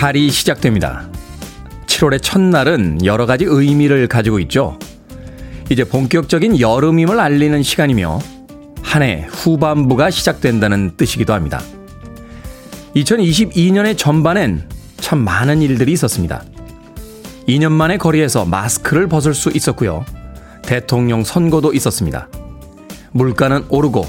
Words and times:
달이 0.00 0.30
시작됩니다. 0.30 1.10
7월의 1.84 2.22
첫날은 2.22 3.04
여러 3.04 3.26
가지 3.26 3.44
의미를 3.46 4.08
가지고 4.08 4.38
있죠. 4.40 4.78
이제 5.68 5.84
본격적인 5.84 6.58
여름임을 6.58 7.20
알리는 7.20 7.62
시간이며 7.62 8.18
한 8.80 9.02
해 9.02 9.26
후반부가 9.28 10.08
시작된다는 10.08 10.96
뜻이기도 10.96 11.34
합니다. 11.34 11.60
2022년의 12.96 13.98
전반엔 13.98 14.70
참 14.96 15.18
많은 15.18 15.60
일들이 15.60 15.92
있었습니다. 15.92 16.44
2년 17.46 17.70
만에 17.70 17.98
거리에서 17.98 18.46
마스크를 18.46 19.06
벗을 19.06 19.34
수 19.34 19.50
있었고요. 19.50 20.06
대통령 20.62 21.24
선거도 21.24 21.74
있었습니다. 21.74 22.30
물가는 23.12 23.66
오르고 23.68 24.06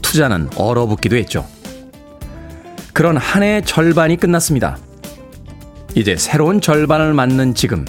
투자는 0.00 0.48
얼어붙기도 0.56 1.14
했죠. 1.16 1.46
그런 2.94 3.18
한 3.18 3.42
해의 3.42 3.62
절반이 3.66 4.16
끝났습니다. 4.16 4.78
이제 5.96 6.14
새로운 6.14 6.60
절반을 6.60 7.14
맞는 7.14 7.54
지금 7.54 7.86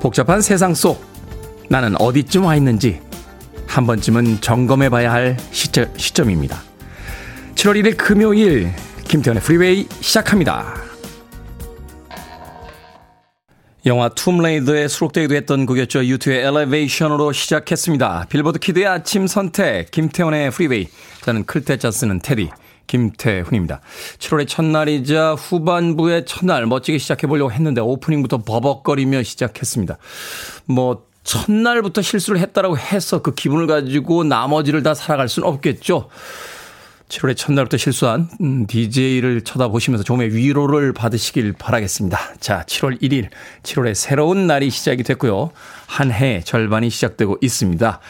복잡한 0.00 0.40
세상 0.40 0.74
속 0.74 1.04
나는 1.68 2.00
어디쯤 2.00 2.44
와 2.44 2.54
있는지 2.54 3.00
한 3.66 3.84
번쯤은 3.84 4.40
점검해 4.40 4.90
봐야 4.90 5.12
할 5.12 5.36
시점, 5.50 5.92
시점입니다. 5.96 6.62
7월 7.56 7.82
1일 7.82 7.96
금요일 7.96 8.72
김태현의 9.08 9.42
프리웨이 9.42 9.88
시작합니다. 10.00 10.74
영화 13.86 14.08
툼레이더에 14.08 14.86
수록되기도 14.86 15.34
했던 15.34 15.66
곡이었죠. 15.66 16.04
U2의 16.06 16.44
Elevation으로 16.44 17.32
시작했습니다. 17.32 18.26
빌보드 18.28 18.60
kid의 18.60 18.86
아침 18.86 19.26
선택 19.26 19.90
김태현의 19.90 20.52
프리웨이 20.52 20.86
저는 21.22 21.44
클테짜 21.44 21.90
쓰는 21.90 22.20
테디 22.20 22.50
김태훈입니다. 22.86 23.80
7월의 24.18 24.48
첫날이자 24.48 25.34
후반부의 25.34 26.26
첫날 26.26 26.66
멋지게 26.66 26.98
시작해 26.98 27.26
보려고 27.26 27.52
했는데 27.52 27.80
오프닝부터 27.80 28.38
버벅거리며 28.44 29.22
시작했습니다. 29.22 29.98
뭐 30.66 31.06
첫날부터 31.24 32.02
실수를 32.02 32.40
했다라고 32.40 32.78
해서 32.78 33.20
그 33.20 33.34
기분을 33.34 33.66
가지고 33.66 34.24
나머지를 34.24 34.82
다 34.82 34.94
살아갈 34.94 35.28
수는 35.28 35.48
없겠죠. 35.48 36.08
7월의 37.08 37.36
첫날부터 37.36 37.76
실수한 37.76 38.28
음, 38.40 38.66
DJ를 38.66 39.42
쳐다보시면서 39.42 40.02
조금의 40.02 40.34
위로를 40.34 40.92
받으시길 40.92 41.52
바라겠습니다. 41.52 42.18
자, 42.40 42.64
7월 42.66 43.00
1일, 43.00 43.28
7월의 43.62 43.94
새로운 43.94 44.46
날이 44.46 44.70
시작이 44.70 45.02
됐고요. 45.04 45.50
한 45.86 46.10
해 46.10 46.40
절반이 46.44 46.90
시작되고 46.90 47.38
있습니다. 47.40 48.00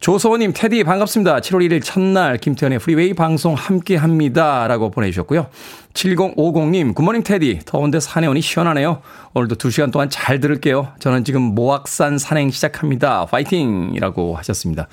조소호님, 0.00 0.52
테디 0.54 0.84
반갑습니다. 0.84 1.40
7월 1.40 1.66
1일 1.66 1.82
첫날 1.82 2.36
김태현의 2.36 2.78
프리웨이 2.78 3.14
방송 3.14 3.54
함께 3.54 3.96
합니다. 3.96 4.68
라고 4.68 4.90
보내주셨고요. 4.90 5.46
7050님, 5.94 6.94
Good 6.94 7.04
morning 7.04 7.22
테디. 7.22 7.60
더운데 7.64 7.98
산에 7.98 8.26
오니 8.26 8.42
시원하네요. 8.42 9.00
오늘도 9.32 9.56
2시간 9.56 9.90
동안 9.90 10.10
잘 10.10 10.38
들을게요. 10.38 10.92
저는 10.98 11.24
지금 11.24 11.42
모악산 11.42 12.18
산행 12.18 12.50
시작합니다. 12.50 13.24
파이팅! 13.24 13.92
이라고 13.94 14.36
하셨습니다. 14.36 14.86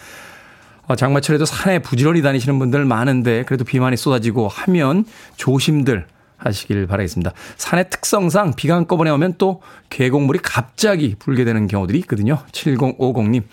어, 0.87 0.95
장마철에도 0.95 1.45
산에 1.45 1.79
부지런히 1.79 2.21
다니시는 2.21 2.57
분들 2.57 2.85
많은데 2.85 3.43
그래도 3.43 3.65
비 3.65 3.79
많이 3.79 3.97
쏟아지고 3.97 4.47
하면 4.47 5.05
조심들 5.35 6.07
하시길 6.37 6.87
바라겠습니다. 6.87 7.33
산의 7.57 7.89
특성상 7.89 8.53
비가 8.55 8.75
한꺼번에 8.75 9.11
오면 9.11 9.35
또 9.37 9.61
계곡물이 9.89 10.39
갑자기 10.41 11.15
불게 11.19 11.43
되는 11.43 11.67
경우들이 11.67 11.99
있거든요. 11.99 12.39
7050님. 12.51 13.43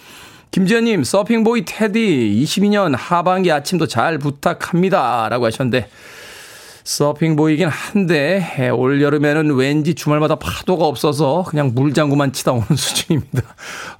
김지현님, 0.51 1.05
서핑보이 1.05 1.65
테디, 1.65 2.43
22년 2.43 2.95
하반기 2.97 3.53
아침도 3.53 3.87
잘 3.87 4.19
부탁합니다. 4.19 5.29
라고 5.29 5.47
하셨는데, 5.47 5.89
서핑보이긴 6.83 7.69
한데, 7.69 8.71
올 8.75 9.01
여름에는 9.01 9.55
왠지 9.55 9.95
주말마다 9.95 10.35
파도가 10.35 10.87
없어서 10.87 11.45
그냥 11.47 11.71
물장구만 11.73 12.33
치다 12.33 12.51
오는 12.51 12.67
수준입니다. 12.75 13.43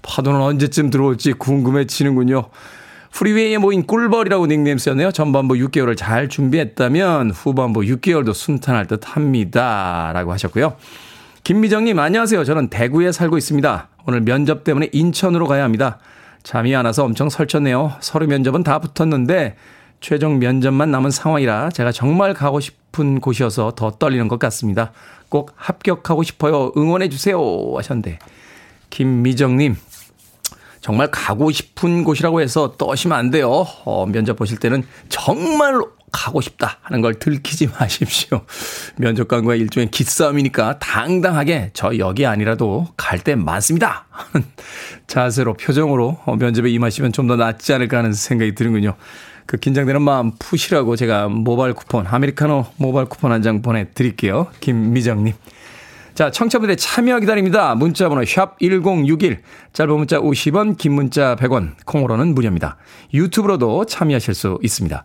파도는 0.03 0.41
언제쯤 0.41 0.91
들어올지 0.91 1.35
궁금해지는군요. 1.35 2.47
프리웨이에 3.13 3.59
모인 3.59 3.87
꿀벌이라고 3.87 4.47
닉네임 4.49 4.77
쓰였네요. 4.77 5.13
전반부 5.13 5.55
6개월을 5.55 5.97
잘 5.97 6.29
준비했다면 6.29 7.31
후반부 7.31 7.83
6개월도 7.83 8.35
순탄할 8.35 8.89
듯 8.89 9.03
합니다. 9.05 10.11
라고 10.15 10.33
하셨고요. 10.33 10.75
김미정님, 11.45 11.97
안녕하세요. 11.97 12.45
저는 12.45 12.71
대구에 12.71 13.13
살고 13.13 13.39
있습니다. 13.39 13.89
오늘 14.07 14.21
면접 14.23 14.65
때문에 14.65 14.89
인천으로 14.93 15.47
가야 15.47 15.63
합니다. 15.63 16.01
잠이 16.43 16.75
안 16.75 16.87
와서 16.87 17.05
엄청 17.05 17.29
설쳤네요. 17.29 17.97
서류 18.01 18.27
면접은 18.27 18.63
다 18.63 18.79
붙었는데 18.79 19.57
최종 20.01 20.39
면접만 20.39 20.91
남은 20.91 21.11
상황이라 21.11 21.71
제가 21.71 21.93
정말 21.93 22.33
가고 22.35 22.61
싶은 22.61 23.21
곳이어서 23.21 23.73
더 23.77 23.91
떨리는 23.93 24.29
것 24.29 24.39
같습니다. 24.39 24.93
꼭 25.29 25.53
합격하고 25.57 26.23
싶어요. 26.23 26.73
응원해 26.77 27.09
주세요. 27.09 27.39
하셨는데 27.77 28.19
김미정님 28.89 29.77
정말 30.81 31.11
가고 31.11 31.51
싶은 31.51 32.05
곳이라고 32.05 32.41
해서 32.41 32.73
떠시면 32.79 33.19
안 33.19 33.31
돼요. 33.31 33.67
어, 33.85 34.07
면접 34.07 34.37
보실 34.37 34.59
때는 34.59 34.83
정말 35.09 35.79
가고 36.13 36.41
싶다 36.41 36.79
하는 36.83 37.01
걸 37.01 37.15
들키지 37.15 37.69
마십시오. 37.79 38.43
면접관과 38.97 39.55
일종의 39.55 39.91
기싸움이니까 39.91 40.79
당당하게 40.79 41.71
저 41.75 41.97
여기 41.99 42.27
아니라도 42.27 42.89
갈 42.97 43.21
때 43.21 43.35
많습니다. 43.35 44.07
자세로 45.07 45.55
표정으로 45.55 46.19
어, 46.25 46.37
면접에 46.37 46.71
임하시면 46.71 47.13
좀 47.13 47.27
더 47.31 47.37
낫지 47.37 47.73
않을까 47.73 47.99
하는 47.99 48.13
생각이 48.13 48.55
드는군요. 48.55 48.97
그 49.47 49.57
긴장되는 49.57 50.01
마음 50.03 50.33
푸시라고 50.39 50.97
제가 50.97 51.29
모바일 51.29 51.75
쿠폰, 51.75 52.07
아메리카노 52.07 52.67
모바일 52.77 53.09
쿠폰 53.09 53.31
한 53.33 53.43
장 53.43 53.63
보내드릴게요. 53.63 54.47
김미정님. 54.61 55.35
자, 56.15 56.31
청취자분들의 56.31 56.77
참여 56.77 57.21
기다립니다. 57.21 57.75
문자번호 57.75 58.25
샵 58.25 58.59
1061, 58.61 59.41
짧은 59.73 59.97
문자 59.97 60.19
50원, 60.19 60.77
긴 60.77 60.93
문자 60.93 61.37
100원, 61.37 61.73
콩으로는 61.87 62.35
무료입니다. 62.35 62.77
유튜브로도 63.15 63.87
참여하실 63.87 64.35
수 64.35 64.59
있습니다. 64.63 65.05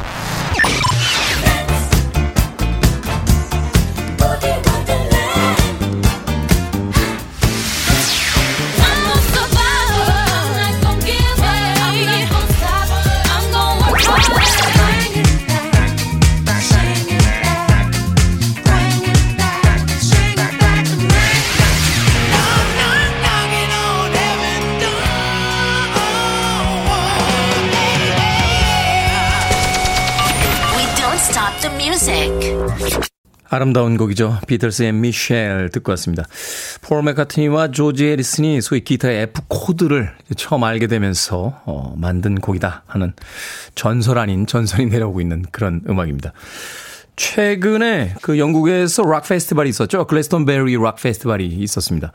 아름다운 33.53 33.97
곡이죠. 33.97 34.39
비틀스의 34.47 34.93
미셸 34.93 35.71
듣고 35.73 35.91
왔습니다. 35.91 36.23
폴 36.81 37.03
맥카트니와 37.03 37.71
조지 37.71 38.05
해리슨이 38.05 38.61
소위 38.61 38.79
기타의 38.79 39.23
F 39.23 39.41
코드를 39.49 40.13
처음 40.37 40.63
알게 40.63 40.87
되면서 40.87 41.61
어, 41.65 41.93
만든 41.97 42.35
곡이다 42.35 42.83
하는 42.87 43.11
전설 43.75 44.19
아닌 44.19 44.47
전설이 44.47 44.85
내려오고 44.85 45.19
있는 45.19 45.43
그런 45.51 45.81
음악입니다. 45.89 46.31
최근에 47.17 48.15
그 48.21 48.39
영국에서 48.39 49.03
락 49.03 49.27
페스티벌이 49.27 49.69
있었죠. 49.69 50.07
글래스톤베리 50.07 50.77
락 50.77 50.95
페스티벌이 50.95 51.47
있었습니다. 51.47 52.13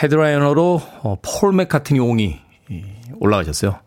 headliner로 0.00 0.80
어, 1.02 1.16
폴 1.22 1.52
맥카트니 1.54 1.98
옹이 1.98 2.38
올라가셨어요. 3.18 3.80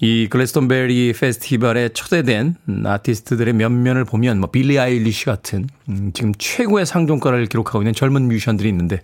이 0.00 0.28
글래스톤베리 0.28 1.12
페스티벌에 1.12 1.88
초대된 1.88 2.54
아티스트들의 2.84 3.52
면면을 3.54 4.04
보면 4.04 4.38
뭐 4.38 4.50
빌리 4.50 4.78
아일리시 4.78 5.24
같은 5.24 5.66
음, 5.88 6.12
지금 6.14 6.32
최고의 6.38 6.86
상종가를 6.86 7.46
기록하고 7.46 7.82
있는 7.82 7.92
젊은 7.92 8.28
뮤지션들이 8.28 8.68
있는데 8.68 9.00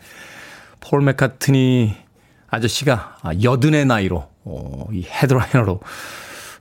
폴 0.80 1.02
맥카트니 1.02 1.96
아저씨가 2.48 3.16
아, 3.22 3.32
여든의 3.42 3.86
나이로 3.86 4.28
어, 4.44 4.86
이 4.92 5.04
headliner로 5.04 5.80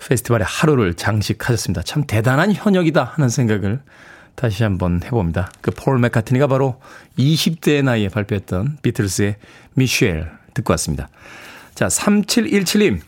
페스티벌의 0.08 0.46
하루를 0.50 0.96
장식하셨습니다. 0.96 1.84
참 1.84 2.04
대단한 2.08 2.52
현역이다 2.54 3.04
하는 3.04 3.30
생각을 3.30 3.82
다시 4.36 4.64
한번 4.64 5.02
해봅니다. 5.04 5.52
그 5.62 5.70
폴 5.72 6.00
맥카트니가 6.00 6.48
바로 6.48 6.82
20대의 7.20 7.84
나이에 7.84 8.10
발표했던 8.10 8.80
비틀스의 8.82 9.36
미셸 9.76 10.32
듣고 10.56 10.74
왔습니다. 10.74 11.10
자, 11.76 11.88
3717님. 11.88 13.00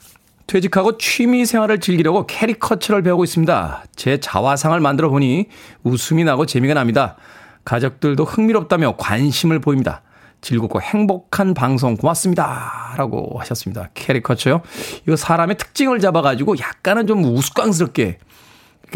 퇴직하고 0.47 0.97
취미 0.97 1.45
생활을 1.45 1.79
즐기려고 1.79 2.27
캐리커처를 2.27 3.01
배우고 3.01 3.23
있습니다. 3.23 3.83
제 3.95 4.19
자화상을 4.19 4.79
만들어 4.79 5.09
보니 5.09 5.47
웃음이 5.83 6.23
나고 6.23 6.45
재미가 6.45 6.73
납니다. 6.73 7.15
가족들도 7.63 8.23
흥미롭다며 8.23 8.95
관심을 8.97 9.59
보입니다. 9.59 10.03
즐겁고 10.41 10.79
행복한 10.79 11.55
방송 11.55 11.97
고맙습니다. 11.97 12.93
라고 12.97 13.39
하셨습니다. 13.39 13.89
캐리커처요. 13.95 14.61
이거 15.07 15.15
사람의 15.15 15.57
특징을 15.57 15.99
잡아가지고 15.99 16.59
약간은 16.59 17.07
좀 17.07 17.23
우스꽝스럽게 17.25 18.19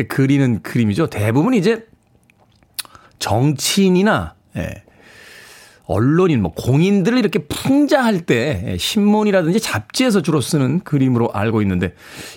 그리는 0.08 0.62
그림이죠. 0.62 1.08
대부분 1.08 1.56
이제 1.56 1.88
정치인이나, 3.18 4.36
예, 4.58 4.84
언론인, 5.90 6.44
뭐 6.44 6.52
공인들을 6.54 7.18
이렇게 7.18 7.40
풍자할 7.40 8.22
때 8.22 8.64
예, 8.68 8.78
신문이라든지 8.78 9.60
잡지에서 9.60 10.22
주로 10.22 10.40
쓰는 10.40 10.82
그림으로 10.82 11.32
알고 11.34 11.64
있는데 11.64 11.96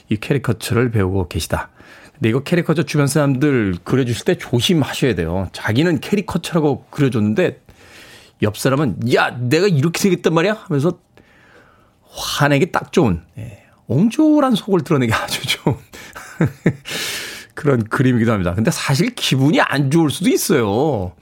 이 0.08 0.16
캐리커처를 0.16 0.90
배우고 0.90 1.28
계시다. 1.28 1.69
근데 2.14 2.31
이거 2.31 2.43
캐리커처 2.43 2.84
주변 2.84 3.06
사람들 3.06 3.76
그려주실 3.84 4.25
때 4.25 4.38
조심하셔야 4.38 5.14
돼요. 5.14 5.50
자기는 5.52 6.00
캐리커처라고 6.00 6.87
그려줬는데 6.88 7.60
옆 8.40 8.56
사람은 8.56 9.12
야 9.14 9.37
내가 9.38 9.69
이렇게 9.69 10.00
생겼단 10.00 10.32
말이야 10.32 10.55
하면서 10.55 10.98
화내기 12.08 12.72
딱 12.72 12.90
좋은 12.90 13.20
예, 13.37 13.64
옹졸한 13.87 14.55
속을 14.55 14.81
드러내기 14.81 15.12
아주 15.12 15.46
좋은 15.46 15.76
그런 17.52 17.84
그림이기도 17.84 18.32
합니다. 18.32 18.55
근데 18.55 18.70
사실 18.70 19.14
기분이 19.14 19.60
안 19.60 19.90
좋을 19.90 20.08
수도 20.08 20.31
있어요. 20.31 21.12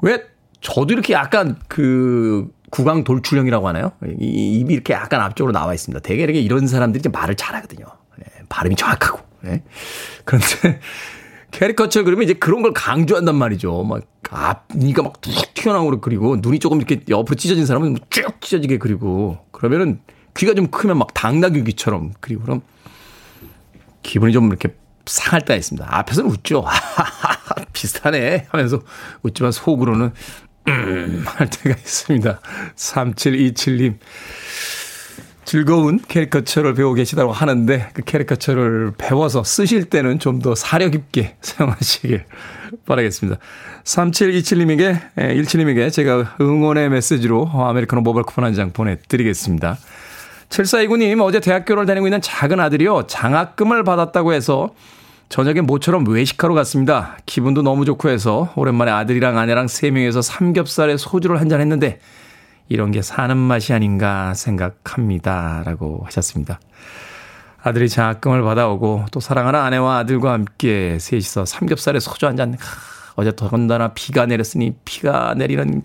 왜 0.00 0.29
저도 0.60 0.92
이렇게 0.92 1.12
약간 1.14 1.56
그 1.68 2.48
구강 2.70 3.04
돌출형이라고 3.04 3.66
하나요? 3.68 3.92
이 4.20 4.60
입이 4.60 4.72
이렇게 4.74 4.92
약간 4.92 5.20
앞쪽으로 5.20 5.52
나와 5.52 5.74
있습니다. 5.74 6.00
되게 6.00 6.22
이렇게 6.22 6.40
이런 6.40 6.66
사람들이 6.66 7.08
말을 7.10 7.34
잘하거든요. 7.34 7.86
예, 8.20 8.42
발음이 8.48 8.76
정확하고. 8.76 9.20
예. 9.46 9.62
그런데 10.24 10.80
캐리커처 11.50 12.04
그러면 12.04 12.24
이제 12.24 12.34
그런 12.34 12.62
걸 12.62 12.72
강조한단 12.72 13.34
말이죠. 13.34 13.82
막 13.84 14.02
앞니가 14.30 15.02
막 15.02 15.20
툭 15.20 15.32
튀어나오고 15.54 16.00
그리고 16.00 16.36
눈이 16.36 16.60
조금 16.60 16.78
이렇게 16.78 17.00
옆으로 17.08 17.34
찢어진 17.34 17.66
사람은 17.66 17.96
쭉 18.10 18.40
찢어지게 18.40 18.78
그리고 18.78 19.38
그러면은 19.50 20.00
귀가 20.36 20.54
좀 20.54 20.68
크면 20.68 20.96
막 20.98 21.12
당나귀 21.12 21.64
귀처럼 21.64 22.12
그리고 22.20 22.42
그럼 22.42 22.62
기분이 24.02 24.32
좀 24.32 24.46
이렇게 24.48 24.74
상할 25.06 25.40
때가 25.40 25.56
있습니다. 25.56 25.86
앞에서는 25.90 26.30
웃죠. 26.30 26.64
비슷하네 27.72 28.46
하면서 28.50 28.80
웃지만 29.22 29.50
속으로는 29.52 30.12
음, 30.68 31.24
할 31.26 31.48
때가 31.50 31.76
있습니다. 31.76 32.40
3727님. 32.76 33.94
즐거운 35.44 35.98
캐리커처를 36.06 36.74
배우고 36.74 36.94
계시다고 36.94 37.32
하는데 37.32 37.88
그 37.92 38.02
캐리커처를 38.02 38.92
배워서 38.96 39.42
쓰실 39.42 39.86
때는 39.86 40.18
좀 40.20 40.38
더 40.40 40.54
사려 40.54 40.88
깊게 40.90 41.36
사용하시길 41.42 42.24
바라겠습니다. 42.86 43.40
3727님에게, 43.82 45.00
17님에게 45.16 45.90
제가 45.92 46.36
응원의 46.40 46.88
메시지로 46.90 47.50
아메리카노 47.52 48.02
모바일 48.02 48.24
쿠폰 48.24 48.44
한 48.44 48.54
장 48.54 48.70
보내드리겠습니다. 48.72 49.76
7429님, 50.50 51.20
어제 51.22 51.40
대학교를 51.40 51.86
다니고 51.86 52.06
있는 52.06 52.20
작은 52.20 52.60
아들이요. 52.60 53.06
장학금을 53.08 53.82
받았다고 53.84 54.32
해서 54.32 54.70
저녁에 55.30 55.60
모처럼 55.60 56.06
외식하러 56.08 56.54
갔습니다. 56.54 57.16
기분도 57.24 57.62
너무 57.62 57.84
좋고 57.84 58.10
해서 58.10 58.52
오랜만에 58.56 58.90
아들이랑 58.90 59.38
아내랑 59.38 59.68
세 59.68 59.92
명에서 59.92 60.22
삼겹살에 60.22 60.96
소주를 60.96 61.40
한 61.40 61.48
잔 61.48 61.60
했는데 61.60 62.00
이런 62.68 62.90
게 62.90 63.00
사는 63.00 63.36
맛이 63.36 63.72
아닌가 63.72 64.34
생각합니다. 64.34 65.62
라고 65.64 66.02
하셨습니다. 66.04 66.58
아들이 67.62 67.88
장학금을 67.88 68.42
받아오고 68.42 69.06
또 69.12 69.20
사랑하는 69.20 69.60
아내와 69.60 69.98
아들과 69.98 70.32
함께 70.32 70.98
셋이서 70.98 71.44
삼겹살에 71.44 72.00
소주 72.00 72.26
한 72.26 72.36
잔. 72.36 72.56
어제 73.14 73.34
더군다나 73.34 73.92
비가 73.94 74.26
내렸으니 74.26 74.74
비가 74.84 75.34
내리는 75.36 75.82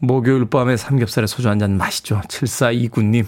목요일 0.00 0.44
밤에 0.46 0.76
삼겹살에 0.76 1.26
소주 1.26 1.48
한잔 1.48 1.76
마시죠. 1.76 2.20
7429님. 2.28 3.26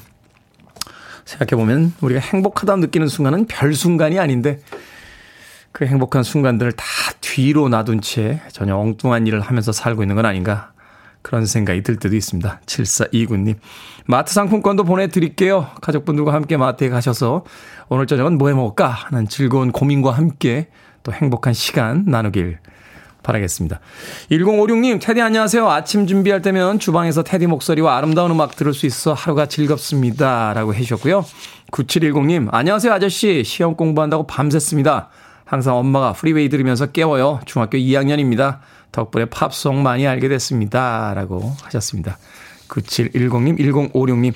생각해보면 1.24 1.94
우리가 2.00 2.20
행복하다 2.20 2.76
느끼는 2.76 3.08
순간은 3.08 3.46
별 3.46 3.74
순간이 3.74 4.18
아닌데 4.20 4.60
그 5.72 5.86
행복한 5.86 6.22
순간들을 6.22 6.72
다 6.72 6.84
뒤로 7.20 7.68
놔둔 7.68 8.00
채 8.02 8.40
전혀 8.52 8.76
엉뚱한 8.76 9.26
일을 9.26 9.40
하면서 9.40 9.72
살고 9.72 10.02
있는 10.02 10.16
건 10.16 10.26
아닌가 10.26 10.72
그런 11.22 11.46
생각이 11.46 11.82
들 11.82 11.96
때도 11.96 12.16
있습니다. 12.16 12.60
7429님. 12.66 13.54
마트 14.06 14.34
상품권도 14.34 14.84
보내드릴게요. 14.84 15.68
가족분들과 15.80 16.34
함께 16.34 16.56
마트에 16.56 16.88
가셔서 16.88 17.44
오늘 17.88 18.06
저녁은 18.06 18.38
뭐 18.38 18.48
해 18.48 18.54
먹을까 18.54 18.88
하는 18.88 19.28
즐거운 19.28 19.70
고민과 19.70 20.10
함께 20.10 20.68
또 21.04 21.12
행복한 21.12 21.54
시간 21.54 22.04
나누길 22.06 22.58
바라겠습니다. 23.22 23.78
1056님, 24.32 25.00
테디 25.00 25.20
안녕하세요. 25.20 25.70
아침 25.70 26.08
준비할 26.08 26.42
때면 26.42 26.80
주방에서 26.80 27.22
테디 27.22 27.46
목소리와 27.46 27.96
아름다운 27.96 28.32
음악 28.32 28.56
들을 28.56 28.74
수 28.74 28.84
있어 28.86 29.12
하루가 29.12 29.46
즐겁습니다. 29.46 30.52
라고 30.54 30.74
해주셨고요. 30.74 31.24
9710님, 31.70 32.48
안녕하세요 32.50 32.92
아저씨. 32.92 33.44
시험 33.44 33.76
공부한다고 33.76 34.26
밤샜습니다. 34.26 35.06
항상 35.44 35.76
엄마가 35.76 36.12
프리웨이 36.12 36.48
들으면서 36.48 36.86
깨워요. 36.86 37.40
중학교 37.44 37.76
2학년입니다. 37.78 38.58
덕분에 38.92 39.26
팝송 39.26 39.82
많이 39.82 40.06
알게 40.06 40.28
됐습니다. 40.28 41.12
라고 41.14 41.52
하셨습니다. 41.62 42.18
9710님, 42.68 43.58
1056님. 43.58 44.32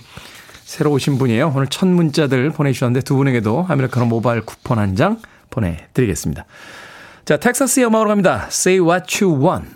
새로 0.65 0.91
오신 0.93 1.19
분이에요. 1.19 1.53
오늘 1.55 1.69
첫 1.69 1.87
문자들 1.87 2.51
보내주셨는데 2.51 3.03
두 3.03 3.15
분에게도 3.17 3.67
아메리카노 3.69 4.07
모바일 4.07 4.41
쿠폰 4.43 4.79
한 4.79 4.97
장 4.97 5.19
보내드리겠습니다. 5.51 6.45
자, 7.25 7.37
텍사스의 7.39 7.87
음악으로 7.87 8.09
갑니다. 8.09 8.47
Say 8.49 8.81
what 8.85 9.25
you 9.25 9.41
want. 9.43 9.69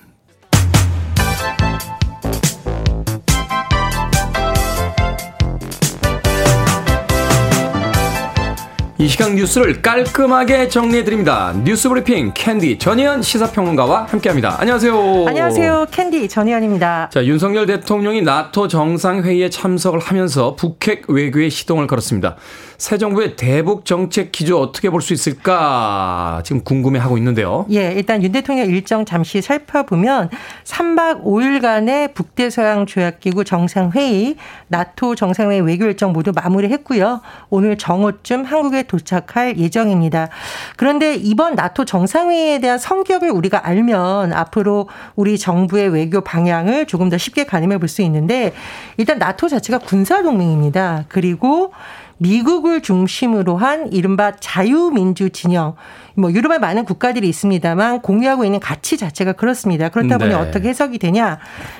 이 9.01 9.09
시간 9.09 9.35
뉴스를 9.35 9.81
깔끔하게 9.81 10.69
정리해드립니다. 10.69 11.55
뉴스 11.65 11.89
브리핑 11.89 12.33
캔디 12.35 12.77
전희연 12.77 13.23
시사평론가와 13.23 14.05
함께합니다. 14.11 14.57
안녕하세요. 14.61 15.25
안녕하세요. 15.27 15.87
캔디 15.91 16.29
전희연입니다. 16.29 17.09
자, 17.11 17.25
윤석열 17.25 17.65
대통령이 17.65 18.21
나토 18.21 18.69
정상회의에 18.69 19.49
참석을 19.49 20.01
하면서 20.01 20.55
북핵 20.55 21.09
외교에 21.09 21.49
시동을 21.49 21.87
걸었습니다. 21.87 22.37
새 22.77 22.99
정부의 22.99 23.37
대북 23.37 23.87
정책 23.87 24.33
기조 24.33 24.61
어떻게 24.61 24.91
볼 24.91 25.01
수 25.01 25.15
있을까 25.15 26.43
지금 26.45 26.63
궁금해하고 26.63 27.17
있는데요. 27.17 27.65
예, 27.71 27.93
일단 27.93 28.23
윤 28.23 28.33
대통령 28.33 28.69
일정 28.69 29.07
잠시 29.07 29.41
살펴보면 29.41 30.29
3박 30.65 31.25
5일간의 31.25 32.13
북대서양 32.13 32.85
조약기구 32.85 33.45
정상회의, 33.45 34.37
나토 34.69 35.15
정상회의 35.15 35.63
외교 35.63 35.87
일정 35.87 36.13
모두 36.13 36.33
마무리했고요. 36.35 37.23
오늘 37.49 37.79
정오쯤 37.79 38.45
한국에 38.45 38.83
도착할 38.91 39.57
예정입니다. 39.57 40.29
그런데 40.77 41.15
이번 41.15 41.55
나토 41.55 41.85
정상회의에 41.85 42.59
대한 42.59 42.77
성격을 42.79 43.31
우리가 43.31 43.65
알면 43.67 44.33
앞으로 44.33 44.89
우리 45.15 45.39
정부의 45.39 45.89
외교 45.91 46.21
방향을 46.21 46.87
조금 46.87 47.09
더 47.09 47.17
쉽게 47.17 47.45
가늠해 47.45 47.79
볼 47.79 47.89
수 47.91 48.03
있는데 48.03 48.53
일단 48.99 49.19
나토 49.19 49.49
자체가 49.49 49.79
군사 49.79 50.23
동맹입니다. 50.23 51.05
그리고 51.09 51.73
미국을 52.21 52.83
중심으로 52.83 53.57
한 53.57 53.91
이른바 53.93 54.33
자유민주 54.37 55.31
진영, 55.31 55.75
뭐 56.15 56.31
유럽에 56.31 56.59
많은 56.59 56.85
국가들이 56.85 57.27
있습니다만 57.27 58.03
공유하고 58.03 58.45
있는 58.45 58.61
가치 58.61 58.99
자체가 58.99 59.33
그렇습니다. 59.33 59.89
그렇다 59.89 60.19
보니 60.19 60.31
네. 60.31 60.37
어떻게 60.37 60.69
해석이 60.69 60.99
되냐? 60.99 61.39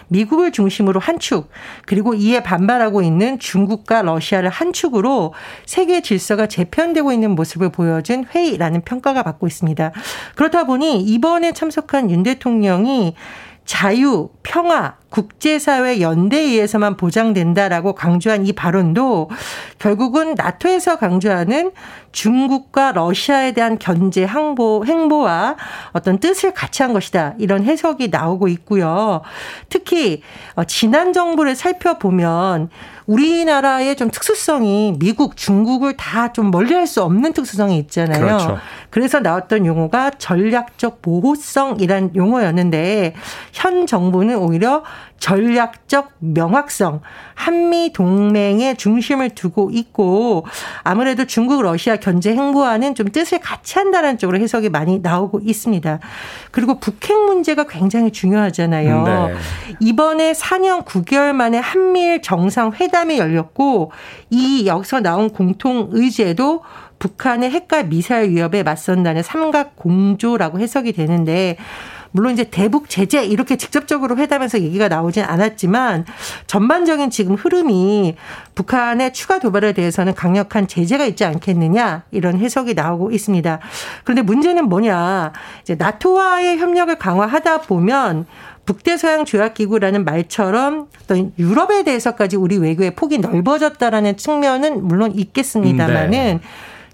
미국을 0.09 0.51
중심으로 0.51 0.99
한 0.99 1.19
축, 1.19 1.51
그리고 1.85 2.15
이에 2.15 2.43
반발하고 2.43 3.03
있는 3.03 3.39
중국과 3.39 4.01
러시아를 4.01 4.49
한 4.49 4.73
축으로 4.73 5.35
세계 5.67 6.01
질서가 6.01 6.47
재편되고 6.47 7.13
있는 7.13 7.35
모습을 7.35 7.69
보여준 7.69 8.25
회의라는 8.35 8.81
평가가 8.81 9.23
받고 9.23 9.47
있습니다. 9.47 9.93
그렇다 10.37 10.65
보니 10.65 11.03
이번에 11.03 11.53
참석한 11.53 12.11
윤 12.11 12.23
대통령이 12.23 13.15
자유, 13.71 14.31
평화, 14.43 14.97
국제사회 15.11 16.01
연대에 16.01 16.41
의해서만 16.41 16.97
보장된다라고 16.97 17.95
강조한 17.95 18.45
이 18.45 18.53
발언도 18.53 19.31
결국은 19.79 20.35
나토에서 20.35 20.99
강조하는 20.99 21.71
중국과 22.11 22.91
러시아에 22.91 23.53
대한 23.53 23.79
견제 23.79 24.25
항보, 24.25 24.85
행보와 24.87 25.55
어떤 25.93 26.19
뜻을 26.19 26.53
같이 26.53 26.83
한 26.83 26.93
것이다. 26.93 27.35
이런 27.39 27.63
해석이 27.63 28.09
나오고 28.09 28.49
있고요. 28.49 29.21
특히 29.69 30.23
어, 30.57 30.65
지난 30.65 31.13
정부를 31.13 31.55
살펴보면 31.55 32.71
우리나라의 33.11 33.97
좀 33.97 34.11
특수성이 34.11 34.95
미국, 34.99 35.37
중국을 35.37 35.97
다 35.97 36.31
좀 36.33 36.51
멀리할 36.53 36.87
수 36.87 37.03
없는 37.03 37.33
특수성이 37.33 37.79
있잖아요. 37.79 38.21
그렇죠. 38.21 38.59
그래서 38.91 39.19
나왔던 39.21 39.67
용어가 39.67 40.11
전략적 40.11 41.03
보호성이란 41.03 42.15
용어였는데 42.15 43.15
현 43.53 43.87
정부는 43.87 44.37
오히려 44.37 44.85
전략적 45.21 46.13
명확성, 46.19 47.03
한미 47.35 47.93
동맹의 47.93 48.77
중심을 48.77 49.31
두고 49.31 49.71
있고 49.71 50.47
아무래도 50.83 51.27
중국 51.27 51.63
러시아 51.63 51.97
견제 51.97 52.35
행보와는 52.35 52.95
좀 52.95 53.09
뜻을 53.09 53.39
같이 53.39 53.79
한다는 53.79 54.19
쪽으로 54.19 54.39
해석이 54.39 54.71
많이 54.71 54.99
나오고 54.99 55.41
있습니다. 55.45 56.01
그리고 56.51 56.81
북핵 56.81 57.17
문제가 57.17 57.67
굉장히 57.67 58.11
중요하잖아요. 58.11 59.05
네. 59.05 59.35
이번에 59.79 60.33
4년 60.33 60.85
9개월 60.85 61.33
만에 61.33 61.59
한미일 61.59 62.23
정상 62.23 62.73
회담이 62.73 63.19
열렸고 63.19 63.93
이 64.31 64.67
여기서 64.67 65.01
나온 65.01 65.29
공통 65.31 65.89
의제도 65.93 66.63
북한의 66.99 67.51
핵과 67.51 67.85
미사일 67.85 68.31
위협에 68.31 68.63
맞선다는 68.63 69.23
삼각 69.23 69.77
공조라고 69.77 70.61
해석이 70.61 70.93
되는데 70.93 71.57
물론 72.13 72.33
이제 72.33 72.45
대북 72.45 72.89
제재 72.89 73.25
이렇게 73.25 73.57
직접적으로 73.57 74.17
회담에서 74.17 74.61
얘기가 74.61 74.89
나오진 74.89 75.25
않았지만 75.25 76.07
전반적인 76.47 77.11
지금 77.11 77.35
흐름이 77.35 78.17
북한의 78.55 79.13
추가 79.13 79.39
도발에 79.39 79.73
대해서는 79.73 80.15
강력한 80.15 80.67
제재가 80.67 81.05
있지 81.07 81.25
않겠느냐 81.25 82.05
이런 82.11 82.39
해석이 82.39 82.75
나오고 82.75 83.11
있습니다. 83.11 83.61
그런데 84.05 84.23
문제는 84.23 84.69
뭐냐 84.69 85.33
이제 85.63 85.77
나토와의 85.77 86.59
협력을 86.59 86.95
강화하다 86.97 87.63
보면 87.63 88.27
북대서양 88.67 89.25
조약기구라는 89.25 90.05
말처럼 90.05 90.89
어떤 91.03 91.33
유럽에 91.39 91.83
대해서까지 91.83 92.37
우리 92.37 92.59
외교의 92.59 92.95
폭이 92.95 93.19
넓어졌다라는 93.19 94.17
측면은 94.17 94.87
물론 94.87 95.13
있겠습니다만은 95.15 96.11
네. 96.11 96.41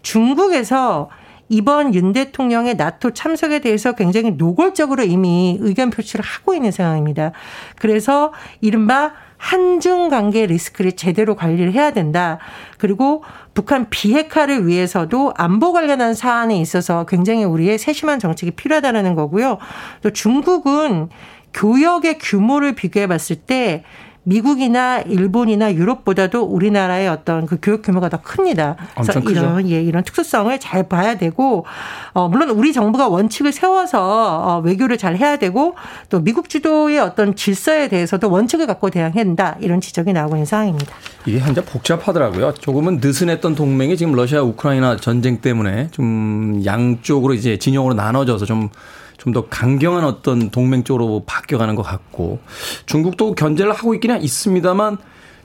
중국에서 0.02 1.11
이번 1.48 1.94
윤 1.94 2.12
대통령의 2.12 2.76
나토 2.76 3.12
참석에 3.12 3.60
대해서 3.60 3.92
굉장히 3.92 4.32
노골적으로 4.32 5.04
이미 5.04 5.58
의견 5.60 5.90
표출을 5.90 6.24
하고 6.24 6.54
있는 6.54 6.70
상황입니다. 6.70 7.32
그래서 7.78 8.32
이른바 8.60 9.12
한중 9.38 10.08
관계 10.08 10.46
리스크를 10.46 10.92
제대로 10.92 11.36
관리를 11.36 11.72
해야 11.72 11.92
된다. 11.92 12.38
그리고 12.78 13.22
북한 13.54 13.88
비핵화를 13.90 14.66
위해서도 14.66 15.34
안보 15.36 15.72
관련한 15.72 16.14
사안에 16.14 16.58
있어서 16.60 17.04
굉장히 17.06 17.44
우리의 17.44 17.78
세심한 17.78 18.18
정책이 18.18 18.52
필요하다는 18.52 19.14
거고요. 19.14 19.58
또 20.02 20.10
중국은 20.10 21.08
교역의 21.52 22.18
규모를 22.18 22.74
비교해 22.74 23.06
봤을 23.06 23.36
때 23.36 23.84
미국이나 24.28 24.99
일본이나 25.02 25.73
유럽보다도 25.73 26.42
우리나라의 26.42 27.09
어떤 27.09 27.47
그 27.47 27.59
교육 27.62 27.83
규모가 27.83 28.09
더 28.09 28.21
큽니다. 28.21 28.76
그래서 28.97 29.21
이런 29.21 29.71
예 29.71 29.80
이런 29.80 30.02
특수성을 30.02 30.59
잘 30.59 30.83
봐야 30.88 31.16
되고 31.16 31.64
어 32.12 32.28
물론 32.28 32.50
우리 32.50 32.73
정부가 32.73 33.06
원칙을 33.06 33.52
세워서 33.52 34.00
어 34.00 34.61
외교를 34.64 34.99
잘 34.99 35.16
해야 35.16 35.37
되고 35.37 35.76
또 36.09 36.18
미국 36.18 36.49
주도의 36.49 36.99
어떤 36.99 37.37
질서에 37.37 37.87
대해서도 37.87 38.28
원칙을 38.28 38.66
갖고 38.66 38.90
대응해야 38.90 39.12
된다 39.12 39.56
이런 39.61 39.80
지적이 39.80 40.12
나오고 40.12 40.35
있는 40.35 40.45
상황입니다. 40.45 40.92
이게 41.25 41.38
현재 41.38 41.64
복잡하더라고요. 41.64 42.54
조금은 42.54 42.99
느슨했던 43.00 43.54
동맹이 43.54 43.97
지금 43.97 44.12
러시아 44.14 44.42
우크라이나 44.42 44.97
전쟁 44.97 45.40
때문에 45.40 45.88
좀 45.92 46.62
양쪽으로 46.64 47.35
이제 47.35 47.59
진영으로 47.59 47.95
나눠져서 47.95 48.45
좀 48.45 48.71
좀 49.18 49.32
더 49.32 49.46
강경한 49.49 50.04
어떤 50.04 50.50
동맹 50.50 50.85
쪽으로 50.85 51.25
바뀌어가는 51.26 51.75
것 51.75 51.82
같고 51.82 52.38
중국도 52.87 53.35
견제를 53.35 53.73
하고 53.73 53.94
있기는 53.94 54.23
있습니다만 54.23 54.99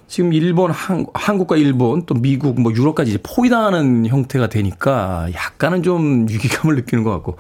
지금 0.08 0.34
일본, 0.34 0.72
한, 0.72 1.06
한국과 1.13 1.56
일본 1.56 2.06
또 2.06 2.13
미국 2.13 2.60
뭐 2.60 2.74
유럽까지 2.74 3.18
포위당하는 3.24 4.06
형태가 4.06 4.48
되니까 4.48 5.28
약간은 5.34 5.84
좀 5.84 6.28
위기감을 6.30 6.75
느끼는 6.75 7.04
것 7.04 7.12
같고 7.12 7.38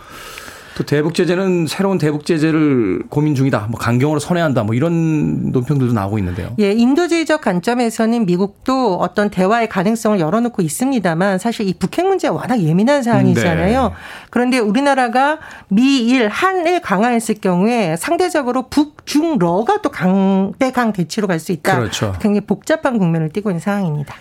또 0.77 0.85
대북 0.85 1.13
제재는 1.13 1.67
새로운 1.67 1.97
대북 1.97 2.25
제재를 2.25 3.03
고민 3.09 3.35
중이다. 3.35 3.67
뭐 3.69 3.77
강경으로 3.77 4.19
선회한다. 4.21 4.63
뭐 4.63 4.73
이런 4.73 5.51
논평들도 5.51 5.93
나오고 5.93 6.17
있는데요. 6.19 6.55
예, 6.59 6.71
인도주의적 6.71 7.41
관점에서는 7.41 8.25
미국도 8.25 8.95
어떤 8.95 9.29
대화의 9.29 9.67
가능성을 9.67 10.19
열어놓고 10.19 10.61
있습니다만 10.61 11.39
사실 11.39 11.67
이 11.67 11.73
북핵 11.73 12.07
문제가 12.07 12.33
워낙 12.33 12.61
예민한 12.61 13.03
사안이잖아요. 13.03 13.83
네. 13.83 13.93
그런데 14.29 14.59
우리나라가 14.59 15.39
미일 15.67 16.29
한일 16.29 16.79
강화했을 16.79 17.35
경우에 17.35 17.97
상대적으로 17.97 18.69
북중러가 18.69 19.81
또 19.81 19.89
강대강 19.89 20.93
대치로 20.93 21.27
갈 21.27 21.41
수 21.41 21.51
있다. 21.51 21.75
그렇죠. 21.79 22.13
굉장히 22.21 22.41
복잡한 22.41 22.99
국면을 22.99 23.29
띠고 23.29 23.49
있는 23.49 23.59
상황입니다. 23.59 24.13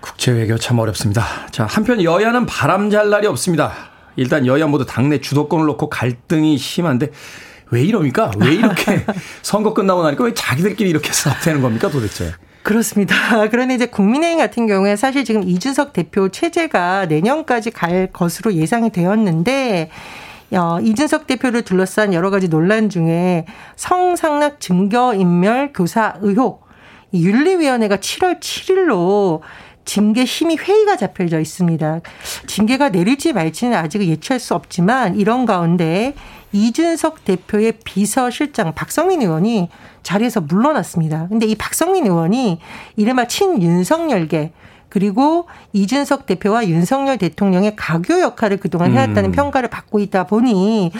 국제 0.00 0.32
외교 0.32 0.56
참 0.56 0.78
어렵습니다. 0.78 1.22
자, 1.50 1.66
한편 1.66 2.02
여야는 2.02 2.46
바람 2.46 2.90
잘 2.90 3.10
날이 3.10 3.26
없습니다. 3.26 3.72
일단 4.16 4.46
여야 4.46 4.66
모두 4.66 4.86
당내 4.86 5.20
주도권을 5.20 5.66
놓고 5.66 5.88
갈등이 5.88 6.56
심한데 6.58 7.10
왜 7.70 7.82
이럽니까? 7.82 8.30
왜 8.38 8.54
이렇게 8.54 9.04
선거 9.42 9.74
끝나고 9.74 10.02
나니까 10.02 10.24
왜 10.24 10.34
자기들끼리 10.34 10.90
이렇게 10.90 11.12
싸우는 11.12 11.62
겁니까 11.62 11.88
도대체? 11.88 12.32
그렇습니다. 12.62 13.14
그런데 13.50 13.74
이제 13.74 13.86
국민의힘 13.86 14.38
같은 14.38 14.66
경우에 14.66 14.96
사실 14.96 15.24
지금 15.24 15.42
이준석 15.42 15.92
대표 15.92 16.28
체제가 16.30 17.06
내년까지 17.06 17.70
갈 17.70 18.08
것으로 18.12 18.54
예상이 18.54 18.90
되었는데 18.90 19.90
어, 20.52 20.78
이준석 20.80 21.26
대표를 21.26 21.62
둘러싼 21.62 22.14
여러 22.14 22.30
가지 22.30 22.48
논란 22.48 22.88
중에 22.88 23.44
성상납 23.76 24.60
증거인멸 24.60 25.72
교사 25.74 26.14
의혹 26.20 26.64
윤리위원회가 27.12 27.96
7월 27.96 28.40
7일로 28.40 29.40
징계 29.84 30.24
심의 30.24 30.56
회의가 30.56 30.96
잡혀져 30.96 31.40
있습니다. 31.40 32.00
징계가 32.46 32.90
내릴지 32.90 33.32
말지는 33.32 33.76
아직 33.76 34.02
예측할 34.02 34.40
수 34.40 34.54
없지만 34.54 35.16
이런 35.16 35.46
가운데 35.46 36.14
이준석 36.52 37.24
대표의 37.24 37.74
비서실장 37.84 38.74
박성민 38.74 39.22
의원이 39.22 39.68
자리에서 40.02 40.40
물러났습니다. 40.40 41.26
근데 41.28 41.46
이 41.46 41.54
박성민 41.56 42.06
의원이 42.06 42.60
이른바 42.96 43.26
친윤석열계 43.26 44.52
그리고 44.94 45.46
이준석 45.72 46.24
대표와 46.24 46.68
윤석열 46.68 47.18
대통령의 47.18 47.74
가교 47.74 48.20
역할을 48.20 48.58
그동안 48.58 48.92
해왔다는 48.92 49.30
음. 49.30 49.32
평가를 49.32 49.68
받고 49.68 49.98
있다 49.98 50.28
보니 50.28 50.92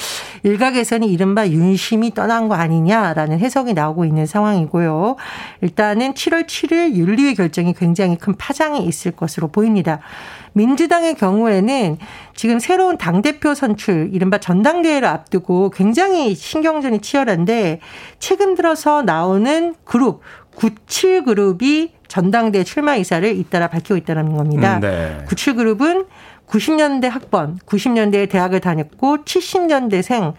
일각에서는 0.42 1.06
이른바 1.06 1.46
윤심이 1.46 2.12
떠난 2.12 2.48
거 2.48 2.56
아니냐라는 2.56 3.38
해석이 3.38 3.72
나오고 3.72 4.04
있는 4.04 4.26
상황이고요. 4.26 5.14
일단은 5.60 6.14
7월 6.14 6.46
7일 6.46 6.96
윤리위 6.96 7.36
결정이 7.36 7.72
굉장히 7.74 8.18
큰 8.18 8.34
파장이 8.34 8.84
있을 8.84 9.12
것으로 9.12 9.46
보입니다. 9.46 10.00
민주당의 10.54 11.14
경우에는 11.14 11.98
지금 12.34 12.58
새로운 12.58 12.96
당대표 12.96 13.54
선출, 13.54 14.10
이른바 14.12 14.38
전당대회를 14.38 15.06
앞두고 15.06 15.70
굉장히 15.70 16.34
신경전이 16.34 17.00
치열한데 17.00 17.80
최근 18.18 18.54
들어서 18.54 19.02
나오는 19.02 19.74
그룹, 19.84 20.20
97그룹이 20.56 21.90
전당대 22.08 22.64
출마 22.64 22.94
의사를 22.94 23.28
잇따라 23.36 23.68
밝히고 23.68 23.96
있다는 23.96 24.36
겁니다. 24.36 24.76
음, 24.76 24.80
네. 24.80 25.24
97그룹은 25.28 26.06
90년대 26.46 27.08
학번, 27.08 27.58
90년대에 27.66 28.28
대학을 28.30 28.60
다녔고 28.60 29.24
70년대생 29.24 30.34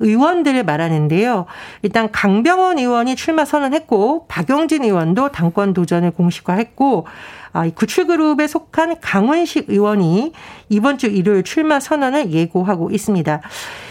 의원들을 0.00 0.64
말하는데요. 0.64 1.46
일단 1.82 2.10
강병원 2.12 2.78
의원이 2.78 3.16
출마 3.16 3.44
선언했고 3.44 4.26
박영진 4.28 4.84
의원도 4.84 5.32
당권 5.32 5.74
도전을 5.74 6.12
공식화했고 6.12 7.06
아, 7.52 7.66
이 7.66 7.70
구출그룹에 7.70 8.46
속한 8.46 9.00
강원식 9.00 9.66
의원이 9.68 10.32
이번 10.68 10.98
주 10.98 11.06
일요일 11.06 11.42
출마 11.42 11.80
선언을 11.80 12.32
예고하고 12.32 12.90
있습니다. 12.90 13.40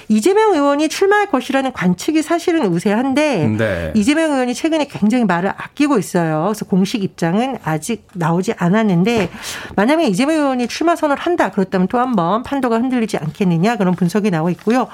이재명 0.10 0.54
의원이 0.54 0.88
출마할 0.88 1.28
것이라는 1.28 1.74
관측이 1.74 2.22
사실은 2.22 2.66
우세한데 2.68 3.48
네. 3.48 3.92
이재명 3.94 4.32
의원이 4.32 4.54
최근에 4.54 4.86
굉장히 4.86 5.26
말을 5.26 5.50
아끼고 5.50 5.98
있어요. 5.98 6.44
그래서 6.46 6.66
공식 6.66 7.04
입장은 7.04 7.58
아직 7.64 8.08
나오지 8.14 8.54
않았는데 8.58 9.30
만약에 9.76 10.08
이재명 10.08 10.38
의원이 10.38 10.68
출마 10.68 10.96
선언을 10.96 11.22
한다 11.22 11.52
그렇다면 11.52 11.88
또 11.90 12.00
한번 12.00 12.44
판도가 12.44 12.78
흔들리지 12.78 13.18
않겠느냐 13.18 13.76
그런 13.76 13.96
분석이 13.96 14.32
나오고 14.32 14.50
있고요. 14.52 14.88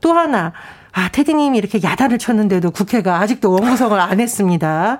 또 0.00 0.12
하나 0.12 0.52
아, 0.92 1.08
테디님이 1.10 1.58
이렇게 1.58 1.80
야단을 1.82 2.18
쳤는데도 2.18 2.70
국회가 2.70 3.20
아직도 3.20 3.52
원구성을 3.52 3.98
안 3.98 4.20
했습니다. 4.20 4.98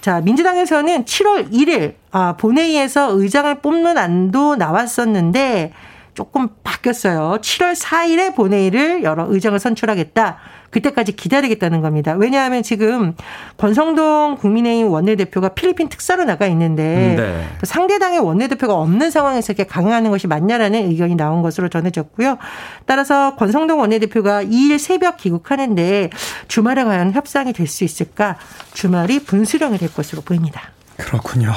자, 0.00 0.20
민주당에서는 0.20 1.04
7월 1.04 1.50
1일, 1.52 1.94
아, 2.10 2.36
본회의에서 2.36 3.12
의장을 3.12 3.54
뽑는 3.60 3.96
안도 3.96 4.56
나왔었는데, 4.56 5.72
조금 6.14 6.48
바뀌었어요. 6.62 7.38
7월 7.40 7.74
4일에 7.74 8.34
본회의를 8.34 9.02
열어 9.02 9.26
의장을 9.28 9.58
선출하겠다. 9.58 10.36
그때까지 10.72 11.12
기다리겠다는 11.12 11.80
겁니다. 11.80 12.14
왜냐하면 12.18 12.62
지금 12.62 13.14
권성동 13.58 14.36
국민의힘 14.40 14.88
원내대표가 14.90 15.50
필리핀 15.50 15.88
특사로 15.88 16.24
나가 16.24 16.46
있는데 16.48 17.14
음, 17.14 17.16
네. 17.16 17.46
상대당의 17.62 18.18
원내대표가 18.20 18.74
없는 18.74 19.10
상황에서 19.10 19.52
이렇게 19.52 19.64
강행하는 19.68 20.10
것이 20.10 20.26
맞냐라는 20.26 20.88
의견이 20.90 21.14
나온 21.14 21.42
것으로 21.42 21.68
전해졌고요. 21.68 22.38
따라서 22.86 23.36
권성동 23.36 23.78
원내대표가 23.80 24.42
2일 24.44 24.78
새벽 24.78 25.18
귀국하는데 25.18 26.10
주말에 26.48 26.84
과연 26.84 27.12
협상이 27.12 27.52
될 27.52 27.66
수 27.72 27.84
있을까? 27.84 28.36
주말이 28.74 29.20
분수령이 29.24 29.78
될 29.78 29.92
것으로 29.92 30.20
보입니다. 30.22 30.60
그렇군요. 30.96 31.52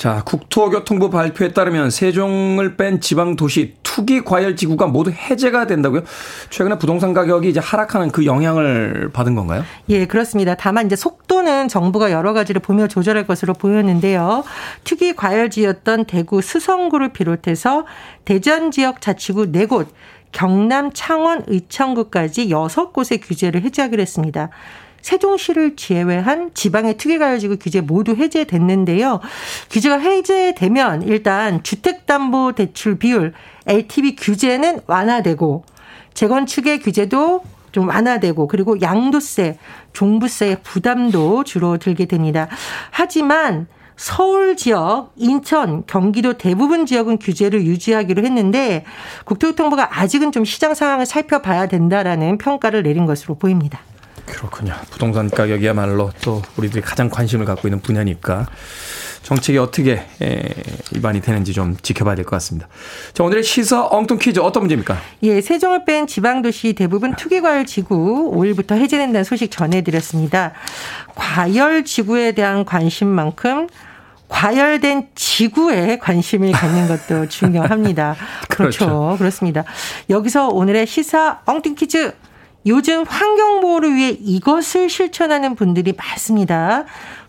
자, 0.00 0.22
국토교통부 0.24 1.10
발표에 1.10 1.52
따르면 1.52 1.90
세종을 1.90 2.78
뺀 2.78 3.02
지방 3.02 3.36
도시 3.36 3.74
투기 3.82 4.24
과열 4.24 4.56
지구가 4.56 4.86
모두 4.86 5.10
해제가 5.10 5.66
된다고요? 5.66 6.04
최근에 6.48 6.78
부동산 6.78 7.12
가격이 7.12 7.50
이제 7.50 7.60
하락하는 7.60 8.10
그 8.10 8.24
영향을 8.24 9.10
받은 9.12 9.34
건가요? 9.34 9.62
예, 9.90 10.06
그렇습니다. 10.06 10.54
다만 10.54 10.86
이제 10.86 10.96
속도는 10.96 11.68
정부가 11.68 12.12
여러 12.12 12.32
가지를 12.32 12.62
보며 12.62 12.88
조절할 12.88 13.26
것으로 13.26 13.52
보였는데요. 13.52 14.42
투기 14.84 15.14
과열지였던 15.14 16.06
대구 16.06 16.40
수성구를 16.40 17.12
비롯해서 17.12 17.84
대전 18.24 18.70
지역 18.70 19.02
자치구 19.02 19.52
4곳, 19.52 19.88
경남 20.32 20.92
창원 20.94 21.44
의창구까지 21.46 22.48
6곳의 22.48 23.20
규제를 23.22 23.60
해제하기로 23.64 24.00
했습니다. 24.00 24.48
세종시를 25.02 25.76
제외한 25.76 26.50
지방의 26.54 26.96
투기가열지구 26.96 27.58
규제 27.58 27.80
모두 27.80 28.14
해제됐는데요. 28.14 29.20
규제가 29.70 29.98
해제되면 29.98 31.02
일단 31.02 31.62
주택담보대출 31.62 32.98
비율 32.98 33.32
LTV 33.66 34.16
규제는 34.16 34.80
완화되고 34.86 35.64
재건축의 36.14 36.80
규제도 36.80 37.42
좀 37.72 37.88
완화되고 37.88 38.48
그리고 38.48 38.80
양도세, 38.80 39.58
종부세 39.92 40.56
부담도 40.62 41.44
줄어들게 41.44 42.06
됩니다. 42.06 42.48
하지만 42.90 43.68
서울 43.96 44.56
지역, 44.56 45.12
인천, 45.16 45.84
경기도 45.86 46.38
대부분 46.38 46.86
지역은 46.86 47.18
규제를 47.18 47.66
유지하기로 47.66 48.24
했는데 48.24 48.84
국토교통부가 49.26 50.00
아직은 50.00 50.32
좀 50.32 50.46
시장 50.46 50.72
상황을 50.74 51.04
살펴봐야 51.04 51.68
된다라는 51.68 52.38
평가를 52.38 52.82
내린 52.82 53.04
것으로 53.04 53.34
보입니다. 53.34 53.80
그렇군요. 54.30 54.74
부동산 54.90 55.28
가격이야말로 55.30 56.10
또 56.22 56.42
우리들이 56.56 56.80
가장 56.82 57.08
관심을 57.10 57.44
갖고 57.46 57.68
있는 57.68 57.80
분야니까 57.80 58.46
정책이 59.22 59.58
어떻게 59.58 60.02
입안이 60.94 61.20
되는지 61.20 61.52
좀 61.52 61.76
지켜봐야 61.82 62.14
될 62.14 62.24
것 62.24 62.30
같습니다. 62.36 62.68
자, 63.12 63.22
오늘의 63.22 63.42
시사 63.42 63.86
엉뚱 63.90 64.18
퀴즈 64.18 64.40
어떤 64.40 64.62
문제입니까? 64.62 64.96
예, 65.22 65.40
세종을 65.40 65.84
뺀 65.84 66.06
지방도시 66.06 66.72
대부분 66.72 67.14
투기과열 67.14 67.66
지구 67.66 68.32
5일부터 68.34 68.76
해제된다는 68.76 69.24
소식 69.24 69.50
전해드렸습니다. 69.50 70.52
과열 71.14 71.84
지구에 71.84 72.32
대한 72.32 72.64
관심만큼 72.64 73.68
과열된 74.28 75.08
지구에 75.14 75.98
관심을 75.98 76.52
갖는 76.52 76.88
것도 76.88 77.28
중요합니다. 77.28 78.16
그렇죠. 78.48 78.86
그렇죠. 78.86 79.16
그렇습니다. 79.18 79.64
여기서 80.08 80.48
오늘의 80.48 80.86
시사 80.86 81.40
엉뚱 81.44 81.74
퀴즈 81.74 82.12
요즘 82.66 83.04
환경 83.06 83.60
보호를 83.60 83.94
위해 83.94 84.10
이것을 84.10 84.90
실천하는 84.90 85.54
분들이 85.54 85.94
많습니다. 85.96 86.84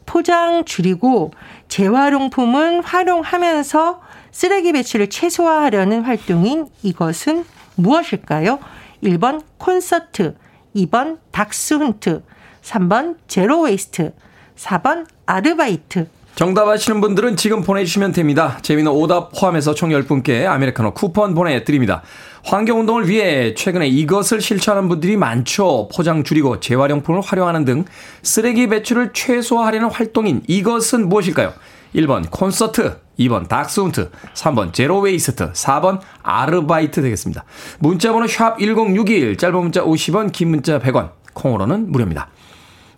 포장 0.06 0.66
줄이고 0.66 1.32
재활용품은 1.70 2.84
활용하면서 2.84 4.02
쓰레기 4.32 4.74
배출을 4.74 5.10
최소화하려는 5.10 6.02
활동인 6.02 6.68
이것은 6.84 7.46
무엇일까요? 7.76 8.60
1번 9.04 9.42
콘서트, 9.58 10.36
2번 10.76 11.18
닥스훈트, 11.32 12.24
3번 12.62 13.16
zero 13.28 13.62
waste, 13.62 14.14
4번 14.58 15.06
아르바이트. 15.26 16.10
정답 16.36 16.68
아시는 16.68 17.02
분들은 17.02 17.36
지금 17.36 17.62
보내주시면 17.62 18.14
됩니다. 18.14 18.58
재미있는 18.62 18.92
오답 18.92 19.32
포함해서 19.38 19.74
총 19.74 19.90
10분께 19.90 20.46
아메리카노 20.46 20.94
쿠폰 20.94 21.34
보내드립니다. 21.36 22.04
환경운동을 22.44 23.08
위해 23.08 23.54
최근에 23.54 23.88
이것을 23.88 24.42
실천하는 24.42 24.90
분들이 24.90 25.18
많죠. 25.18 25.90
포장 25.94 26.24
줄이고 26.24 26.60
재활용품을 26.60 27.22
활용하는 27.22 27.66
등 27.66 27.86
쓰레기 28.24 28.68
배출을 28.68 29.12
최소화하려는 29.14 29.90
활동인 29.92 30.42
이것은 30.48 31.08
무엇일까요? 31.10 31.54
1번 31.96 32.30
콘서트, 32.32 33.00
2번 33.20 33.48
닥스훈트, 33.48 34.12
3번 34.34 34.74
zero 34.74 35.06
waste, 35.06 35.54
4번 35.54 36.00
아르바이트 36.24 37.02
되겠습니다. 37.02 37.44
문자번호 37.80 38.28
샵 38.28 38.58
1061, 38.60 39.38
짧은 39.38 39.60
문자 39.60 39.82
50원, 39.84 40.32
긴 40.32 40.50
문자 40.50 40.80
100원, 40.80 41.12
콩으로는 41.34 41.92
무료입니다. 41.92 42.30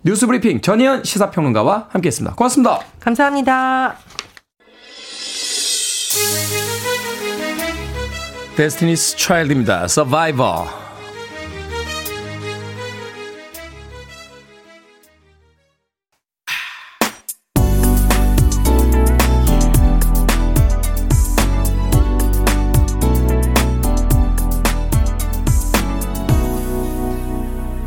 뉴스 0.02 0.26
브리핑 0.26 0.60
전희연 0.60 1.04
시사평론가와 1.04 1.88
함께했습니다. 1.90 2.36
고맙습니다. 2.36 2.80
감사합니다. 3.00 3.96
데스티니스 8.56 9.16
차일드입니다. 9.16 9.86
Survivor. 9.86 10.68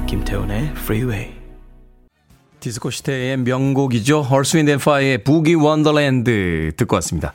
김태훈의 0.05 0.73
Freeway. 0.75 1.33
디스코 2.59 2.89
시대의 2.89 3.37
명곡이죠. 3.37 4.27
And 4.67 4.81
Fire의 4.81 5.23
Boogie 5.23 5.53
Wonderland 5.53 6.73
듣고 6.75 6.95
왔습니다. 6.97 7.33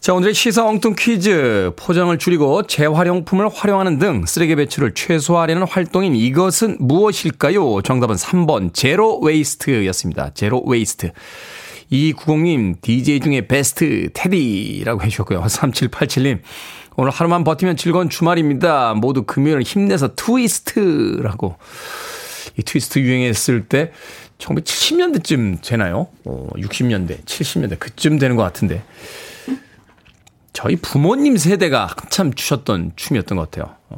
자, 0.00 0.14
오늘의 0.14 0.32
시사 0.32 0.64
엉뚱 0.64 0.94
퀴즈. 0.96 1.72
포장을 1.76 2.16
줄이고 2.18 2.66
재활용품을 2.66 3.48
활용하는 3.48 3.98
등 3.98 4.24
쓰레기 4.26 4.54
배출을 4.54 4.94
최소화하려는 4.94 5.66
활동인 5.66 6.14
이것은 6.14 6.76
무엇일까요? 6.78 7.82
정답은 7.82 8.14
3번 8.14 8.72
zero 8.72 9.18
waste였습니다. 9.18 10.30
zero 10.34 10.62
waste. 10.62 11.10
2290님, 11.90 12.80
DJ 12.80 13.20
중에 13.20 13.48
베스트 13.48 14.08
테디라고 14.14 15.02
해주셨고요. 15.02 15.42
3787님, 15.42 16.40
오늘 16.96 17.10
하루만 17.10 17.42
버티면 17.44 17.76
즐거운 17.76 18.08
주말입니다. 18.08 18.94
모두 18.94 19.24
금요일 19.24 19.62
힘내서 19.62 20.14
트위스트라고. 20.14 21.56
이 22.56 22.62
트위스트 22.62 23.00
유행했을 23.00 23.66
때 23.66 23.92
1970년대쯤 24.38 25.58
되나요? 25.62 26.08
어, 26.24 26.48
60년대, 26.54 27.24
70년대 27.24 27.78
그쯤 27.78 28.18
되는 28.18 28.36
것 28.36 28.44
같은데. 28.44 28.82
저희 30.58 30.74
부모님 30.74 31.36
세대가 31.36 31.86
한참 31.86 32.34
추셨던 32.34 32.94
춤이었던 32.96 33.38
것 33.38 33.48
같아요. 33.48 33.76
어, 33.90 33.96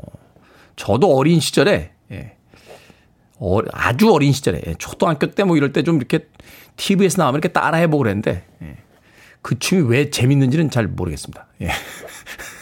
저도 0.76 1.16
어린 1.16 1.40
시절에, 1.40 1.90
예, 2.12 2.36
어, 3.38 3.60
아주 3.72 4.12
어린 4.12 4.30
시절에, 4.32 4.60
예, 4.66 4.74
초등학교 4.74 5.30
때 5.30 5.42
뭐 5.44 5.56
이럴 5.56 5.72
때 5.72 5.82
좀 5.82 5.96
이렇게 5.96 6.28
TV에서 6.76 7.22
나오면 7.22 7.38
이렇게 7.38 7.48
따라해보고 7.54 8.02
그랬는데, 8.02 8.44
예, 8.60 8.76
그 9.40 9.58
춤이 9.58 9.88
왜 9.88 10.10
재밌는지는 10.10 10.68
잘 10.68 10.86
모르겠습니다. 10.86 11.46
예. 11.62 11.70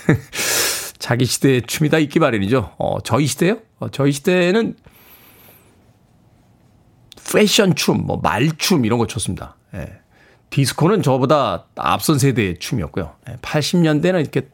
자기 1.00 1.24
시대의 1.24 1.62
춤이 1.62 1.90
다 1.90 1.98
있기 1.98 2.20
마련이죠. 2.20 2.74
어, 2.78 3.00
저희 3.00 3.26
시대요? 3.26 3.58
어, 3.80 3.88
저희 3.88 4.12
시대는 4.12 4.76
패션 7.32 7.74
춤, 7.74 8.06
뭐 8.06 8.18
말춤 8.22 8.84
이런 8.84 9.00
거 9.00 9.08
췄습니다. 9.08 9.56
예. 9.74 9.88
디스코는 10.50 11.02
저보다 11.02 11.66
앞선 11.76 12.18
세대의 12.18 12.58
춤이었고요. 12.58 13.14
80년대는 13.42 14.20
이렇게 14.20 14.48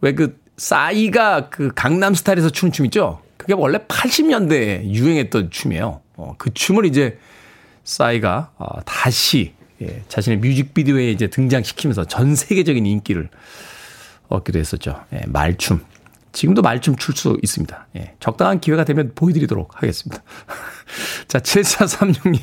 왜 0.00 0.12
그 0.14 0.38
싸이가 0.56 1.48
그 1.48 1.72
강남 1.74 2.14
스타일에서 2.14 2.50
추는 2.50 2.72
춤 2.72 2.86
있죠? 2.86 3.20
그게 3.36 3.54
원래 3.54 3.78
80년대에 3.78 4.84
유행했던 4.84 5.50
춤이에요. 5.50 6.00
어, 6.16 6.34
그 6.38 6.54
춤을 6.54 6.86
이제 6.86 7.18
싸이가 7.82 8.52
어, 8.56 8.80
다시 8.84 9.54
예, 9.82 10.02
자신의 10.08 10.38
뮤직비디오에 10.38 11.10
이제 11.10 11.26
등장시키면서 11.26 12.04
전 12.04 12.36
세계적인 12.36 12.86
인기를 12.86 13.28
얻기도 14.28 14.58
했었죠. 14.58 15.04
예, 15.12 15.22
말춤. 15.26 15.84
지금도 16.32 16.62
말춤 16.62 16.96
출 16.96 17.14
수 17.16 17.36
있습니다. 17.42 17.88
예, 17.96 18.14
적당한 18.20 18.60
기회가 18.60 18.84
되면 18.84 19.12
보여드리도록 19.14 19.82
하겠습니다. 19.82 20.22
자, 21.26 21.40
7436님. 21.40 22.38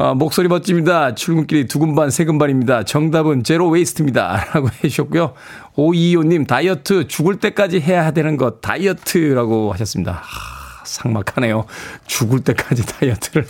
아, 0.00 0.14
목소리 0.14 0.46
멋집니다. 0.46 1.16
출근길이 1.16 1.66
두근반, 1.66 2.10
세근반입니다. 2.10 2.84
정답은 2.84 3.42
zero 3.42 3.68
waste입니다. 3.68 4.44
라고 4.54 4.68
해주셨고요. 4.68 5.34
오이호님, 5.74 6.46
다이어트 6.46 7.08
죽을 7.08 7.40
때까지 7.40 7.80
해야 7.80 8.12
되는 8.12 8.36
것, 8.36 8.60
다이어트라고 8.60 9.72
하셨습니다. 9.72 10.12
하, 10.22 10.84
삭막하네요. 10.84 11.64
죽을 12.06 12.44
때까지 12.44 12.86
다이어트를 13.00 13.44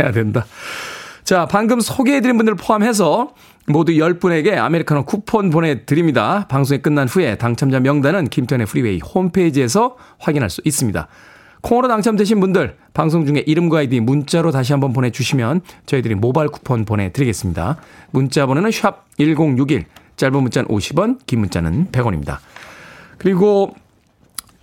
해야 0.00 0.10
된다. 0.10 0.44
자, 1.22 1.46
방금 1.46 1.78
소개해드린 1.78 2.36
분들 2.36 2.56
포함해서 2.56 3.34
모두 3.68 3.92
10분에게 3.92 4.56
아메리카노 4.56 5.04
쿠폰 5.04 5.50
보내드립니다. 5.50 6.48
방송이 6.48 6.82
끝난 6.82 7.06
후에 7.06 7.36
당첨자 7.36 7.78
명단은 7.78 8.26
김태훈의 8.26 8.66
프리웨이 8.66 8.98
홈페이지에서 8.98 9.96
확인할 10.18 10.50
수 10.50 10.62
있습니다. 10.64 11.06
콩으로 11.62 11.88
당첨되신 11.88 12.40
분들 12.40 12.76
방송 12.92 13.24
중에 13.24 13.42
이름과 13.46 13.78
아이디 13.78 14.00
문자로 14.00 14.50
다시 14.50 14.72
한번 14.72 14.92
보내주시면 14.92 15.62
저희들이 15.86 16.16
모바일 16.16 16.48
쿠폰 16.48 16.84
보내드리겠습니다. 16.84 17.78
문자 18.10 18.46
번호는 18.46 18.70
샵 18.70 19.06
1061, 19.18 19.86
짧은 20.16 20.42
문자는 20.42 20.68
50원, 20.68 21.18
긴 21.26 21.40
문자는 21.40 21.88
100원입니다. 21.92 22.38
그리고 23.18 23.74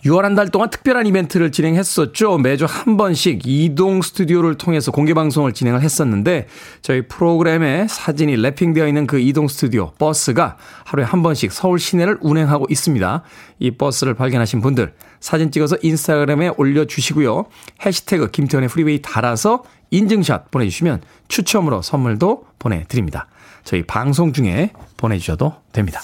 6월 0.05 0.21
한 0.21 0.35
달 0.35 0.47
동안 0.49 0.69
특별한 0.69 1.05
이벤트를 1.07 1.51
진행했었죠. 1.51 2.37
매주 2.37 2.65
한 2.65 2.95
번씩 2.95 3.41
이동 3.45 4.01
스튜디오를 4.01 4.55
통해서 4.55 4.91
공개 4.91 5.13
방송을 5.13 5.53
진행을 5.53 5.81
했었는데 5.81 6.47
저희 6.81 7.01
프로그램에 7.07 7.87
사진이 7.89 8.37
랩핑되어 8.37 8.87
있는 8.87 9.07
그 9.07 9.19
이동 9.19 9.49
스튜디오 9.49 9.91
버스가 9.97 10.55
하루에 10.85 11.03
한 11.03 11.21
번씩 11.21 11.51
서울 11.51 11.79
시내를 11.79 12.17
운행하고 12.21 12.67
있습니다. 12.69 13.23
이 13.59 13.71
버스를 13.71 14.13
발견하신 14.13 14.61
분들 14.61 14.93
사진 15.19 15.51
찍어서 15.51 15.77
인스타그램에 15.81 16.51
올려주시고요. 16.55 17.45
해시태그 17.85 18.31
김태훈의 18.31 18.69
프리웨이 18.69 19.01
달아서 19.01 19.63
인증샷 19.91 20.51
보내주시면 20.51 21.01
추첨으로 21.27 21.81
선물도 21.81 22.45
보내드립니다. 22.59 23.27
저희 23.65 23.83
방송 23.83 24.31
중에 24.31 24.71
보내주셔도 24.95 25.55
됩니다. 25.73 26.01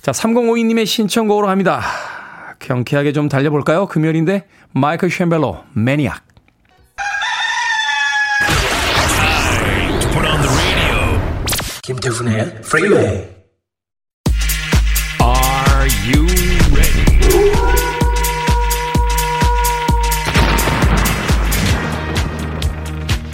자, 0.00 0.12
3052님의 0.12 0.86
신청곡으로 0.86 1.48
합니다. 1.48 1.82
경쾌하게 2.58 3.12
좀 3.12 3.28
달려볼까요? 3.28 3.86
금요일인데 3.86 4.46
마이클 4.72 5.08
셈벨로 5.10 5.64
Maniac. 5.72 6.24
김태훈의 11.82 12.62
프리웨이 12.62 13.36
Are 15.22 15.88
you 16.04 16.26
ready? 16.74 17.06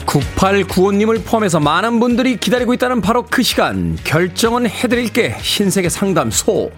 9895님을 0.06 1.24
포함해서 1.24 1.61
많은 1.61 1.98
분들이 1.98 2.37
기다리고 2.37 2.74
있다는 2.74 3.00
바로 3.00 3.24
그 3.24 3.42
시간 3.42 3.96
결정은 4.04 4.68
해드릴게 4.68 5.37
신세계 5.40 5.88
상담소 5.88 6.70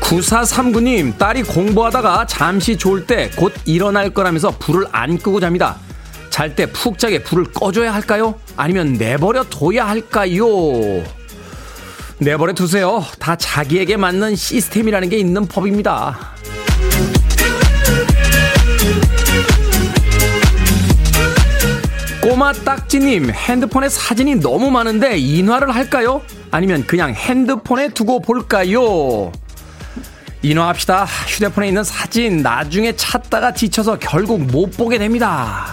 9439님, 0.00 1.16
딸이 1.18 1.42
공부하다가 1.44 2.26
잠시 2.26 2.76
졸 2.76 3.06
때 3.06 3.30
곧 3.36 3.52
일어날 3.64 4.10
거라면서 4.10 4.50
불을 4.58 4.86
안 4.92 5.18
끄고 5.18 5.40
잡니다. 5.40 5.76
잘 6.30 6.54
때 6.54 6.66
푹 6.66 6.98
자게 6.98 7.22
불을 7.22 7.52
꺼줘야 7.52 7.92
할까요? 7.94 8.34
아니면 8.56 8.94
내버려 8.94 9.44
둬야 9.44 9.86
할까요? 9.88 10.44
내버려 12.18 12.52
두세요. 12.52 13.04
다 13.18 13.36
자기에게 13.36 13.96
맞는 13.96 14.36
시스템이라는 14.36 15.08
게 15.08 15.18
있는 15.18 15.46
법입니다. 15.46 16.32
꼬마 22.22 22.52
딱지님, 22.52 23.30
핸드폰에 23.30 23.88
사진이 23.88 24.36
너무 24.36 24.70
많은데 24.70 25.18
인화를 25.18 25.74
할까요? 25.74 26.22
아니면 26.52 26.86
그냥 26.86 27.14
핸드폰에 27.14 27.88
두고 27.88 28.20
볼까요? 28.20 29.32
인화합시다. 30.42 31.04
휴대폰에 31.04 31.68
있는 31.68 31.82
사진 31.82 32.42
나중에 32.42 32.94
찾다가 32.94 33.54
지쳐서 33.54 33.98
결국 33.98 34.42
못 34.42 34.76
보게 34.76 34.98
됩니다. 34.98 35.66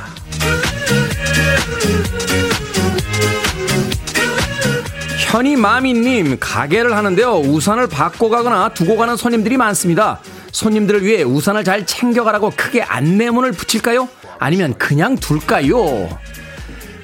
현이 5.28 5.58
마미님, 5.58 6.38
가게를 6.40 6.96
하는데요. 6.96 7.40
우산을 7.40 7.88
받고 7.88 8.30
가거나 8.30 8.70
두고 8.70 8.96
가는 8.96 9.18
손님들이 9.18 9.58
많습니다. 9.58 10.22
손님들을 10.52 11.04
위해 11.04 11.24
우산을 11.24 11.64
잘 11.66 11.86
챙겨가라고 11.86 12.54
크게 12.56 12.82
안내문을 12.84 13.52
붙일까요? 13.52 14.08
아니면 14.40 14.74
그냥 14.78 15.18
둘까요? 15.18 16.10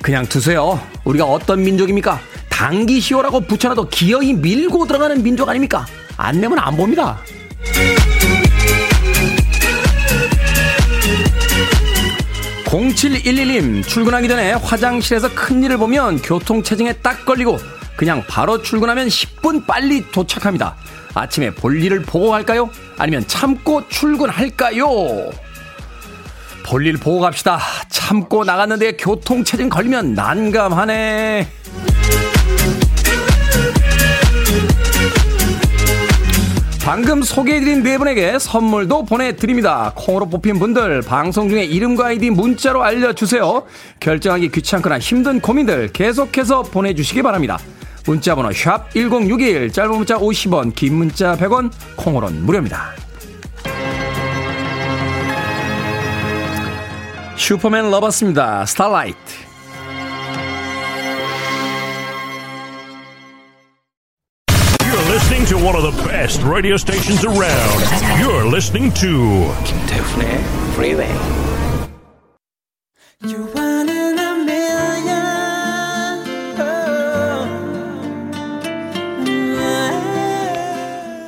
그냥 0.01 0.25
두세요. 0.25 0.79
우리가 1.03 1.25
어떤 1.25 1.61
민족입니까? 1.61 2.19
당기시오라고 2.55 3.41
붙여놔도 3.41 3.89
기어이 3.89 4.31
밀고 4.33 4.87
들어가는 4.87 5.21
민족 5.21 5.49
아닙니까? 5.49 5.85
안 6.15 6.39
내면 6.39 6.57
안 6.57 6.77
봅니다. 6.77 7.19
0711님, 12.65 13.85
출근하기 13.85 14.27
전에 14.27 14.53
화장실에서 14.53 15.33
큰일을 15.33 15.77
보면 15.77 16.21
교통체증에 16.21 16.93
딱 16.93 17.25
걸리고 17.25 17.57
그냥 17.97 18.23
바로 18.27 18.61
출근하면 18.61 19.07
10분 19.07 19.65
빨리 19.65 20.09
도착합니다. 20.11 20.75
아침에 21.13 21.51
볼 21.51 21.81
일을 21.81 22.03
보고 22.03 22.29
갈까요? 22.29 22.69
아니면 22.97 23.25
참고 23.27 23.87
출근할까요? 23.89 25.31
볼일 26.65 26.97
보고 26.97 27.19
갑시다. 27.19 27.59
참고 27.89 28.43
나갔는데 28.43 28.93
교통체증 28.93 29.69
걸리면 29.69 30.13
난감하네. 30.13 31.47
방금 36.85 37.23
소개해드린 37.23 37.81
네 37.81 37.97
분에게 37.97 38.37
선물도 38.37 39.05
보내드립니다. 39.05 39.91
콩으로 39.95 40.29
뽑힌 40.29 40.59
분들 40.59 41.01
방송 41.01 41.49
중에 41.49 41.63
이름과 41.63 42.05
아이디 42.05 42.29
문자로 42.29 42.83
알려주세요. 42.83 43.63
결정하기 43.99 44.51
귀찮거나 44.51 44.99
힘든 44.99 45.39
고민들 45.39 45.91
계속해서 45.91 46.61
보내주시기 46.61 47.23
바랍니다. 47.23 47.57
문자번호 48.05 48.51
1061, 48.53 49.71
짧은 49.71 49.95
문자 49.95 50.15
50원, 50.19 50.75
긴 50.75 50.93
문자 50.93 51.35
100원, 51.35 51.71
콩으로는 51.95 52.45
무료입니다. 52.45 52.91
슈퍼맨 57.35 57.89
러버스입니다. 57.89 58.63
Starlight. 58.67 59.44
One 65.65 65.75
of 65.75 65.81
the 65.81 66.03
best 66.07 66.43
radio 66.43 66.77
stations 66.77 67.25
around. 67.25 67.81
You're 68.19 68.45
listening 68.45 68.93
to 69.01 69.51
김태훈의 69.63 70.37
Freeway. 70.75 71.09
You 73.23 73.47
one 73.55 73.89
in 73.89 74.19
a 74.19 74.35
million. 74.43 75.25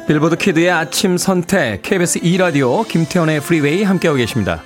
빌보드 0.07 0.35
키드의 0.35 0.69
아침 0.69 1.17
선택 1.17 1.81
KBS 1.81 2.19
2 2.21 2.37
라디오 2.37 2.83
김태훈의 2.83 3.37
Freeway 3.37 3.83
함께하고 3.83 4.17
계십니다. 4.17 4.61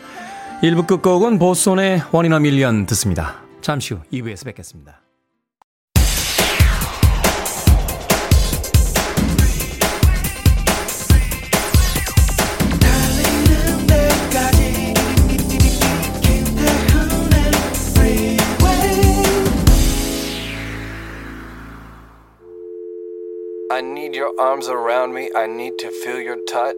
1부 0.62 0.86
끝곡은 0.86 1.40
보손의 1.40 2.04
One 2.12 2.25
in 2.25 2.34
a 2.34 2.40
Million 2.40 2.86
듣습니다. 2.88 3.42
잠시 3.62 3.94
후 3.94 4.02
2부에서 4.12 4.44
뵙겠습니다. 4.46 5.01
I 23.82 23.84
need 23.84 24.16
your 24.16 24.30
arms 24.40 24.70
around 24.70 25.16
me. 25.16 25.32
I 25.36 25.48
need 25.48 25.78
to 25.80 25.90
feel 25.90 26.22
your 26.22 26.38
touch. 26.46 26.76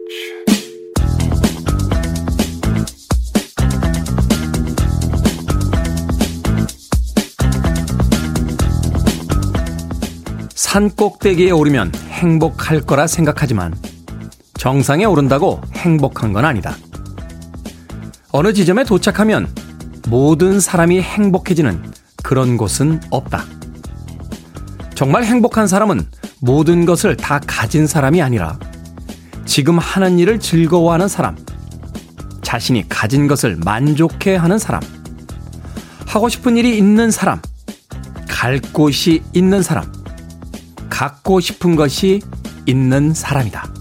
산 10.54 10.88
꼭대기에 10.88 11.50
오르면 11.50 11.92
행복할 12.08 12.80
거라 12.80 13.06
생각하지만 13.06 13.74
정상에 14.54 15.04
오른다고 15.04 15.60
행복한 15.74 16.32
건 16.32 16.46
아니다. 16.46 16.74
어느 18.32 18.54
지점에 18.54 18.84
도착하면 18.84 19.54
모든 20.08 20.58
사람이 20.58 21.02
행복해지는 21.02 21.82
그런 22.22 22.56
곳은 22.56 23.02
없다. 23.10 23.44
정말 24.94 25.24
행복한 25.24 25.66
사람은 25.66 26.06
모든 26.44 26.84
것을 26.84 27.16
다 27.16 27.40
가진 27.46 27.86
사람이 27.86 28.20
아니라 28.20 28.58
지금 29.46 29.78
하는 29.78 30.18
일을 30.18 30.38
즐거워하는 30.38 31.08
사람, 31.08 31.36
자신이 32.42 32.86
가진 32.90 33.26
것을 33.26 33.56
만족해 33.64 34.36
하는 34.36 34.58
사람, 34.58 34.82
하고 36.06 36.28
싶은 36.28 36.58
일이 36.58 36.76
있는 36.76 37.10
사람, 37.10 37.40
갈 38.28 38.60
곳이 38.60 39.22
있는 39.32 39.62
사람, 39.62 39.90
갖고 40.90 41.40
싶은 41.40 41.76
것이 41.76 42.20
있는 42.66 43.14
사람이다. 43.14 43.73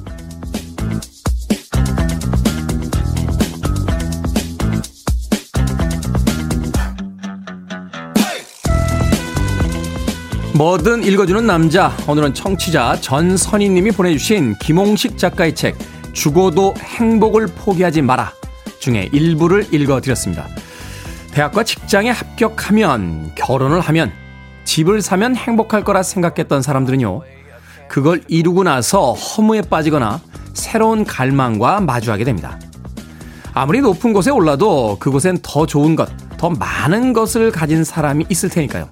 뭐든 10.55 11.03
읽어주는 11.03 11.47
남자. 11.47 11.97
오늘은 12.07 12.35
청취자 12.35 12.97
전선희님이 13.01 13.89
보내주신 13.89 14.53
김홍식 14.59 15.17
작가의 15.17 15.55
책 15.55 15.75
죽어도 16.13 16.75
행복을 16.77 17.47
포기하지 17.47 18.03
마라 18.03 18.31
중에 18.79 19.09
일부를 19.11 19.73
읽어드렸습니다. 19.73 20.47
대학과 21.31 21.63
직장에 21.63 22.11
합격하면 22.11 23.31
결혼을 23.33 23.79
하면 23.79 24.11
집을 24.63 25.01
사면 25.01 25.35
행복할 25.35 25.83
거라 25.83 26.03
생각했던 26.03 26.61
사람들은요. 26.61 27.21
그걸 27.87 28.21
이루고 28.27 28.63
나서 28.63 29.13
허무에 29.13 29.63
빠지거나 29.63 30.21
새로운 30.53 31.03
갈망과 31.03 31.79
마주하게 31.79 32.25
됩니다. 32.25 32.59
아무리 33.55 33.81
높은 33.81 34.13
곳에 34.13 34.29
올라도 34.29 34.97
그곳엔 34.99 35.39
더 35.41 35.65
좋은 35.65 35.95
것, 35.95 36.09
더 36.37 36.51
많은 36.51 37.13
것을 37.13 37.51
가진 37.51 37.83
사람이 37.83 38.27
있을 38.29 38.49
테니까요. 38.49 38.87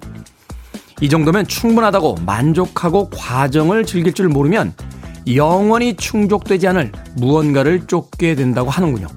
이 1.02 1.08
정도면 1.08 1.48
충분하다고 1.48 2.18
만족하고 2.24 3.10
과정을 3.10 3.84
즐길 3.84 4.12
줄 4.12 4.28
모르면 4.28 4.72
영원히 5.34 5.96
충족되지 5.96 6.68
않을 6.68 6.92
무언가를 7.16 7.88
쫓게 7.88 8.36
된다고 8.36 8.70
하는군요. 8.70 9.08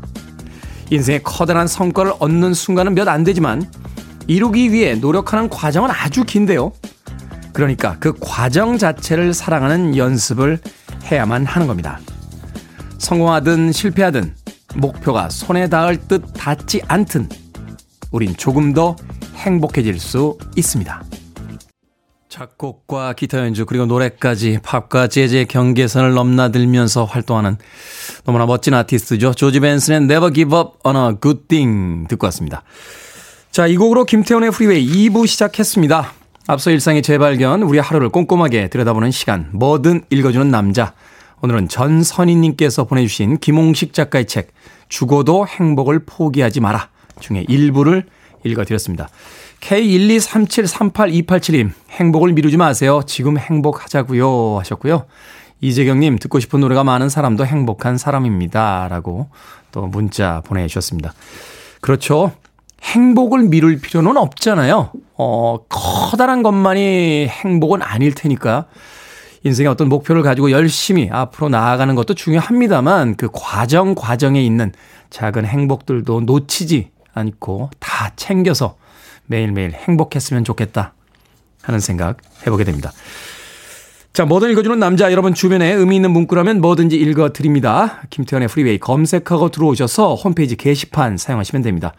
인생의 0.89 1.21
커다란 1.21 1.67
성과를 1.67 2.13
얻는 2.17 2.56
순간은 2.56 2.95
몇 2.95 3.08
안 3.08 3.24
되지만 3.24 3.69
이루기 4.26 4.71
위해 4.71 4.95
노력하는 4.95 5.48
과정은 5.48 5.91
아주 5.91 6.24
긴데요. 6.24 6.71
그러니까 7.54 7.98
그 8.00 8.13
과정 8.19 8.80
자체를 8.80 9.36
사랑하는 9.36 9.95
연습을 9.95 10.58
해야만 11.04 11.45
하는 11.45 11.67
겁니다. 11.67 12.00
성공하든 12.98 13.71
실패하든 13.71 14.34
목표가 14.74 15.30
손에 15.30 15.69
닿을 15.69 15.98
듯 16.08 16.24
닿지 16.34 16.82
않듯 16.88 17.30
우린 18.10 18.36
조금 18.36 18.74
더 18.74 18.95
행복해질 19.36 20.00
수 20.00 20.36
있습니다. 20.56 21.04
작곡과 22.36 23.13
기타 23.13 23.39
연주 23.39 23.65
그리고 23.65 23.86
노래까지 23.86 24.60
팝과 24.62 25.08
재즈의 25.08 25.45
경계선을 25.45 26.13
넘나들면서 26.13 27.06
활동하는 27.06 27.58
너무나 28.26 28.45
멋진 28.45 28.74
아티스트죠. 28.74 29.34
조지 29.34 29.62
벤슨의 29.62 30.02
Never 30.02 30.34
Give 30.34 30.58
Up 30.58 30.71
on 30.84 30.98
a 30.98 31.15
Good 31.21 31.48
Thing 31.48 32.10
듣고 32.10 32.28
왔습니다. 32.28 32.63
자, 33.52 33.67
이 33.67 33.78
곡으로 33.78 34.04
김태훈의 34.04 34.52
프리웨이 34.52 34.86
2부 34.86 35.28
시작했습니다. 35.28 36.12
앞서 36.48 36.71
일상의 36.71 37.02
재발견, 37.04 37.63
우리 37.63 37.80
하루를 37.80 38.10
꼼꼼하게 38.10 38.67
들여다보는 38.67 39.12
시간, 39.12 39.48
뭐든 39.54 40.04
읽어주는 40.10 40.52
남자. 40.52 40.93
오늘은 41.41 41.69
전선희님께서 41.69 42.84
보내주신 42.84 43.38
김홍식 43.38 43.93
작가의 43.93 44.26
책, 44.26 44.52
죽어도 44.89 45.48
행복을 45.48 46.00
포기하지 46.06 46.60
마라 46.60 46.89
중에 47.21 47.45
일부를 47.48 48.06
읽어드렸습니다. 48.43 49.08
K123738287님, 49.62 51.72
행복을 51.89 52.34
미루지 52.34 52.58
마세요. 52.58 53.02
지금 53.06 53.38
행복하자고요 53.38 54.60
하셨고요. 54.60 55.06
이재경님, 55.62 56.20
듣고 56.20 56.39
싶은 56.39 56.60
노래가 56.60 56.84
많은 56.84 57.10
사람도 57.10 57.46
행복한 57.46 57.98
사람입니다. 57.98 58.88
라고 58.89 59.30
또 59.72 59.88
문자 59.88 60.41
보내주셨습니다. 60.46 61.13
그렇죠. 61.82 62.32
행복을 62.84 63.44
미룰 63.44 63.80
필요는 63.80 64.18
없잖아요. 64.18 64.91
어, 65.18 65.58
커다란 65.70 66.44
것만이 66.44 67.28
행복은 67.28 67.82
아닐 67.82 68.13
테니까. 68.13 68.65
인생의 69.44 69.72
어떤 69.72 69.89
목표를 69.89 70.24
가지고 70.24 70.52
열심히 70.52 71.10
앞으로 71.12 71.50
나아가는 71.50 71.94
것도 71.94 72.15
중요합니다만 72.15 73.15
그 73.15 73.30
과정 73.32 73.94
과정에 73.94 74.44
있는 74.44 74.74
작은 75.12 75.46
행복들도 75.46 76.22
놓치지 76.22 76.89
않고 77.13 77.70
다 77.80 78.12
챙겨서 78.15 78.76
매일매일 79.28 79.72
행복했으면 79.72 80.44
좋겠다 80.44 80.94
하는 81.62 81.80
생각 81.80 82.18
해보게 82.46 82.64
됩니다. 82.64 82.92
자, 84.14 84.24
뭐든 84.24 84.50
읽어주는 84.52 84.80
남자 84.80 85.12
여러분 85.12 85.34
주변에 85.34 85.74
의미 85.74 85.98
있는 85.98 86.12
문구라면 86.12 86.62
뭐든지 86.62 86.96
읽어드립니다. 86.96 88.02
김태현의 88.10 88.48
프리웨이 88.48 88.78
검색하고 88.80 89.50
들어오셔서 89.50 90.16
홈페이지 90.16 90.56
게시판 90.56 91.18
사용하시면 91.18 91.64
됩니다. 91.64 91.94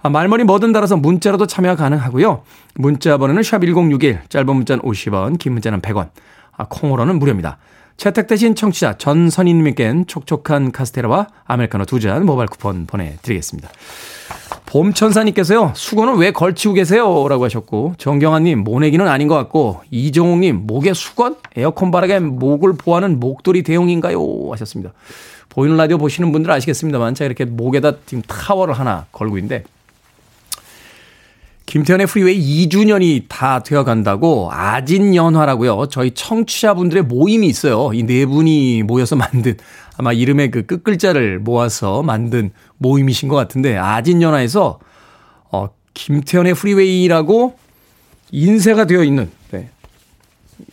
아, 0.00 0.08
말머리 0.08 0.44
뭐든 0.44 0.72
달아서 0.72 0.96
문자로도 0.96 1.46
참여 1.46 1.76
가능하고요. 1.76 2.42
문자 2.76 3.18
번호는 3.18 3.42
샵1061, 3.42 4.30
짧은 4.30 4.46
문자는 4.56 4.82
50원, 4.82 5.38
긴 5.38 5.52
문자는 5.54 5.82
100원, 5.82 6.08
아, 6.56 6.66
콩으로는 6.70 7.18
무료입니다. 7.18 7.58
채택되신 7.98 8.54
청취자 8.54 8.96
전선희님께는 8.96 10.06
촉촉한 10.06 10.70
카스테라와 10.72 11.26
아메리카노 11.44 11.84
두 11.84 11.98
잔 11.98 12.24
모바일 12.24 12.48
쿠폰 12.48 12.86
보내드리겠습니다. 12.86 13.68
봄천사님께서요, 14.68 15.72
수건은 15.74 16.18
왜 16.18 16.30
걸치고 16.30 16.74
계세요? 16.74 17.26
라고 17.28 17.44
하셨고, 17.44 17.94
정경아님, 17.96 18.64
모내기는 18.64 19.08
아닌 19.08 19.26
것 19.26 19.34
같고, 19.34 19.80
이종욱님, 19.90 20.66
목에 20.66 20.92
수건? 20.92 21.36
에어컨 21.56 21.90
바닥에 21.90 22.18
목을 22.20 22.74
보하는 22.74 23.18
목도리 23.18 23.62
대용인가요? 23.62 24.20
하셨습니다. 24.52 24.92
보이는 25.48 25.76
라디오 25.78 25.96
보시는 25.96 26.32
분들 26.32 26.50
아시겠습니다만, 26.50 27.14
제가 27.14 27.26
이렇게 27.26 27.46
목에다 27.46 27.92
지금 28.04 28.22
타워를 28.26 28.74
하나 28.74 29.06
걸고 29.10 29.38
있는데, 29.38 29.64
김태훈의 31.64 32.06
프리웨이 32.06 32.66
2주년이 32.66 33.24
다 33.28 33.62
되어 33.62 33.84
간다고 33.84 34.48
아진연화라고요. 34.50 35.88
저희 35.90 36.12
청취자분들의 36.12 37.02
모임이 37.02 37.46
있어요. 37.46 37.90
이 37.92 38.04
네 38.04 38.24
분이 38.24 38.84
모여서 38.84 39.16
만든 39.16 39.54
아마 39.98 40.14
이름의 40.14 40.50
그 40.50 40.64
끝글자를 40.64 41.40
모아서 41.40 42.02
만든 42.02 42.52
모임이신 42.78 43.28
것 43.28 43.36
같은데 43.36 43.76
아진연화에서 43.76 44.78
어 45.50 45.68
김태훈의 45.94 46.54
프리웨이라고 46.54 47.58
인쇄가 48.30 48.84
되어 48.84 49.02
있는 49.02 49.30
네. 49.50 49.70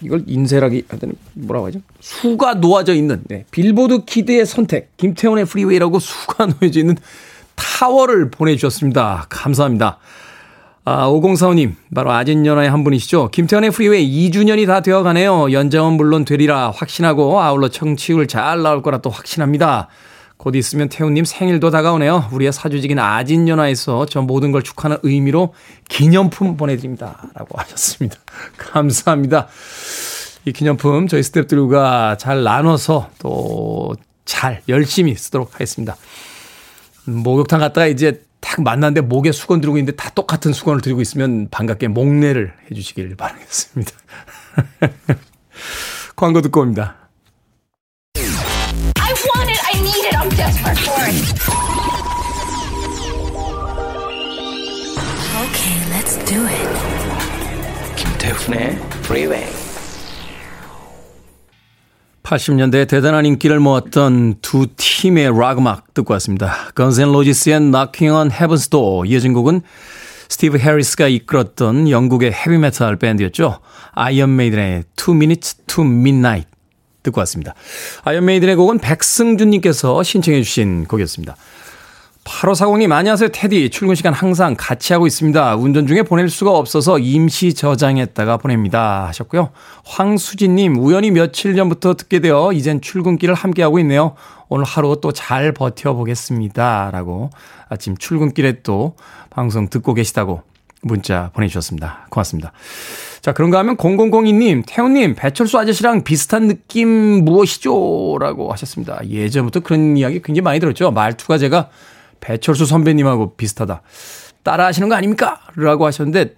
이걸 0.02 0.24
인쇄라기 0.28 0.86
하더니 0.88 1.13
뭐라고 1.34 1.68
하죠? 1.68 1.80
수가 2.00 2.56
놓아져 2.56 2.94
있는 2.94 3.24
네. 3.28 3.46
빌보드 3.52 4.06
키드의 4.06 4.46
선택 4.46 4.96
김태훈의 4.97 5.45
프리웨이라고 5.46 6.00
수가 6.00 6.48
놓여져 6.60 6.80
있는 6.80 6.96
타월을 7.56 8.30
보내주셨습니다. 8.30 9.28
감사합니다. 9.30 10.00
아, 10.88 11.08
5045님, 11.08 11.74
바로 11.96 12.12
아진연화의 12.12 12.70
한 12.70 12.84
분이시죠. 12.84 13.30
김태훈의 13.32 13.71
프리웨이 13.72 14.30
2주년이 14.30 14.68
다 14.68 14.82
되어 14.82 15.02
가네요. 15.02 15.52
연장은 15.52 15.94
물론 15.94 16.26
되리라 16.26 16.70
확신하고 16.70 17.41
아울러 17.41 17.70
청취율 17.70 18.28
잘 18.28 18.62
나올 18.62 18.84
거라 18.84 19.00
또 19.00 19.10
확신합니다. 19.10 19.88
곧 20.45 20.55
있으면 20.55 20.88
태훈님 20.88 21.25
생일도 21.25 21.71
다가오네요. 21.71 22.29
우리의 22.31 22.53
사조직인 22.54 22.99
아진연화에서 22.99 24.05
저 24.05 24.21
모든 24.21 24.51
걸 24.53 24.62
축하하는 24.62 24.99
의미로 25.03 25.53
기념품 25.89 26.55
보내드립니다. 26.55 27.23
라고 27.34 27.58
하셨습니다. 27.60 28.17
감사합니다. 28.58 29.47
이 30.45 30.53
기념품 30.53 31.08
저희 31.08 31.21
스탭들과 31.21 32.17
잘 32.17 32.43
나눠서 32.43 33.10
또 33.19 33.95
잘 34.25 34.62
열심히 34.67 35.15
쓰도록 35.15 35.53
하겠습니다. 35.53 35.95
목욕탕 37.05 37.60
갔다가 37.60 37.88
이제 37.88 38.23
딱 38.41 38.62
만났는데 38.62 39.01
목에 39.01 39.31
수건 39.31 39.62
들고 39.62 39.77
있는데 39.77 39.95
다 39.95 40.10
똑같은 40.10 40.51
수건을 40.51 40.81
들고 40.81 41.01
있으면 41.01 41.47
반갑게 41.49 41.88
목례를 41.88 42.53
해주시길 42.69 43.15
바라겠습니다. 43.15 43.91
광고 46.15 46.41
듣고 46.41 46.62
옵니다. 46.62 47.05
Desperate 50.29 50.79
for 50.79 51.05
it. 51.05 51.33
Okay, 55.43 55.77
let's 55.91 56.17
do 56.25 56.41
it. 56.47 56.67
김태훈의 57.95 58.77
Freeway. 59.03 59.45
80년대에 62.23 62.88
대단한 62.88 63.27
인기를 63.27 63.59
모았던 63.59 64.39
두 64.41 64.65
팀의 64.75 65.31
락 65.38 65.59
음악 65.59 65.93
듣고 65.93 66.13
왔습니다. 66.13 66.71
Guns 66.75 66.99
N' 66.99 67.09
Roses의 67.09 67.59
Knocking 67.59 68.11
on 68.11 68.29
Heaven's 68.31 68.71
Door 68.71 69.07
이어진 69.07 69.33
곡은 69.33 69.61
스티브 70.29 70.57
해리스가 70.57 71.07
이끌었던 71.07 71.88
영국의 71.91 72.31
헤비메탈 72.31 72.95
밴드였죠. 72.95 73.59
아이언 73.91 74.35
메이든의 74.35 74.85
Two 74.95 75.13
Minutes 75.13 75.57
to 75.67 75.83
Midnight 75.83 76.49
듣고 77.06 77.20
왔습니다. 77.22 77.54
아이언 78.04 78.26
메이든의 78.26 78.56
곡은 78.56 78.80
백승준님께서 78.80 80.04
신청해 80.04 80.41
주신 80.44 80.86
곡이었습니다. 80.86 81.36
8540님, 82.26 82.91
안녕하세요, 82.91 83.30
테디. 83.30 83.70
출근 83.70 83.94
시간 83.94 84.12
항상 84.12 84.56
같이 84.58 84.94
하고 84.94 85.06
있습니다. 85.06 85.56
운전 85.58 85.86
중에 85.86 86.02
보낼 86.02 86.28
수가 86.28 86.52
없어서 86.52 86.98
임시 86.98 87.54
저장했다가 87.54 88.38
보냅니다. 88.38 89.06
하셨고요. 89.08 89.52
황수진님, 89.86 90.76
우연히 90.78 91.12
며칠 91.12 91.56
전부터 91.56 91.94
듣게 91.94 92.20
되어 92.20 92.52
이젠 92.52 92.82
출근길을 92.82 93.36
함께하고 93.36 93.78
있네요. 93.80 94.15
오늘 94.50 94.65
하루 94.65 95.00
또 95.02 95.12
잘 95.12 95.52
버텨보겠습니다. 95.52 96.89
라고 96.91 97.30
아침 97.70 97.96
출근길에 97.96 98.62
또 98.63 98.96
방송 99.30 99.70
듣고 99.70 99.94
계시다고 99.94 100.41
문자 100.82 101.30
보내주셨습니다. 101.34 102.08
고맙습니다. 102.10 102.54
자, 103.25 103.33
그런가 103.33 103.57
하면 103.57 103.75
0002님, 103.75 104.61
태훈님, 104.67 105.15
배철수 105.15 105.57
아저씨랑 105.57 106.03
비슷한 106.03 106.47
느낌 106.47 107.25
무엇이죠? 107.25 108.19
라고 108.19 108.51
하셨습니다. 108.51 108.99
예전부터 109.03 109.61
그런 109.61 109.97
이야기 109.97 110.21
굉장히 110.21 110.43
많이 110.43 110.59
들었죠. 110.59 110.91
말투가 110.91 111.39
제가 111.39 111.71
배철수 112.19 112.67
선배님하고 112.67 113.35
비슷하다. 113.35 113.81
따라 114.43 114.67
하시는 114.67 114.88
거 114.89 114.93
아닙니까? 114.93 115.41
라고 115.55 115.88
하셨는데, 115.88 116.35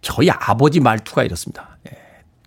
저희 0.00 0.30
아버지 0.30 0.80
말투가 0.80 1.24
이렇습니다. 1.24 1.76
예. 1.92 1.98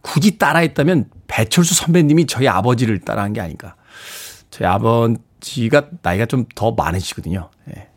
굳이 0.02 0.40
따라했다면 0.40 1.12
배철수 1.28 1.76
선배님이 1.76 2.26
저희 2.26 2.48
아버지를 2.48 3.02
따라한 3.02 3.34
게 3.34 3.42
아닌가. 3.42 3.76
저희 4.50 4.68
아버지가 4.68 5.90
나이가 6.02 6.26
좀 6.26 6.48
더 6.56 6.72
많으시거든요. 6.72 7.52
예. 7.78 7.90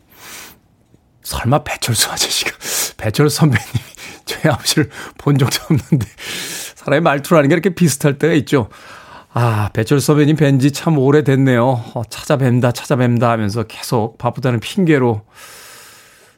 설마 1.23 1.65
배철수 1.65 2.11
아저씨가, 2.11 2.51
배철수 2.99 3.39
선배님이 3.39 3.94
저희 4.25 4.53
아버지를 4.53 4.91
본 5.19 5.39
적도 5.39 5.63
없는데, 5.65 6.07
사람의 6.75 7.01
말투라는 7.03 7.49
게 7.49 7.55
이렇게 7.55 7.71
비슷할 7.71 8.19
때가 8.19 8.35
있죠. 8.35 8.69
아, 9.33 9.71
배철 9.73 10.01
선배님 10.01 10.37
뵌지 10.37 10.73
참 10.73 10.97
오래됐네요. 10.99 11.65
어, 11.67 12.03
찾아뵌다, 12.09 12.73
찾아뵌다 12.73 13.23
하면서 13.23 13.65
계속 13.65 14.17
바쁘다는 14.19 14.61
핑계로 14.61 15.23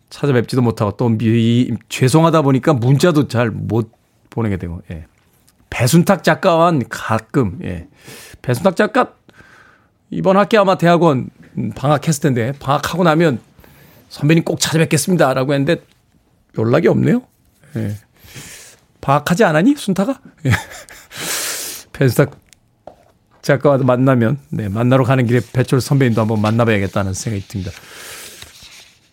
찾아뵙지도 0.09 0.63
못하고 0.63 0.97
또 0.97 1.09
미, 1.09 1.71
죄송하다 1.89 2.43
보니까 2.43 2.73
문자도 2.73 3.29
잘 3.29 3.51
못 3.51 3.93
보내게 4.31 4.57
되고, 4.57 4.81
예. 4.91 5.07
배순탁 5.69 6.25
작가와는 6.25 6.85
가끔, 6.89 7.59
예. 7.65 7.89
배순탁 8.41 8.77
작가 8.77 9.13
이번 10.11 10.37
학기 10.37 10.57
아마 10.57 10.79
대학원 10.79 11.29
방학했을 11.75 12.23
텐데, 12.23 12.53
방학하고 12.61 13.03
나면 13.05 13.41
선배님 14.09 14.45
꼭 14.45 14.61
찾아뵙겠습니다. 14.61 15.35
라고 15.35 15.53
했는데 15.53 15.83
연락이 16.59 16.89
없네요. 16.89 17.23
예. 17.77 17.97
방학하지 19.01 19.45
않았니? 19.45 19.77
순타가? 19.77 20.21
예. 20.47 20.51
배순탁 21.93 22.39
작가와 23.43 23.79
만나면, 23.79 24.39
네, 24.51 24.69
만나러 24.69 25.05
가는 25.05 25.25
길에 25.27 25.41
배철 25.53 25.81
선배님도 25.81 26.21
한번 26.21 26.41
만나봐야겠다는 26.41 27.15
생각이 27.15 27.47
듭니다. 27.47 27.71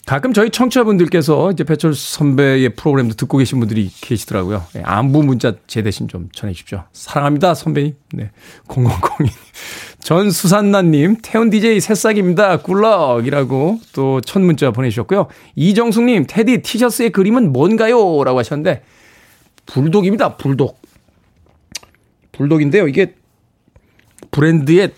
가끔 0.05 0.33
저희 0.33 0.49
청취자분들께서 0.49 1.51
이제 1.51 1.63
배철 1.63 1.93
선배의 1.93 2.75
프로그램도 2.75 3.15
듣고 3.15 3.37
계신 3.37 3.59
분들이 3.59 3.89
계시더라고요. 4.01 4.65
네, 4.73 4.81
안부 4.83 5.23
문자 5.23 5.53
제 5.65 5.81
대신 5.81 6.07
좀 6.09 6.29
전해 6.33 6.51
주십시오. 6.53 6.83
사랑합니다, 6.91 7.53
선배님. 7.53 7.95
네. 8.13 8.31
0002. 8.67 9.29
전 10.03 10.31
수산나님, 10.31 11.15
태훈 11.21 11.49
DJ 11.49 11.79
새싹입니다. 11.79 12.57
꿀럭이라고 12.57 13.79
또 13.93 14.19
첫 14.21 14.39
문자 14.41 14.71
보내주셨고요. 14.71 15.27
이정숙님, 15.55 16.25
테디 16.27 16.61
티셔츠의 16.61 17.11
그림은 17.11 17.53
뭔가요? 17.53 18.23
라고 18.23 18.39
하셨는데, 18.39 18.83
불독입니다, 19.65 20.35
불독. 20.35 20.81
불독인데요. 22.33 22.87
이게 22.87 23.15
브랜드의 24.31 24.91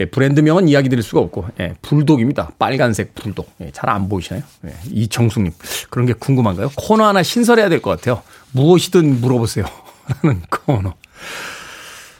예, 0.00 0.04
브랜드명은 0.06 0.68
이야기 0.68 0.88
드릴 0.88 1.02
수가 1.02 1.20
없고 1.20 1.46
예, 1.60 1.74
불독입니다. 1.82 2.52
빨간색 2.58 3.14
불독. 3.14 3.50
예, 3.60 3.70
잘안 3.72 4.08
보이시나요? 4.08 4.42
예, 4.66 4.74
이정숙님 4.90 5.52
그런 5.90 6.06
게 6.06 6.12
궁금한가요? 6.14 6.70
코너 6.76 7.04
하나 7.06 7.22
신설해야 7.22 7.68
될 7.68 7.80
것 7.82 7.90
같아요. 7.90 8.22
무엇이든 8.52 9.20
물어보세요. 9.20 9.64
라는 10.22 10.42
코너. 10.48 10.94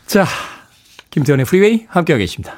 자, 0.07 0.27
김태현의 1.11 1.45
프리웨이 1.45 1.87
함께하고 1.89 2.19
계십니다. 2.21 2.55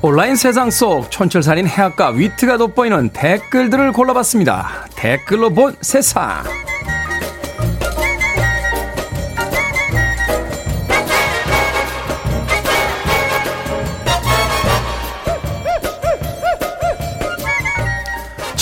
온라인 0.00 0.36
세상 0.36 0.70
속 0.70 1.10
촌철살인 1.10 1.66
해학과 1.66 2.10
위트가 2.10 2.56
돋보이는 2.56 3.10
댓글들을 3.10 3.92
골라봤습니다. 3.92 4.86
댓글로 4.94 5.50
본 5.50 5.76
세상. 5.80 6.44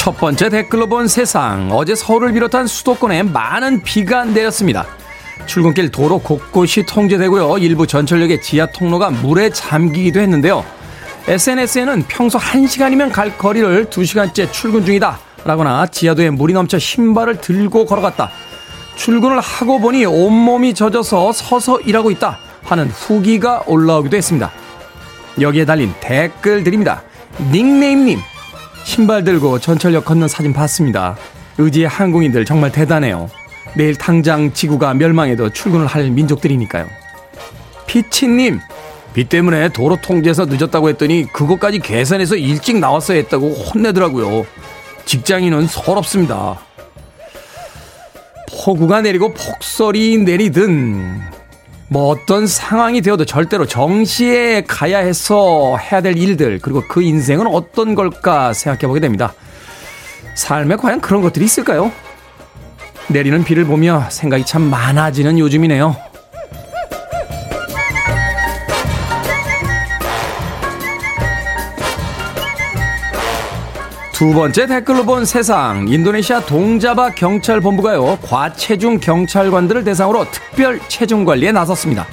첫 0.06 0.16
번째 0.18 0.50
댓글로 0.50 0.86
본 0.86 1.08
세상. 1.08 1.68
어제 1.72 1.96
서울을 1.96 2.32
비롯한 2.32 2.68
수도권에 2.68 3.24
많은 3.24 3.82
비가 3.82 4.24
내렸습니다. 4.24 4.86
출근길 5.46 5.90
도로 5.90 6.20
곳곳이 6.20 6.86
통제되고요. 6.86 7.58
일부 7.58 7.88
전철역의 7.88 8.40
지하 8.40 8.66
통로가 8.66 9.10
물에 9.10 9.50
잠기기도 9.50 10.20
했는데요. 10.20 10.64
SNS에는 11.26 12.04
평소 12.06 12.38
1시간이면 12.38 13.10
갈 13.10 13.36
거리를 13.36 13.86
2시간째 13.86 14.52
출근 14.52 14.84
중이다. 14.84 15.18
라거나 15.44 15.88
지하도에 15.88 16.30
물이 16.30 16.52
넘쳐 16.52 16.78
신발을 16.78 17.40
들고 17.40 17.84
걸어갔다. 17.86 18.30
출근을 18.94 19.40
하고 19.40 19.80
보니 19.80 20.06
온몸이 20.06 20.74
젖어서 20.74 21.32
서서 21.32 21.80
일하고 21.80 22.12
있다. 22.12 22.38
하는 22.62 22.86
후기가 22.90 23.64
올라오기도 23.66 24.16
했습니다. 24.16 24.52
여기에 25.40 25.64
달린 25.64 25.92
댓글들입니다. 25.98 27.02
닉네임님, 27.50 28.20
신발 28.86 29.24
들고 29.24 29.58
전철역 29.58 30.04
걷는 30.04 30.28
사진 30.28 30.52
봤습니다. 30.52 31.16
의지의 31.58 31.88
항공인들 31.88 32.44
정말 32.44 32.70
대단해요. 32.70 33.28
내일 33.74 33.96
당장 33.96 34.52
지구가 34.52 34.94
멸망해도 34.94 35.50
출근을 35.50 35.86
할 35.86 36.08
민족들이니까요. 36.08 36.86
피치님, 37.88 38.60
비 39.12 39.24
때문에 39.28 39.70
도로 39.70 39.98
통제해서 40.00 40.46
늦었다고 40.46 40.88
했더니 40.90 41.26
그것까지 41.32 41.80
계산해서 41.80 42.36
일찍 42.36 42.78
나왔어야 42.78 43.18
했다고 43.18 43.54
혼내더라고요. 43.54 44.46
직장인은 45.04 45.66
서럽습니다. 45.66 46.60
폭우가 48.52 49.02
내리고 49.02 49.34
폭설이 49.34 50.18
내리든 50.18 51.22
뭐 51.88 52.08
어떤 52.08 52.46
상황이 52.46 53.00
되어도 53.00 53.24
절대로 53.24 53.66
정시에 53.66 54.62
가야 54.62 54.98
해서 54.98 55.76
해야 55.76 56.00
될 56.00 56.16
일들 56.16 56.58
그리고 56.60 56.82
그 56.88 57.02
인생은 57.02 57.46
어떤 57.46 57.94
걸까 57.94 58.52
생각해 58.52 58.88
보게 58.88 59.00
됩니다. 59.00 59.34
삶에 60.34 60.76
과연 60.76 61.00
그런 61.00 61.22
것들이 61.22 61.44
있을까요? 61.44 61.92
내리는 63.08 63.44
비를 63.44 63.64
보며 63.64 64.04
생각이 64.10 64.44
참 64.44 64.62
많아지는 64.62 65.38
요즘이네요. 65.38 65.96
두 74.16 74.32
번째 74.32 74.66
댓글로 74.66 75.04
본 75.04 75.26
세상. 75.26 75.86
인도네시아 75.88 76.40
동자바 76.46 77.10
경찰본부가요, 77.10 78.16
과체중 78.22 78.98
경찰관들을 78.98 79.84
대상으로 79.84 80.24
특별 80.30 80.80
체중 80.88 81.26
관리에 81.26 81.52
나섰습니다. 81.52 82.06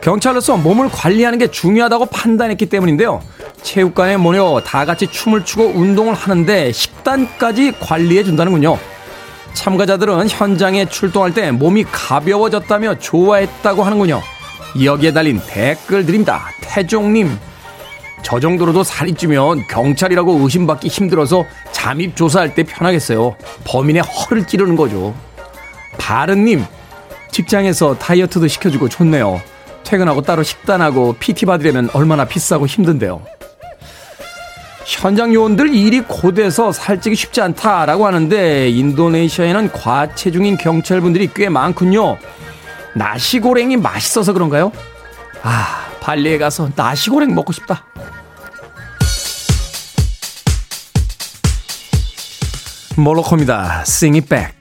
경찰로서 0.00 0.56
몸을 0.56 0.88
관리하는 0.88 1.38
게 1.38 1.46
중요하다고 1.46 2.06
판단했기 2.06 2.66
때문인데요. 2.66 3.22
체육관에 3.62 4.16
모여 4.16 4.60
다 4.66 4.84
같이 4.84 5.06
춤을 5.06 5.44
추고 5.44 5.66
운동을 5.66 6.14
하는데 6.14 6.72
식단까지 6.72 7.74
관리해 7.78 8.24
준다는군요. 8.24 8.76
참가자들은 9.52 10.28
현장에 10.28 10.86
출동할 10.86 11.32
때 11.32 11.52
몸이 11.52 11.84
가벼워졌다며 11.92 12.98
좋아했다고 12.98 13.84
하는군요. 13.84 14.20
여기에 14.82 15.12
달린 15.12 15.40
댓글들입니다. 15.46 16.42
태종님, 16.62 17.38
저 18.22 18.38
정도로도 18.40 18.84
살이 18.84 19.14
찌면 19.14 19.66
경찰이라고 19.68 20.32
의심받기 20.40 20.88
힘들어서 20.88 21.44
잠입 21.72 22.16
조사할 22.16 22.54
때 22.54 22.62
편하겠어요. 22.62 23.36
범인의 23.64 24.02
허를 24.02 24.46
찌르는 24.46 24.76
거죠. 24.76 25.14
바른님, 25.98 26.64
직장에서 27.30 27.98
다이어트도 27.98 28.48
시켜주고 28.48 28.88
좋네요. 28.88 29.40
퇴근하고 29.84 30.22
따로 30.22 30.42
식단하고 30.42 31.16
PT 31.18 31.46
받으려면 31.46 31.90
얼마나 31.92 32.24
비싸고 32.24 32.66
힘든데요. 32.66 33.22
현장 34.84 35.32
요원들 35.32 35.74
일이 35.74 36.00
고돼서 36.00 36.72
살찌기 36.72 37.14
쉽지 37.14 37.40
않다라고 37.40 38.06
하는데 38.06 38.68
인도네시아에는 38.70 39.72
과체중인 39.72 40.56
경찰분들이 40.56 41.30
꽤 41.34 41.48
많군요. 41.48 42.18
나시고랭이 42.94 43.76
맛있어서 43.76 44.32
그런가요? 44.32 44.72
아, 45.42 45.89
발리에 46.10 46.38
가서 46.38 46.68
나시고랭 46.74 47.32
먹고 47.36 47.52
싶다. 47.52 47.84
몰로코입니다. 52.96 53.82
Sing 53.82 54.18
it 54.18 54.28
back. 54.28 54.59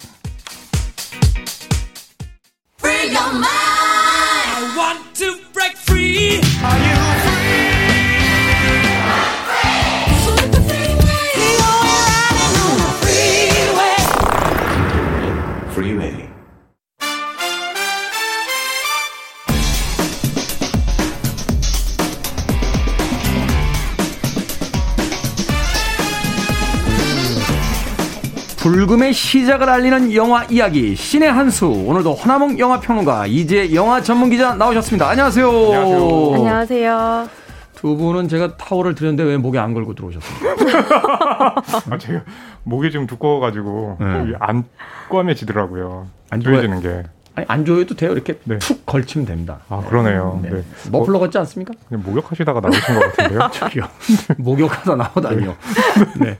불금의 28.69 29.13
시작을 29.13 29.67
알리는 29.67 30.13
영화 30.13 30.43
이야기 30.43 30.95
신의 30.95 31.31
한수 31.31 31.65
오늘도 31.65 32.13
허나몽 32.13 32.59
영화 32.59 32.79
평론가 32.79 33.25
이제 33.25 33.73
영화 33.73 33.99
전문 33.99 34.29
기자 34.29 34.53
나오셨습니다. 34.53 35.09
안녕하세요. 35.09 35.47
안녕하세요. 35.49 36.35
안녕하세요. 36.35 37.29
두 37.73 37.97
분은 37.97 38.27
제가 38.27 38.57
타월을 38.57 38.93
드렸는데 38.93 39.23
왜 39.23 39.37
목에 39.37 39.57
안 39.57 39.73
걸고 39.73 39.95
들어오셨어요? 39.95 40.55
아, 41.89 41.97
제가 41.97 42.21
목이 42.63 42.91
좀 42.91 43.07
두꺼워가지고 43.07 43.97
네. 44.01 44.33
안 44.39 44.65
꿰매지더라고요. 45.09 46.05
안 46.29 46.39
조여지는 46.39 46.81
게. 46.81 47.03
아니, 47.35 47.45
안 47.47 47.65
조여도 47.65 47.95
돼요. 47.95 48.11
이렇게 48.11 48.37
네. 48.43 48.59
툭 48.59 48.85
걸치면 48.85 49.25
됩니다. 49.25 49.59
아, 49.69 49.81
그러네요. 49.87 50.39
네. 50.43 50.49
네. 50.49 50.63
머플러 50.91 51.19
같지 51.19 51.37
않습니까? 51.39 51.73
그냥 51.87 52.03
목욕하시다가 52.05 52.59
나오신 52.59 52.81
것 52.95 52.99
같은데요. 53.15 53.49
저기요. 53.53 53.83
목욕하다 54.37 54.95
나오다니요. 54.95 55.55
네. 56.19 56.37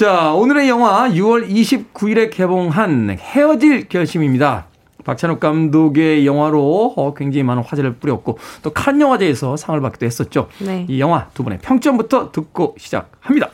자, 0.00 0.32
오늘의 0.32 0.66
영화 0.70 1.10
6월 1.10 1.46
29일에 1.46 2.30
개봉한 2.32 3.18
헤어질 3.20 3.90
결심입니다. 3.90 4.64
박찬욱 5.04 5.40
감독의 5.40 6.26
영화로 6.26 6.94
어, 6.96 7.12
굉장히 7.12 7.42
많은 7.42 7.62
화제를 7.62 7.96
뿌렸고 7.96 8.38
또 8.62 8.70
칸 8.72 8.98
영화제에서 8.98 9.58
상을 9.58 9.78
받기도 9.78 10.06
했었죠. 10.06 10.48
네. 10.64 10.86
이 10.88 11.00
영화 11.02 11.28
두 11.34 11.44
분의 11.44 11.58
평점부터 11.58 12.32
듣고 12.32 12.76
시작합니다. 12.78 13.50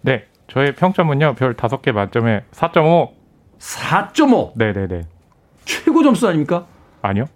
네. 0.00 0.24
저의 0.48 0.74
평점은요. 0.74 1.34
별 1.34 1.52
5개 1.54 1.92
만점에 1.92 2.44
4.5. 2.52 3.10
4.5. 3.58 4.52
네 4.56 4.72
네 4.72 4.86
네. 4.88 5.02
최고 5.66 6.02
점수 6.02 6.26
아닙니까? 6.28 6.64
아니요. 7.02 7.26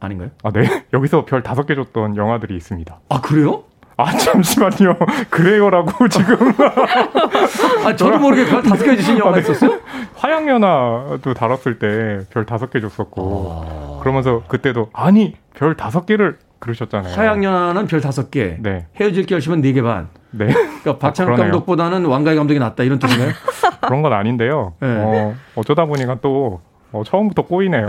아닌가요? 0.00 0.30
아, 0.42 0.50
네. 0.50 0.86
여기서 0.92 1.24
별 1.24 1.44
5개 1.44 1.76
줬던 1.76 2.16
영화들이 2.16 2.56
있습니다. 2.56 2.98
아, 3.10 3.20
그래요? 3.20 3.62
아, 3.98 4.12
잠시만요. 4.16 4.96
그래요라고 5.28 6.06
지금. 6.08 6.36
아, 7.84 7.94
저도 7.96 8.18
모르게 8.18 8.46
별 8.46 8.62
다섯 8.62 8.84
개 8.84 8.96
주신 8.96 9.18
영화 9.18 9.32
아, 9.32 9.34
네. 9.34 9.40
있었어요? 9.40 9.78
화양연화도 10.16 11.34
다뤘을 11.34 11.78
때 11.78 12.24
별 12.32 12.46
다섯 12.46 12.70
개 12.70 12.80
줬었고. 12.80 13.64
아... 13.66 13.98
그러면서 14.00 14.42
그때도, 14.48 14.90
아니, 14.92 15.34
별 15.54 15.76
다섯 15.76 16.06
개를 16.06 16.38
그러셨잖아요. 16.60 17.12
화양연화는 17.14 17.86
별 17.88 18.00
다섯 18.00 18.30
개. 18.30 18.56
네. 18.60 18.86
헤어질 19.00 19.26
결심은 19.26 19.60
네 19.60 19.72
개 19.72 19.82
반. 19.82 20.08
네. 20.30 20.46
그러니까 20.46 20.98
박찬욱 20.98 21.34
아, 21.34 21.36
감독보다는 21.36 22.04
왕가희 22.04 22.36
감독이 22.36 22.58
낫다 22.60 22.84
이런 22.84 22.98
뜻인가요? 23.00 23.32
그런 23.80 24.02
건 24.02 24.12
아닌데요. 24.12 24.74
네. 24.80 24.88
어, 24.88 25.34
어쩌다 25.56 25.86
보니까 25.86 26.18
또 26.20 26.60
어, 26.92 27.02
처음부터 27.04 27.42
꼬이네요. 27.42 27.86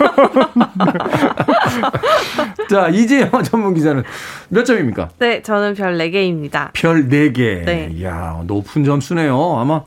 자, 2.68 2.88
이제 2.88 3.20
영화 3.22 3.42
전문 3.42 3.74
기자는 3.74 4.02
몇 4.48 4.64
점입니까? 4.64 5.10
네, 5.18 5.42
저는 5.42 5.74
별 5.74 5.96
4개입니다. 5.98 6.70
별 6.72 7.08
4개. 7.08 7.64
네. 7.64 7.90
이야, 7.92 8.42
높은 8.46 8.84
점수네요. 8.84 9.56
아마 9.58 9.82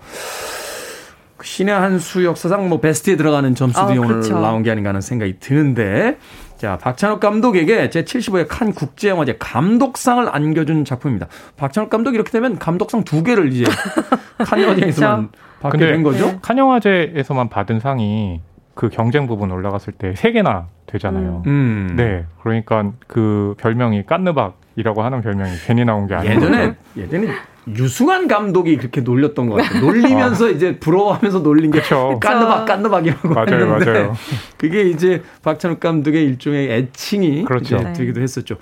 신의 1.41 1.73
한 1.75 1.99
수 1.99 2.23
역사상 2.23 2.69
뭐 2.69 2.79
베스트에 2.79 3.15
들어가는 3.17 3.53
점수들이 3.55 3.97
아, 3.97 4.01
오늘 4.01 4.07
그렇죠. 4.07 4.39
나온 4.39 4.63
게 4.63 4.71
아닌가 4.71 4.89
하는 4.89 5.01
생각이 5.01 5.39
드는데 5.39 6.17
자, 6.57 6.77
박찬욱 6.77 7.19
감독에게 7.19 7.89
제75회 7.89 8.45
칸 8.47 8.71
국제영화제 8.73 9.35
감독상을 9.39 10.25
안겨준 10.33 10.85
작품입니다. 10.85 11.27
박찬욱 11.57 11.89
감독이 11.89 12.15
이렇게 12.15 12.31
되면 12.31 12.57
감독상 12.57 13.03
두 13.03 13.23
개를 13.23 13.51
이제 13.51 13.65
칸 14.39 14.61
영화제에서만. 14.61 15.29
받게 15.59 15.77
된 15.77 16.03
거죠? 16.03 16.27
네. 16.27 16.39
칸 16.41 16.57
영화제에서만 16.57 17.49
받은 17.49 17.79
상이 17.81 18.41
그 18.75 18.89
경쟁 18.89 19.27
부분 19.27 19.51
올라갔을 19.51 19.93
때 19.93 20.13
세 20.15 20.31
개나 20.31 20.67
되잖아요. 20.87 21.43
음. 21.45 21.87
음. 21.91 21.95
네. 21.95 22.25
그러니까 22.41 22.91
그 23.07 23.55
별명이 23.59 24.05
깐느박 24.05 24.57
이라고 24.75 25.03
하는 25.03 25.21
별명이 25.21 25.51
괜히 25.65 25.85
나온 25.85 26.07
게 26.07 26.15
아니고 26.15 26.33
예전에 26.35 26.75
예전에 26.97 27.27
유승환 27.67 28.27
감독이 28.27 28.75
그렇게 28.75 28.99
놀렸던 29.01 29.47
것 29.49 29.55
같아요. 29.55 29.81
놀리면서 29.81 30.47
아. 30.47 30.49
이제 30.49 30.77
부러워하면서 30.79 31.43
놀린 31.43 31.71
게 31.71 31.79
그쵸. 31.79 32.19
깐느박 32.21 32.65
깐느박이라고 32.65 33.29
맞아요, 33.29 33.47
했는데 33.51 33.91
맞아요. 33.91 34.13
그게 34.57 34.83
이제 34.83 35.23
박찬욱 35.43 35.79
감독의 35.79 36.23
일종의 36.25 36.71
애칭이 36.71 37.45
그렇죠. 37.45 37.77
이제 37.77 37.93
되기도 37.93 38.19
했었죠. 38.21 38.55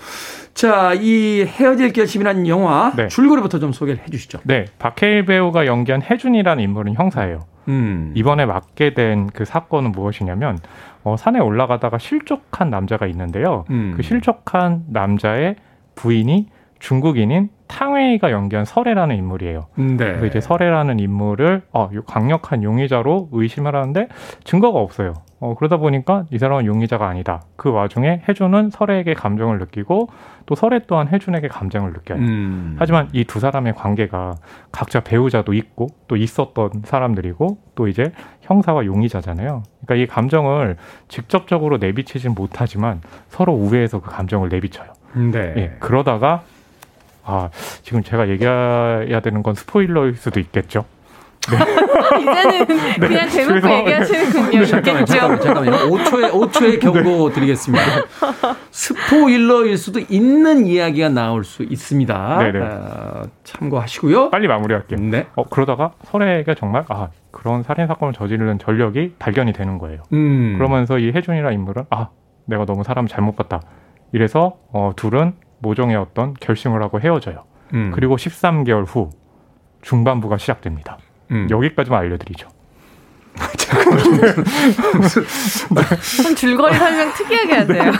자, 0.53 0.93
이 0.93 1.43
헤어질 1.47 1.93
결심이라는 1.93 2.47
영화 2.47 2.93
네. 2.95 3.07
줄거리부터 3.07 3.57
좀 3.57 3.71
소개를 3.71 4.03
해주시죠. 4.05 4.39
네, 4.43 4.65
박해일 4.77 5.25
배우가 5.25 5.65
연기한 5.65 6.03
혜준이라는 6.03 6.63
인물은 6.63 6.93
형사예요. 6.93 7.39
음. 7.69 8.11
이번에 8.15 8.45
맡게 8.45 8.93
된 8.93 9.27
그 9.33 9.45
사건은 9.45 9.91
무엇이냐면 9.93 10.59
어, 11.03 11.15
산에 11.17 11.39
올라가다가 11.39 11.97
실족한 11.97 12.69
남자가 12.69 13.07
있는데요. 13.07 13.65
음. 13.71 13.93
그 13.95 14.03
실족한 14.03 14.83
남자의 14.89 15.55
부인이 15.95 16.47
중국인인 16.79 17.49
탕웨이가 17.67 18.31
연기한 18.31 18.65
설애라는 18.65 19.15
인물이에요. 19.15 19.67
네. 19.75 19.95
그래서 19.97 20.25
이제 20.25 20.41
설애라는 20.41 20.99
인물을 20.99 21.61
어, 21.71 21.89
강력한 22.05 22.63
용의자로 22.63 23.29
의심을 23.31 23.75
하는데 23.75 24.07
증거가 24.43 24.79
없어요. 24.79 25.13
어, 25.39 25.55
그러다 25.55 25.77
보니까 25.77 26.25
이 26.31 26.37
사람은 26.37 26.65
용의자가 26.65 27.07
아니다. 27.07 27.43
그 27.55 27.71
와중에 27.71 28.23
해준은 28.27 28.71
설애에게 28.71 29.13
감정을 29.13 29.57
느끼고 29.59 30.09
또 30.47 30.55
설애 30.55 30.81
또한 30.87 31.07
해준에게 31.07 31.47
감정을 31.47 31.93
느껴요. 31.93 32.19
음. 32.19 32.75
하지만 32.77 33.07
이 33.13 33.23
두 33.23 33.39
사람의 33.39 33.73
관계가 33.75 34.35
각자 34.71 34.99
배우자도 34.99 35.53
있고 35.53 35.87
또 36.07 36.17
있었던 36.17 36.71
사람들이고 36.83 37.57
또 37.75 37.87
이제 37.87 38.11
형사와 38.41 38.85
용의자잖아요. 38.85 39.63
그러니까 39.85 39.95
이 40.03 40.07
감정을 40.07 40.75
직접적으로 41.07 41.77
내비치진 41.77 42.33
못하지만 42.35 43.01
서로 43.29 43.53
우회해서 43.53 44.01
그 44.01 44.09
감정을 44.11 44.49
내비쳐요. 44.49 44.89
네. 45.13 45.53
예, 45.57 45.75
그러다가 45.79 46.43
아, 47.23 47.49
지금 47.83 48.03
제가 48.03 48.29
얘기해야 48.29 49.19
되는 49.21 49.43
건 49.43 49.53
스포일러일 49.53 50.15
수도 50.15 50.39
있겠죠. 50.39 50.85
네. 51.49 51.57
이제는 52.21 52.67
네. 52.99 53.07
그냥 53.07 53.29
대놓고 53.29 53.77
얘기하시는군요. 53.77 54.59
네. 54.59 54.65
잠깐만, 54.65 55.05
잠깐만, 55.05 55.41
잠깐만요. 55.41 55.71
5초의, 55.89 56.31
5초의 56.31 56.79
경고 56.79 57.29
네. 57.29 57.35
드리겠습니다. 57.35 57.83
스포일러일 58.69 59.77
수도 59.77 59.99
있는 59.99 60.67
이야기가 60.67 61.09
나올 61.09 61.43
수 61.43 61.63
있습니다. 61.63 62.37
네네. 62.37 62.59
어, 62.59 63.23
참고하시고요. 63.43 64.29
빨리 64.29 64.47
마무리할게요. 64.47 64.99
네. 64.99 65.27
어, 65.35 65.43
그러다가 65.43 65.93
설애가 66.03 66.53
정말, 66.55 66.85
아, 66.89 67.09
그런 67.31 67.63
살인사건을 67.63 68.13
저지르는 68.13 68.59
전력이 68.59 69.15
발견이 69.17 69.53
되는 69.53 69.79
거예요. 69.79 70.03
음. 70.13 70.55
그러면서 70.57 70.99
이 70.99 71.11
혜준이라 71.11 71.51
인물은, 71.53 71.85
아, 71.89 72.09
내가 72.45 72.65
너무 72.65 72.83
사람 72.83 73.07
잘못 73.07 73.35
봤다. 73.35 73.61
이래서, 74.11 74.57
어, 74.71 74.91
둘은 74.95 75.33
모종의 75.59 75.95
어떤 75.95 76.33
결심을 76.33 76.81
하고 76.81 76.99
헤어져요. 76.99 77.45
음. 77.73 77.91
그리고 77.93 78.15
13개월 78.15 78.85
후 78.87 79.09
중반부가 79.81 80.37
시작됩니다. 80.37 80.97
음. 81.31 81.47
여기까지만 81.49 81.99
알려드리죠. 82.01 82.47
무슨 85.69 86.35
줄거리 86.35 86.75
설명 86.75 87.13
특이하게 87.13 87.53
하세요. 87.53 87.91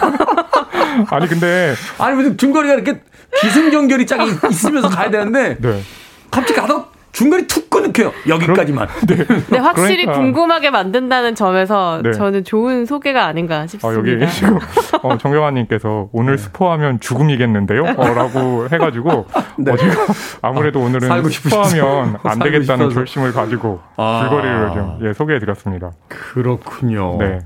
아니 1.10 1.28
근데 1.28 1.74
아니 1.98 2.16
무슨 2.16 2.38
줄거리가 2.38 2.74
이렇게 2.74 3.02
기승전결이 3.40 4.06
쫙 4.06 4.20
있으면서 4.50 4.90
가야 4.90 5.10
되는데 5.10 5.58
네. 5.60 5.82
갑자기 6.30 6.60
가다 6.60 6.88
중간에 7.14 7.48
툭 7.48 7.61
끊겨요. 7.92 8.12
여기까지만. 8.28 8.88
네. 9.08 9.16
네. 9.52 9.58
확실히 9.58 10.06
그러니까. 10.06 10.14
궁금하게 10.14 10.70
만든다는 10.72 11.36
점에서 11.36 12.02
네. 12.04 12.12
저는 12.14 12.44
좋은 12.44 12.86
소개가 12.86 13.26
아닌가 13.26 13.68
싶습니다. 13.68 13.88
아, 13.88 13.94
여기 13.94 14.32
지금 14.32 14.58
어, 15.04 15.18
정경환님께서 15.18 16.10
오늘 16.12 16.38
네. 16.38 16.44
스포하면 16.44 17.00
죽음이겠는데요? 17.00 17.84
어, 17.98 18.14
라고 18.14 18.68
해가지고 18.72 19.26
네. 19.58 19.72
어, 19.72 19.76
제가 19.76 20.06
아무래도 20.42 20.82
아, 20.82 20.86
오늘은 20.86 21.30
스포하면 21.30 22.18
안 22.24 22.40
되겠다는. 22.40 22.90
결심을 22.90 23.32
가지고 23.34 23.80
아. 23.98 24.22
줄거리를 24.22 24.70
좀 24.74 25.00
예, 25.04 25.14
소개해드렸습니다. 25.14 25.92
그렇군요. 26.08 27.18
네. 27.20 27.40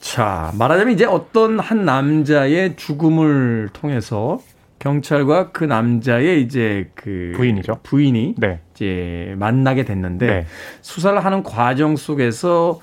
자, 0.00 0.52
말하자면 0.58 0.94
이제 0.94 1.04
어떤 1.04 1.58
한 1.58 1.84
남자의 1.84 2.76
죽음을 2.76 3.68
통해서 3.72 4.38
경찰과 4.78 5.50
그 5.50 5.64
남자의 5.64 6.42
이제 6.42 6.90
그 6.94 7.32
부인이죠. 7.36 7.80
부인이 7.82 8.36
네. 8.38 8.60
이제 8.74 9.34
만나게 9.36 9.84
됐는데 9.84 10.26
네. 10.26 10.46
수사를 10.80 11.18
하는 11.24 11.42
과정 11.42 11.96
속에서 11.96 12.80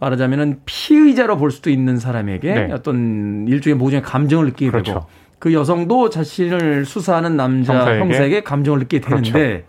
말하자면은 0.00 0.60
피의자로 0.64 1.36
볼 1.36 1.50
수도 1.50 1.70
있는 1.70 1.98
사람에게 1.98 2.54
네. 2.54 2.72
어떤 2.72 3.46
일종의 3.48 3.76
모종의 3.76 4.02
감정을 4.02 4.46
느끼게 4.46 4.70
그렇죠. 4.70 4.92
되고 4.92 5.06
그 5.38 5.52
여성도 5.52 6.08
자신을 6.08 6.84
수사하는 6.86 7.36
남자 7.36 7.74
형사에게, 7.74 8.00
형사에게 8.00 8.42
감정을 8.42 8.78
느끼게 8.80 9.06
되는데 9.06 9.30
그렇죠. 9.32 9.64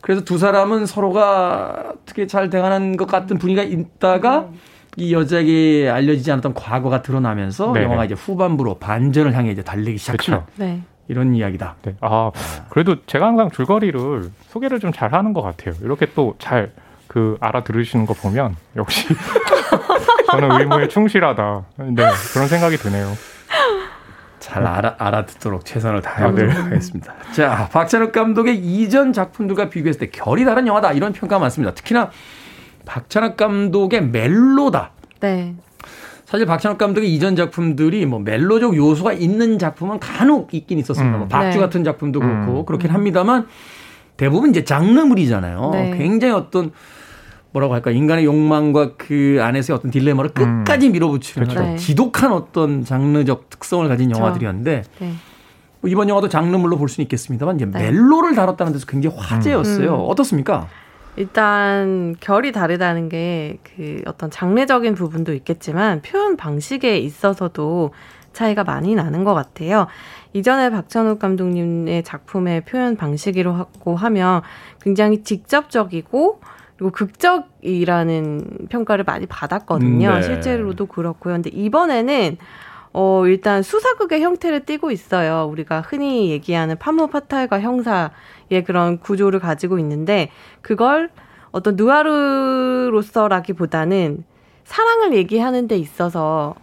그래서 0.00 0.24
두 0.24 0.38
사람은 0.38 0.86
서로가 0.86 1.92
어떻게 1.94 2.26
잘 2.26 2.50
대하는 2.50 2.96
것 2.96 3.06
같은 3.06 3.38
분위기가 3.38 3.62
있다가 3.62 4.48
이 4.98 5.12
여자에게 5.14 5.88
알려지지 5.90 6.30
않았던 6.32 6.54
과거가 6.54 7.02
드러나면서 7.02 7.72
네 7.72 7.84
영화가 7.84 8.04
이제 8.04 8.14
후반부로 8.14 8.78
반전을 8.78 9.34
향해 9.34 9.50
이제 9.52 9.62
달리기 9.62 9.96
시작하는 9.98 10.42
네. 10.56 10.82
이런 11.06 11.34
이야기다. 11.34 11.76
네. 11.82 11.94
아 12.00 12.30
그래도 12.68 12.96
제가 13.06 13.26
항상 13.26 13.50
줄거리를 13.50 14.30
소개를 14.48 14.80
좀 14.80 14.92
잘 14.92 15.12
하는 15.14 15.32
것 15.32 15.42
같아요. 15.42 15.74
이렇게 15.82 16.06
또 16.14 16.34
잘 16.38 16.72
그 17.06 17.38
알아들으시는 17.40 18.04
거 18.04 18.12
보면 18.12 18.54
역시 18.76 19.08
저는 20.30 20.60
의무에 20.60 20.88
충실하다. 20.88 21.64
네 21.78 22.04
그런 22.34 22.48
생각이 22.48 22.76
드네요. 22.76 23.10
잘 24.40 24.66
알아, 24.66 24.94
알아듣도록 24.98 25.64
최선을 25.64 26.02
다해보도록 26.02 26.50
아, 26.50 26.54
네. 26.54 26.60
하겠습니다. 26.64 27.14
자, 27.32 27.68
박찬욱 27.72 28.12
감독의 28.12 28.56
이전 28.58 29.12
작품들과 29.14 29.68
비교했을 29.70 30.00
때 30.00 30.06
결이 30.10 30.44
다른 30.44 30.66
영화다. 30.66 30.92
이런 30.92 31.12
평가가 31.12 31.40
많습니다. 31.40 31.74
특히나 31.74 32.10
박찬욱 32.88 33.36
감독의 33.36 34.06
멜로다. 34.06 34.92
네. 35.20 35.54
사실 36.24 36.46
박찬욱 36.46 36.78
감독의 36.78 37.14
이전 37.14 37.36
작품들이 37.36 38.06
뭐 38.06 38.18
멜로적 38.18 38.74
요소가 38.76 39.12
있는 39.12 39.58
작품은 39.58 40.00
간혹 40.00 40.52
있긴 40.52 40.78
있었습니다. 40.78 41.16
음. 41.16 41.18
뭐 41.20 41.28
박쥐 41.28 41.58
네. 41.58 41.60
같은 41.62 41.84
작품도 41.84 42.20
그렇고 42.20 42.60
음. 42.60 42.64
그렇긴 42.64 42.90
합니다만 42.90 43.46
대부분 44.16 44.50
이제 44.50 44.64
장르물이잖아요. 44.64 45.70
네. 45.72 45.96
굉장히 45.98 46.34
어떤 46.34 46.72
뭐라고 47.52 47.74
할까 47.74 47.90
인간의 47.90 48.24
욕망과 48.24 48.96
그 48.96 49.38
안에서의 49.40 49.76
어떤 49.76 49.90
딜레마를 49.90 50.30
음. 50.38 50.64
끝까지 50.64 50.88
밀어붙이는 50.88 51.48
그렇죠. 51.48 51.62
네. 51.62 51.76
지독한 51.76 52.32
어떤 52.32 52.84
장르적 52.84 53.50
특성을 53.50 53.86
가진 53.86 54.08
그렇죠. 54.08 54.22
영화들이었는데 54.22 54.82
네. 54.98 55.12
뭐 55.80 55.90
이번 55.90 56.08
영화도 56.08 56.28
장르물로 56.28 56.78
볼 56.78 56.88
수는 56.88 57.04
있겠습니다만 57.04 57.56
이제 57.56 57.66
네. 57.66 57.90
멜로를 57.90 58.34
다뤘다는 58.34 58.72
데서 58.72 58.86
굉장히 58.86 59.16
화제였어요. 59.16 59.94
음. 59.94 60.10
어떻습니까? 60.10 60.68
일단 61.16 62.14
결이 62.20 62.52
다르다는 62.52 63.08
게 63.08 63.58
그 63.78 64.02
어떤 64.06 64.28
장르적인 64.28 64.96
부분도 64.96 65.32
있겠지만 65.34 66.02
표현 66.02 66.36
방식에 66.36 66.98
있어서도 66.98 67.92
차이가 68.32 68.64
많이 68.64 68.96
나는 68.96 69.22
것 69.22 69.34
같아요. 69.34 69.86
이전에 70.32 70.70
박찬욱 70.70 71.20
감독님의 71.20 72.02
작품의 72.02 72.62
표현 72.62 72.96
방식이라고 72.96 73.94
하면 73.94 74.42
굉장히 74.82 75.22
직접적이고 75.22 76.40
그리고 76.76 76.90
극적이라는 76.90 78.66
평가를 78.68 79.04
많이 79.04 79.26
받았거든요. 79.26 80.14
네. 80.14 80.22
실제로도 80.22 80.86
그렇고요. 80.86 81.34
근데 81.34 81.50
이번에는 81.50 82.36
어, 82.92 83.26
일단 83.26 83.62
수사극의 83.62 84.22
형태를 84.22 84.64
띠고 84.66 84.90
있어요. 84.90 85.48
우리가 85.50 85.82
흔히 85.82 86.30
얘기하는 86.30 86.76
파무 86.78 87.06
파탈과 87.06 87.60
형사 87.60 88.10
의 88.50 88.64
그런 88.64 88.98
구조를 88.98 89.40
가지고 89.40 89.78
있는데 89.78 90.30
그걸 90.62 91.10
어떤 91.50 91.76
누아르로서라기보다는 91.76 94.24
사랑을 94.64 95.14
얘기하는 95.14 95.68
데 95.68 95.76
있어서 95.76 96.54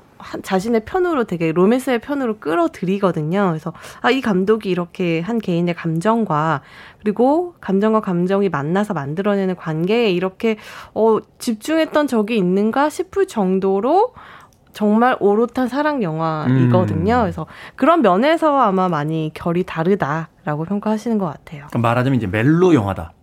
자신의 0.41 0.85
편으로 0.85 1.25
되게 1.25 1.51
로맨스의 1.51 1.99
편으로 1.99 2.39
끌어들이거든요. 2.39 3.47
그래서 3.49 3.73
아, 4.01 4.09
이 4.09 4.21
감독이 4.21 4.69
이렇게 4.69 5.19
한 5.19 5.39
개인의 5.39 5.75
감정과 5.75 6.61
그리고 6.99 7.53
감정과 7.61 8.01
감정이 8.01 8.49
만나서 8.49 8.93
만들어내는 8.93 9.55
관계에 9.55 10.11
이렇게 10.11 10.57
어, 10.93 11.19
집중했던 11.37 12.07
적이 12.07 12.37
있는가 12.37 12.89
싶을 12.89 13.27
정도로 13.27 14.13
정말 14.75 15.15
오롯한 15.21 15.69
사랑 15.69 16.03
영화이거든요. 16.03 17.15
음. 17.15 17.21
그래서 17.21 17.47
그런 17.77 18.01
면에서 18.01 18.59
아마 18.59 18.89
많이 18.89 19.31
결이 19.33 19.63
다르다라고 19.63 20.65
평가하시는 20.65 21.17
것 21.17 21.25
같아요. 21.27 21.65
말하자면 21.73 22.17
이제 22.17 22.27
멜로 22.27 22.73
영화다. 22.73 23.13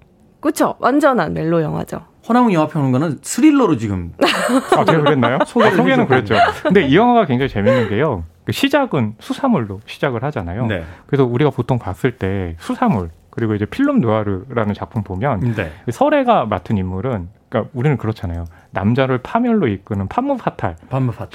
그렇죠. 0.40 0.74
완전한 0.78 1.34
멜로 1.34 1.62
영화죠. 1.62 2.00
허나웅 2.26 2.54
영화평론가는 2.54 3.18
스릴러로 3.20 3.76
지금. 3.76 4.12
아, 4.18 4.84
제가 4.84 5.02
그랬나요? 5.02 5.40
소개, 5.46 5.66
아, 5.66 5.70
소개는 5.70 6.06
그랬죠. 6.08 6.34
근데 6.62 6.86
이 6.86 6.96
영화가 6.96 7.26
굉장히 7.26 7.50
재밌는 7.50 7.90
게요. 7.90 8.24
그 8.44 8.52
시작은 8.52 9.16
수사물로 9.20 9.80
시작을 9.84 10.24
하잖아요. 10.24 10.66
네. 10.66 10.84
그래서 11.06 11.24
우리가 11.26 11.50
보통 11.50 11.78
봤을 11.78 12.16
때 12.16 12.56
수사물 12.58 13.10
그리고 13.32 13.54
이제 13.54 13.64
필름 13.64 14.00
누아르라는 14.00 14.74
작품 14.74 15.02
보면 15.02 15.54
네. 15.56 15.72
설애가 15.90 16.44
맡은 16.44 16.76
인물은 16.76 17.28
그러니까 17.48 17.70
우리는 17.74 17.96
그렇잖아요. 17.96 18.44
남자를 18.70 19.18
파멸로 19.18 19.68
이끄는 19.68 20.08
판무파탈 20.08 20.76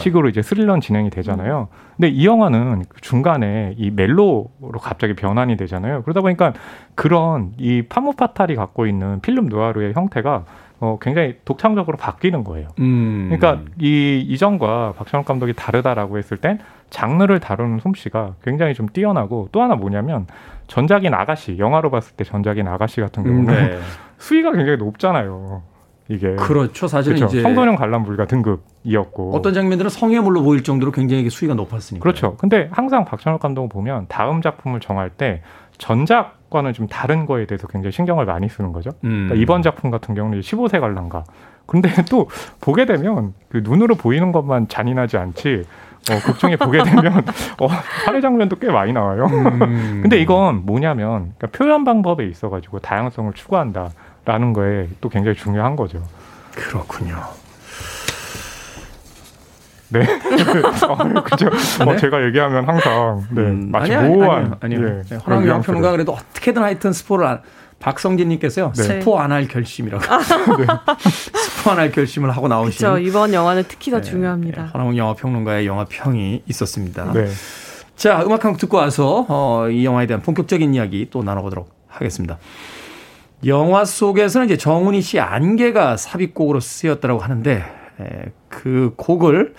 식으로 0.04 0.30
이제 0.30 0.42
스릴러 0.44 0.80
진행이 0.80 1.10
되잖아요. 1.10 1.68
근데 1.96 2.10
이 2.10 2.26
영화는 2.26 2.86
중간에 3.02 3.74
이 3.78 3.90
멜로로 3.92 4.80
갑자기 4.80 5.16
변환이 5.16 5.58
되잖아요. 5.58 6.04
그러다 6.04 6.22
보니까 6.22 6.54
그런 6.96 7.54
이 7.58 7.84
판무파탈이 7.84 8.56
갖고 8.56 8.86
있는 8.86 9.20
필름 9.22 9.48
누아르의 9.48 9.94
형태가 9.94 10.46
어, 10.80 10.98
굉장히 11.02 11.36
독창적으로 11.44 11.98
바뀌는 11.98 12.44
거예요. 12.44 12.70
음. 12.80 13.30
그러니까 13.30 13.64
이 13.80 14.24
이전과 14.28 14.94
박찬욱 14.98 15.26
감독이 15.26 15.54
다르다라고 15.54 16.18
했을 16.18 16.38
땐 16.38 16.60
장르를 16.90 17.40
다루는 17.40 17.80
솜씨가 17.80 18.36
굉장히 18.44 18.74
좀 18.74 18.88
뛰어나고 18.88 19.50
또 19.52 19.62
하나 19.62 19.76
뭐냐면 19.76 20.28
전작인 20.68 21.14
아가씨 21.14 21.58
영화로 21.58 21.90
봤을 21.90 22.16
때 22.16 22.24
전작인 22.24 22.68
아가씨 22.68 23.02
같은 23.02 23.24
경우는 23.24 23.54
음, 23.54 23.56
네. 23.56 23.80
수위가 24.18 24.52
굉장히 24.52 24.78
높잖아요. 24.78 25.64
이게 26.10 26.36
그렇죠. 26.36 26.88
사실은 26.88 27.18
그렇죠. 27.18 27.34
이제 27.34 27.42
청소년 27.42 27.76
관람물가 27.76 28.28
등급이었고 28.28 29.36
어떤 29.36 29.54
장면들은 29.54 29.90
성애물로 29.90 30.42
보일 30.42 30.64
정도로 30.64 30.92
굉장히 30.92 31.30
수위가 31.30 31.54
높았으니까. 31.56 32.02
그렇죠. 32.02 32.36
근데 32.38 32.70
항상 32.72 33.04
박찬욱 33.04 33.42
감독을 33.42 33.68
보면 33.68 34.06
다음 34.08 34.42
작품을 34.42 34.80
정할 34.80 35.10
때 35.10 35.42
전작 35.78 36.37
과는 36.50 36.74
좀 36.74 36.88
다른 36.88 37.26
거에 37.26 37.46
대해서 37.46 37.68
굉장히 37.68 37.92
신경을 37.92 38.26
많이 38.26 38.48
쓰는 38.50 38.72
거죠. 38.72 38.92
음. 39.04 39.28
그러니까 39.28 39.36
이번 39.36 39.62
작품 39.62 39.92
같은 39.92 40.16
경우는 40.16 40.40
15세 40.42 40.80
관람가. 40.80 41.24
근데 41.66 41.90
또 42.10 42.30
보게 42.62 42.86
되면 42.86 43.34
그 43.50 43.62
눈으로 43.64 43.96
보이는 43.96 44.32
것만 44.32 44.68
잔인하지 44.68 45.18
않지. 45.18 45.66
어, 46.10 46.20
극중에 46.26 46.56
보게 46.56 46.82
되면 46.84 47.26
어, 47.60 47.68
살해 48.06 48.22
장면도 48.22 48.58
꽤 48.58 48.70
많이 48.70 48.94
나와요. 48.94 49.26
음. 49.26 50.00
근데 50.04 50.20
이건 50.20 50.66
뭐냐면 50.66 51.34
그러니까 51.38 51.48
표현 51.48 51.84
방법에 51.84 52.26
있어가지고 52.26 52.80
다양성을 52.80 53.34
추구한다. 53.34 53.90
라는 54.24 54.52
거에 54.52 54.90
또 55.00 55.10
굉장히 55.10 55.38
중요한 55.38 55.76
거죠. 55.76 56.02
그렇군요. 56.52 57.16
네. 59.90 60.02
어, 60.88 61.24
그죠. 61.24 61.48
어, 61.48 61.86
네? 61.86 61.92
어, 61.92 61.96
제가 61.96 62.24
얘기하면 62.26 62.68
항상 62.68 63.24
네, 63.32 63.42
음, 63.42 63.70
마치 63.72 63.96
아니, 63.96 64.08
모호한 64.10 64.58
아니요. 64.60 64.80
아니요. 64.80 64.88
예, 65.00 65.10
네, 65.10 65.16
허랑 65.18 65.48
영평가 65.48 65.92
그래도 65.92 66.12
어떻게든 66.14 66.62
하여튼 66.62 66.92
스포를 66.94 67.26
안, 67.26 67.42
박성진님께서요 67.80 68.74
네. 68.76 68.84
스포 68.84 69.20
안 69.20 69.32
할 69.32 69.48
결심이라고 69.48 70.04
네. 70.58 70.66
스포 71.10 71.72
안 71.72 71.78
할 71.80 71.92
결심을 71.92 72.32
하고 72.36 72.48
나오신. 72.48 72.80
그렇죠. 72.88 72.98
이번 73.00 73.34
영화는 73.34 73.64
특히 73.68 73.92
더 73.92 74.02
네, 74.02 74.10
중요합니다. 74.10 74.64
네, 74.64 74.70
허랑 74.74 74.98
영화 74.98 75.14
평론가의 75.14 75.66
영화 75.68 75.86
평이 75.86 76.44
있었습니다. 76.48 77.12
네. 77.14 77.28
자 77.96 78.22
음악 78.26 78.44
한 78.46 78.52
곡 78.54 78.60
듣고 78.60 78.78
와서 78.78 79.26
어, 79.30 79.70
이 79.70 79.86
영화에 79.86 80.06
대한 80.08 80.22
본격적인 80.22 80.74
이야기 80.74 81.08
또 81.10 81.24
나눠보도록 81.24 81.70
하겠습니다. 81.88 82.38
영화 83.46 83.86
속에서는 83.86 84.46
이제 84.46 84.58
정훈이 84.58 85.02
씨 85.02 85.20
안개가 85.20 85.98
삽입곡으로 85.98 86.60
쓰였다고 86.60 87.20
하는데 87.20 87.52
에, 87.54 87.64
그 88.50 88.94
곡을 88.96 89.54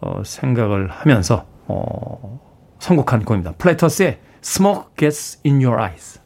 어, 0.00 0.22
생각을 0.24 0.88
하면서 0.90 1.46
어, 1.66 2.40
선곡한 2.78 3.24
곡입니다. 3.24 3.52
플래터스의 3.58 4.18
Smoke 4.42 4.84
Gets 4.96 5.40
in 5.44 5.64
Your 5.64 5.80
Eyes. 5.80 6.20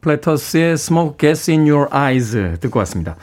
플래터스의 0.00 0.72
Smoke 0.72 1.18
Gets 1.18 1.50
in 1.50 1.68
Your 1.68 1.88
Eyes 1.94 2.58
듣고 2.60 2.78
왔습니다. 2.80 3.16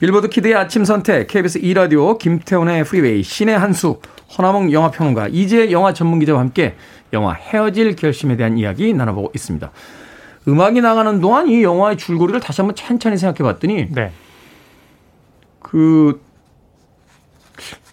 빌보드 0.00 0.28
키드의 0.28 0.54
아침 0.54 0.84
선택, 0.84 1.28
KBS 1.28 1.60
2라디오, 1.60 2.18
김태훈의 2.18 2.84
프리웨이, 2.84 3.22
신의 3.22 3.56
한수, 3.56 4.00
허남웅 4.36 4.72
영화평론가, 4.72 5.28
이제 5.28 5.70
영화 5.70 5.94
전문기자와 5.94 6.40
함께 6.40 6.74
영화 7.12 7.32
헤어질 7.32 7.94
결심에 7.94 8.36
대한 8.36 8.58
이야기 8.58 8.92
나눠보고 8.92 9.30
있습니다. 9.34 9.70
음악이 10.48 10.80
나가는 10.80 11.20
동안 11.20 11.48
이 11.48 11.62
영화의 11.62 11.96
줄거리를 11.96 12.40
다시 12.40 12.60
한번 12.60 12.74
천천히 12.74 13.16
생각해 13.16 13.50
봤더니 13.50 13.92
네. 13.92 14.12
그 15.60 16.20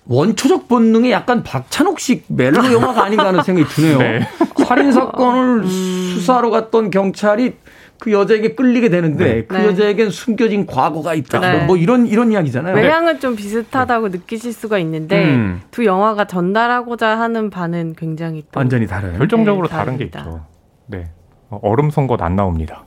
원초적 0.08 0.68
본능이 0.68 1.12
약간 1.12 1.44
박찬욱식 1.44 2.26
멜로 2.30 2.64
영화가 2.72 3.06
아닌가 3.06 3.28
하는 3.28 3.44
생각이 3.44 3.68
드네요. 3.70 3.98
네. 4.00 4.28
살인 4.66 4.92
사건을 4.92 5.64
음. 5.64 5.68
수사로 5.68 6.50
갔던 6.50 6.90
경찰이 6.90 7.56
그 8.00 8.12
여자에게 8.12 8.56
끌리게 8.56 8.90
되는데 8.90 9.24
네. 9.24 9.46
그 9.46 9.56
네. 9.56 9.68
여자에겐 9.68 10.10
숨겨진 10.10 10.66
과거가 10.66 11.14
있다. 11.14 11.40
네. 11.40 11.66
뭐 11.66 11.78
이런 11.78 12.08
이런 12.08 12.32
이야기잖아요. 12.32 12.76
외향은 12.76 13.20
좀 13.20 13.36
비슷하다고 13.36 14.10
느끼실 14.10 14.54
수가 14.54 14.80
있는데 14.80 15.24
음. 15.24 15.62
두 15.70 15.86
영화가 15.86 16.26
전달하고자 16.26 17.20
하는 17.20 17.52
바는 17.52 17.94
굉장히 17.96 18.44
또 18.52 18.60
완전히 18.60 18.88
다른 18.88 19.18
결정적으로 19.20 19.68
네, 19.68 19.72
다른 19.76 19.98
게 19.98 20.06
있죠. 20.06 20.46
네. 20.88 21.12
얼음 21.50 21.92
송곳 21.92 22.22
안 22.24 22.36
나옵니다. 22.36 22.86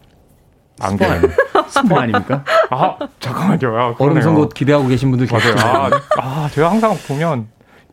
안개 0.81 1.07
스포 1.69 1.99
아닙니까? 1.99 2.45
아 2.71 2.97
잠깐만요. 3.21 3.77
아, 3.79 3.95
얼음 3.99 4.21
송곳 4.21 4.55
기대하고 4.55 4.89
계신 4.89 5.11
분들 5.11 5.27
계세요. 5.27 5.55
아, 5.59 5.91
아, 6.19 6.49
제가 6.53 6.71
항상 6.71 6.97
보면 7.09 7.47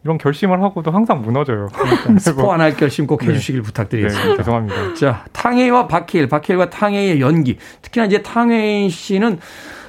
이런 0.04 0.18
결심을 0.18 0.62
하고도 0.64 0.90
항상 0.92 1.22
무너져요. 1.22 1.68
그러니까 1.74 2.20
스포 2.20 2.52
안 2.52 2.62
할 2.62 2.76
결심 2.76 3.06
꼭 3.06 3.22
네. 3.22 3.28
해주시길 3.30 3.62
네. 3.62 3.66
부탁드리겠습니다. 3.66 4.30
네, 4.32 4.38
죄송합니다. 4.38 4.94
자, 4.96 5.26
탕웨이와 5.32 5.88
박해일, 5.88 6.28
박해일과 6.28 6.70
탕웨이의 6.72 7.22
연기. 7.22 7.58
특히나 7.84 8.08
이제 8.08 8.22
탕웨이 8.24 8.90
씨는 8.90 9.40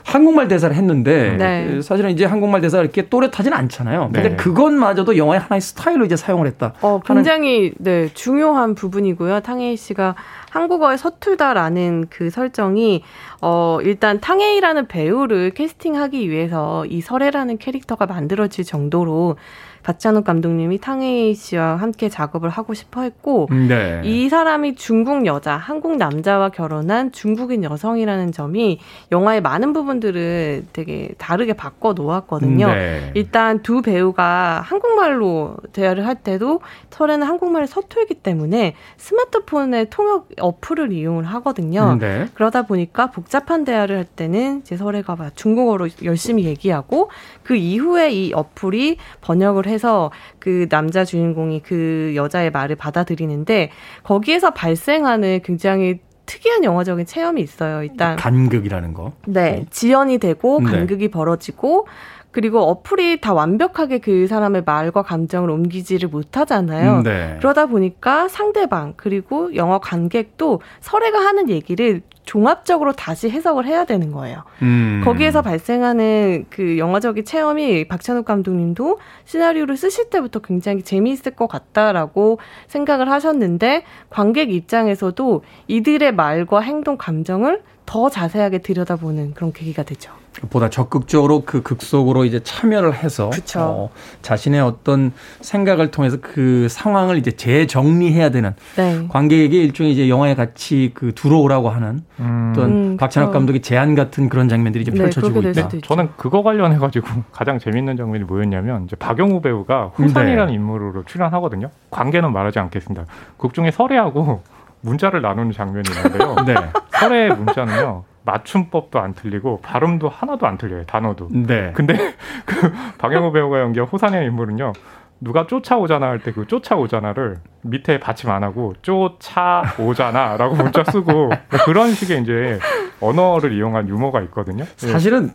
한국말 0.04 0.48
대사를 0.48 0.74
했는데 0.74 1.36
네. 1.38 1.80
사실은 1.80 2.10
이제 2.10 2.24
한국말 2.26 2.60
대사가 2.60 2.82
이렇게 2.82 3.08
또렷하진 3.08 3.52
않잖아요. 3.52 4.10
근데 4.12 4.30
네. 4.30 4.36
그것마저도 4.36 5.16
영화의 5.16 5.40
하나의 5.40 5.60
스타일로 5.60 6.04
이제 6.04 6.16
사용을 6.16 6.46
했다. 6.48 6.72
어, 6.82 7.00
굉장히 7.06 7.72
네, 7.78 8.08
중요한 8.12 8.74
부분이고요. 8.74 9.40
탕웨이 9.40 9.76
씨가 9.76 10.16
한국어에 10.52 10.98
서툴다라는 10.98 12.08
그 12.10 12.28
설정이 12.28 13.02
어 13.40 13.78
일단 13.82 14.20
탕웨이라는 14.20 14.86
배우를 14.86 15.52
캐스팅하기 15.52 16.28
위해서 16.28 16.84
이 16.84 17.00
설애라는 17.00 17.56
캐릭터가 17.56 18.04
만들어질 18.04 18.62
정도로 18.62 19.36
박찬욱 19.82 20.24
감독님이 20.24 20.78
탕웨이 20.78 21.34
씨와 21.34 21.76
함께 21.76 22.08
작업을 22.08 22.48
하고 22.48 22.74
싶어 22.74 23.02
했고 23.02 23.48
음, 23.50 23.68
네. 23.68 24.00
이 24.04 24.28
사람이 24.28 24.76
중국 24.76 25.26
여자, 25.26 25.56
한국 25.56 25.96
남자와 25.96 26.50
결혼한 26.50 27.12
중국인 27.12 27.64
여성이라는 27.64 28.32
점이 28.32 28.78
영화의 29.10 29.40
많은 29.40 29.72
부분들을 29.72 30.66
되게 30.72 31.10
다르게 31.18 31.52
바꿔 31.54 31.92
놓았거든요. 31.92 32.66
음, 32.66 32.72
네. 32.72 33.10
일단 33.14 33.62
두 33.62 33.82
배우가 33.82 34.60
한국말로 34.64 35.56
대화를 35.72 36.06
할 36.06 36.14
때도 36.16 36.60
설에는 36.90 37.26
한국말을 37.26 37.66
서툴기 37.66 38.14
때문에 38.14 38.74
스마트폰의 38.96 39.90
통역 39.90 40.28
어플을 40.42 40.92
이용을 40.92 41.24
하거든요. 41.24 41.96
네. 41.98 42.26
그러다 42.34 42.62
보니까 42.62 43.10
복잡한 43.10 43.64
대화를 43.64 43.96
할 43.96 44.04
때는 44.04 44.60
이제 44.60 44.76
설애가 44.76 45.16
중국어로 45.34 45.88
열심히 46.04 46.44
얘기하고 46.44 47.10
그 47.42 47.54
이후에 47.54 48.10
이 48.10 48.32
어플이 48.32 48.96
번역을 49.20 49.66
해서 49.66 50.10
그 50.38 50.68
남자 50.68 51.04
주인공이 51.04 51.62
그 51.62 52.12
여자의 52.16 52.50
말을 52.50 52.76
받아들이는데 52.76 53.70
거기에서 54.02 54.50
발생하는 54.50 55.40
굉장히 55.42 56.00
특이한 56.26 56.64
영화적인 56.64 57.06
체험이 57.06 57.42
있어요. 57.42 57.82
일단 57.82 58.16
간극이라는 58.16 58.94
거. 58.94 59.12
네, 59.26 59.64
지연이 59.70 60.18
되고 60.18 60.60
네. 60.60 60.70
간극이 60.70 61.06
네. 61.06 61.10
벌어지고 61.10 61.86
그리고 62.32 62.60
어플이 62.60 63.20
다 63.20 63.34
완벽하게 63.34 63.98
그 63.98 64.26
사람의 64.26 64.62
말과 64.64 65.02
감정을 65.02 65.50
옮기지를 65.50 66.08
못하잖아요. 66.08 66.98
음, 66.98 67.02
네. 67.02 67.36
그러다 67.38 67.66
보니까 67.66 68.28
상대방 68.28 68.94
그리고 68.96 69.54
영화 69.54 69.78
관객도 69.78 70.62
설애가 70.80 71.18
하는 71.20 71.50
얘기를 71.50 72.00
종합적으로 72.24 72.92
다시 72.92 73.28
해석을 73.28 73.66
해야 73.66 73.84
되는 73.84 74.12
거예요. 74.12 74.44
음. 74.62 75.02
거기에서 75.04 75.42
발생하는 75.42 76.46
그 76.50 76.78
영화적인 76.78 77.24
체험이 77.24 77.86
박찬욱 77.88 78.24
감독님도 78.24 78.98
시나리오를 79.24 79.76
쓰실 79.76 80.08
때부터 80.08 80.38
굉장히 80.38 80.82
재미있을 80.82 81.32
것 81.32 81.48
같다라고 81.48 82.38
생각을 82.68 83.10
하셨는데 83.10 83.84
관객 84.08 84.50
입장에서도 84.52 85.42
이들의 85.66 86.14
말과 86.14 86.60
행동 86.60 86.96
감정을 86.96 87.62
더 87.84 88.08
자세하게 88.08 88.58
들여다보는 88.58 89.34
그런 89.34 89.52
계기가 89.52 89.82
되죠. 89.82 90.21
보다 90.50 90.70
적극적으로 90.70 91.42
그 91.44 91.62
극속으로 91.62 92.24
이제 92.24 92.40
참여를 92.42 92.94
해서 92.94 93.30
어, 93.56 93.90
자신의 94.22 94.60
어떤 94.60 95.12
생각을 95.40 95.90
통해서 95.90 96.16
그 96.20 96.68
상황을 96.70 97.18
이제 97.18 97.30
재정리해야 97.32 98.30
되는 98.30 98.54
네. 98.76 99.06
관객에게 99.08 99.62
일종의 99.62 99.92
이제 99.92 100.08
영화에 100.08 100.34
같이 100.34 100.92
그 100.94 101.14
들어오라고 101.14 101.68
하는 101.68 102.02
음. 102.20 102.52
어떤 102.52 102.70
음, 102.70 102.96
박찬욱 102.96 103.32
감독의 103.32 103.62
제안 103.62 103.94
같은 103.94 104.28
그런 104.28 104.48
장면들이 104.48 104.82
이제 104.82 104.90
네, 104.90 104.98
펼쳐지고 104.98 105.42
있다. 105.42 105.68
저는 105.82 106.08
그거 106.16 106.42
관련해 106.42 106.78
가지고 106.78 107.06
가장 107.30 107.58
재밌는 107.58 107.96
장면이 107.96 108.24
뭐였냐면 108.24 108.84
이제 108.84 108.96
박영우 108.96 109.42
배우가 109.42 109.92
후산이라는 109.94 110.46
네. 110.46 110.54
인물로 110.54 111.04
출연하거든요. 111.04 111.70
관계는 111.90 112.32
말하지 112.32 112.58
않겠습니다. 112.58 113.04
극 113.36 113.52
중에 113.52 113.70
설애하고 113.70 114.42
문자를 114.80 115.22
나누는 115.22 115.52
장면이 115.52 115.84
있는데요. 115.88 116.36
네. 116.46 116.54
설의 116.90 117.36
문자는요. 117.36 118.04
맞춤법도 118.24 118.98
안 119.00 119.14
틀리고 119.14 119.60
발음도 119.62 120.08
하나도 120.08 120.46
안 120.46 120.56
틀려요. 120.58 120.84
단어도. 120.86 121.28
네. 121.30 121.72
근데 121.74 121.94
그 122.46 122.72
박영호 122.98 123.32
배우가 123.32 123.60
연기한 123.60 123.88
호산의 123.88 124.26
인물은요. 124.26 124.72
누가 125.20 125.46
쫓아오잖아 125.46 126.06
할 126.08 126.18
때 126.18 126.32
그 126.32 126.46
쫓아오잖아를 126.48 127.38
밑에 127.62 128.00
받침 128.00 128.28
안 128.30 128.42
하고 128.42 128.74
쫓아오잖아라고 128.82 130.56
문자 130.56 130.82
쓰고 130.84 131.30
그런 131.64 131.92
식의 131.94 132.22
이제 132.22 132.58
언어를 133.00 133.52
이용한 133.52 133.88
유머가 133.88 134.20
있거든요. 134.22 134.64
사실은 134.76 135.30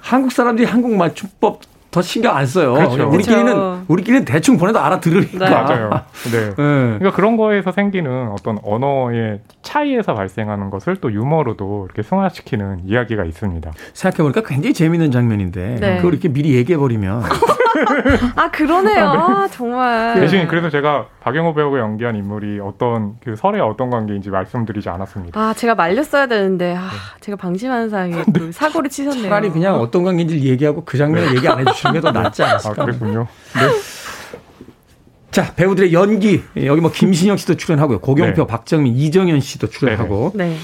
한국 0.00 0.32
사람들이 0.32 0.66
한국 0.66 0.94
맞춤법 0.96 1.60
더 1.96 2.02
신경 2.02 2.36
안 2.36 2.44
써요. 2.44 2.74
그렇죠. 2.74 3.08
우리끼리는 3.08 3.46
그렇죠. 3.46 3.84
우리끼리는 3.88 4.24
대충 4.26 4.58
보내도 4.58 4.78
알아들으니까. 4.80 5.38
네. 5.38 5.50
맞아요. 5.50 5.90
네. 6.30 6.48
네. 6.50 6.54
그러니까 6.54 7.12
그런 7.12 7.38
거에서 7.38 7.72
생기는 7.72 8.28
어떤 8.32 8.58
언어의 8.62 9.40
차이에서 9.62 10.12
발생하는 10.14 10.68
것을 10.68 10.96
또 10.96 11.10
유머로도 11.10 11.86
이렇게 11.86 12.02
승화시키는 12.02 12.82
이야기가 12.84 13.24
있습니다. 13.24 13.72
생각해 13.94 14.30
보니까 14.30 14.42
굉장히 14.46 14.74
재밌는 14.74 15.10
장면인데 15.10 15.76
네. 15.80 15.96
그걸 15.96 16.12
이렇게 16.12 16.28
미리 16.28 16.54
얘기해 16.54 16.76
버리면 16.76 17.22
아 18.36 18.50
그러네요. 18.50 19.04
아, 19.06 19.48
정말. 19.50 20.14
대신 20.20 20.46
그래서 20.48 20.70
제가 20.70 21.06
박영호 21.20 21.54
배우가 21.54 21.78
연기한 21.78 22.16
인물이 22.16 22.60
어떤 22.60 23.16
그 23.22 23.36
설의 23.36 23.60
어떤 23.60 23.90
관계인지 23.90 24.30
말씀드리지 24.30 24.88
않았습니다. 24.88 25.38
아 25.40 25.54
제가 25.54 25.74
말렸어야 25.74 26.26
되는데 26.26 26.74
아, 26.76 26.88
제가 27.20 27.36
방심하는 27.36 27.88
사이에 27.88 28.24
또 28.36 28.50
사고를 28.52 28.90
치셨네요. 28.90 29.24
차라리 29.24 29.50
그냥 29.50 29.76
어떤 29.76 30.04
관계인지 30.04 30.40
얘기하고 30.48 30.84
그 30.84 30.96
장면을 30.98 31.36
얘기 31.36 31.46
안 31.48 31.58
해주시는 31.60 31.92
게 31.94 32.00
더 32.00 32.12
낫지 32.12 32.42
않을까. 32.42 32.70
아 32.70 32.72
그랬군요. 32.84 33.26
네. 33.54 33.60
자 35.30 35.52
배우들의 35.54 35.92
연기 35.92 36.42
여기 36.64 36.80
뭐 36.80 36.90
김신영 36.90 37.36
씨도 37.36 37.56
출연하고요. 37.56 37.98
고경표, 38.00 38.42
네. 38.42 38.46
박정민, 38.46 38.96
이정현 38.96 39.40
씨도 39.40 39.66
출연하고. 39.68 40.32
네. 40.34 40.50
네. 40.50 40.56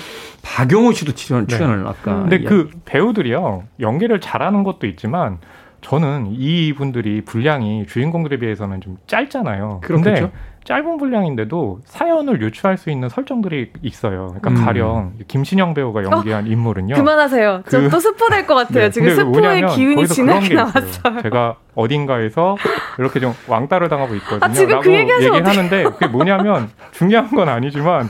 박용호 0.42 0.92
씨도 0.92 1.12
출연, 1.12 1.46
네. 1.46 1.55
출연을 1.57 1.86
아까. 1.86 2.20
근데 2.22 2.40
그 2.40 2.70
배우들이요 2.84 3.64
연기를 3.80 4.20
잘하는 4.20 4.64
것도 4.64 4.86
있지만 4.86 5.38
저는 5.82 6.28
이분들이 6.30 7.22
분량이 7.22 7.86
주인공들에 7.86 8.38
비해서는 8.38 8.80
좀 8.80 8.98
짧잖아요. 9.06 9.80
그런데 9.82 10.30
짧은 10.64 10.96
분량인데도 10.96 11.80
사연을 11.84 12.40
유추할 12.40 12.78
수 12.78 12.88
있는 12.88 13.08
설정들이 13.08 13.72
있어요. 13.82 14.28
그러니까 14.40 14.50
음. 14.50 14.64
가령 14.64 15.12
김신영 15.26 15.74
배우가 15.74 16.04
연기한 16.04 16.44
어, 16.44 16.46
인물은요. 16.46 16.94
그만하세요. 16.94 17.62
그, 17.64 17.70
저또 17.70 17.98
스포 17.98 18.28
될 18.28 18.46
것 18.46 18.54
같아요. 18.54 18.84
네, 18.84 18.90
지금 18.90 19.10
스포의 19.10 19.66
기운이 19.74 20.06
진하게 20.06 20.54
나왔어요. 20.54 21.22
제가 21.22 21.56
어딘가에서 21.74 22.56
이렇게 22.98 23.18
좀 23.18 23.34
왕따를 23.48 23.88
당하고 23.88 24.14
있거든요. 24.16 24.40
아, 24.44 24.48
지금 24.50 24.80
그 24.80 24.88
라고 24.88 25.08
그 25.18 25.24
얘기를 25.24 25.46
하는데 25.46 25.82
그게 25.84 26.06
뭐냐면 26.06 26.70
중요한 26.92 27.28
건 27.34 27.48
아니지만 27.48 28.08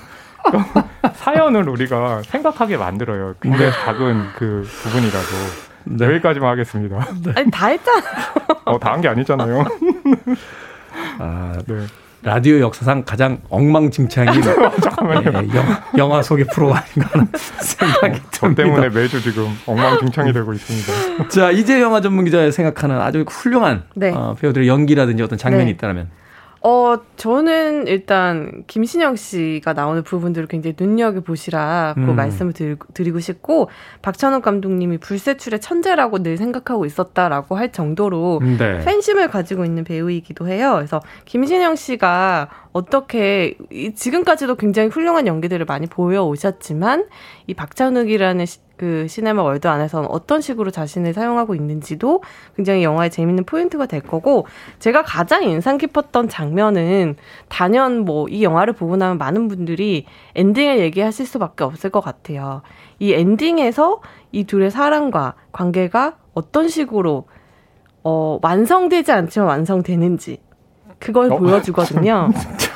사연을 1.14 1.68
우리가 1.70 2.20
생각하게 2.26 2.76
만들어요. 2.76 3.34
굉장히 3.40 3.64
네. 3.64 3.70
작은 3.72 4.24
그 4.36 4.62
부분이라도. 4.82 5.71
네. 5.84 6.06
여기까지만 6.06 6.50
하겠습니다. 6.50 7.06
네. 7.24 7.32
아니 7.36 7.50
다 7.50 7.66
했잖아요. 7.68 8.02
어, 8.64 8.78
다 8.78 8.90
한 8.90 9.00
게 9.00 9.08
아니잖아요. 9.08 9.64
아, 11.18 11.58
네. 11.66 11.86
라디오 12.24 12.60
역사상 12.60 13.02
가장 13.04 13.38
엉망진창인 13.48 14.42
잠깐만요. 14.80 15.40
네, 15.42 15.48
영화 15.98 16.22
속의 16.22 16.46
프로가 16.54 16.78
아닌가 16.78 17.10
하는 17.12 17.26
생각이 17.60 18.16
어, 18.16 18.30
듭니다. 18.30 18.62
때문에 18.62 18.88
매주 18.90 19.20
지금 19.20 19.48
엉망진창이 19.66 20.32
되고 20.32 20.52
있습니다. 20.52 21.28
자, 21.28 21.50
이제 21.50 21.80
영화 21.82 22.00
전문 22.00 22.24
기자의 22.24 22.52
생각하는 22.52 23.00
아주 23.00 23.24
훌륭한 23.28 23.82
네. 23.96 24.12
어, 24.14 24.36
배우들의 24.40 24.68
연기라든지 24.68 25.20
어떤 25.24 25.36
장면이 25.36 25.64
네. 25.64 25.70
있다면 25.72 26.10
어, 26.64 26.96
저는 27.16 27.88
일단 27.88 28.62
김신영 28.68 29.16
씨가 29.16 29.72
나오는 29.72 30.02
부분들을 30.04 30.46
굉장히 30.46 30.76
눈여겨보시라고 30.78 32.00
음. 32.00 32.16
말씀을 32.16 32.52
드리고 32.94 33.18
싶고, 33.18 33.68
박찬욱 34.00 34.42
감독님이 34.42 34.98
불세출의 34.98 35.60
천재라고 35.60 36.22
늘 36.22 36.36
생각하고 36.36 36.86
있었다라고 36.86 37.56
할 37.56 37.72
정도로 37.72 38.40
네. 38.58 38.78
팬심을 38.84 39.28
가지고 39.28 39.64
있는 39.64 39.82
배우이기도 39.82 40.46
해요. 40.46 40.74
그래서 40.76 41.00
김신영 41.24 41.74
씨가 41.74 42.48
어떻게, 42.72 43.56
지금까지도 43.96 44.54
굉장히 44.54 44.88
훌륭한 44.88 45.26
연기들을 45.26 45.66
많이 45.66 45.86
보여오셨지만, 45.86 47.06
이 47.48 47.54
박찬욱이라는 47.54 48.46
그 48.82 49.06
시네마 49.06 49.44
월드 49.44 49.68
안에서는 49.68 50.08
어떤 50.10 50.40
식으로 50.40 50.72
자신을 50.72 51.14
사용하고 51.14 51.54
있는지도 51.54 52.20
굉장히 52.56 52.82
영화의 52.82 53.12
재밌는 53.12 53.44
포인트가 53.44 53.86
될 53.86 54.00
거고 54.00 54.48
제가 54.80 55.04
가장 55.04 55.44
인상 55.44 55.78
깊었던 55.78 56.28
장면은 56.28 57.14
단연 57.48 58.00
뭐 58.00 58.26
이 58.28 58.42
영화를 58.42 58.72
보고 58.72 58.96
나면 58.96 59.18
많은 59.18 59.46
분들이 59.46 60.06
엔딩을 60.34 60.80
얘기하실 60.80 61.26
수밖에 61.26 61.62
없을 61.62 61.90
것 61.90 62.00
같아요. 62.00 62.62
이 62.98 63.12
엔딩에서 63.12 64.00
이 64.32 64.42
둘의 64.42 64.72
사랑과 64.72 65.34
관계가 65.52 66.16
어떤 66.34 66.68
식으로 66.68 67.28
어 68.02 68.40
완성되지 68.42 69.12
않지만 69.12 69.46
완성되는지 69.46 70.40
그걸 70.98 71.32
어? 71.32 71.38
보여주거든요. 71.38 72.30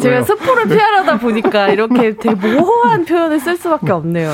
제가 0.00 0.22
스포를 0.22 0.68
피하려다 0.68 1.18
보니까 1.18 1.68
이렇게 1.68 2.16
되게 2.16 2.34
모호한 2.34 3.04
표현을 3.04 3.40
쓸 3.40 3.56
수밖에 3.56 3.92
없네요. 3.92 4.32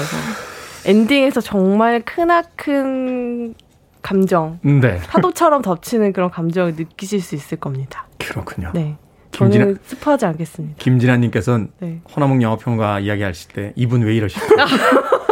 엔딩에서 0.84 1.40
정말 1.40 2.02
크나큰 2.02 3.54
감정, 4.02 4.58
네. 4.62 4.98
파도처럼 5.06 5.62
덮치는 5.62 6.12
그런 6.12 6.30
감정을 6.30 6.74
느끼실 6.74 7.20
수 7.20 7.36
있을 7.36 7.58
겁니다. 7.58 8.06
그렇군요. 8.18 8.70
네. 8.74 8.96
김진아, 9.30 9.64
저는 9.64 9.78
스포하지 9.84 10.26
않겠습니다. 10.26 10.74
김진아님께서는 10.78 11.70
네. 11.78 12.00
허나몽 12.14 12.42
영화평가 12.42 13.00
이야기하실 13.00 13.52
때 13.52 13.72
이분 13.76 14.02
왜 14.02 14.14
이러실까? 14.14 14.66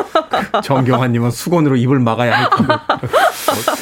정경환님은 0.62 1.30
수건으로 1.30 1.76
입을 1.76 1.98
막아야 1.98 2.38
할 2.38 2.50
거고. 2.50 2.72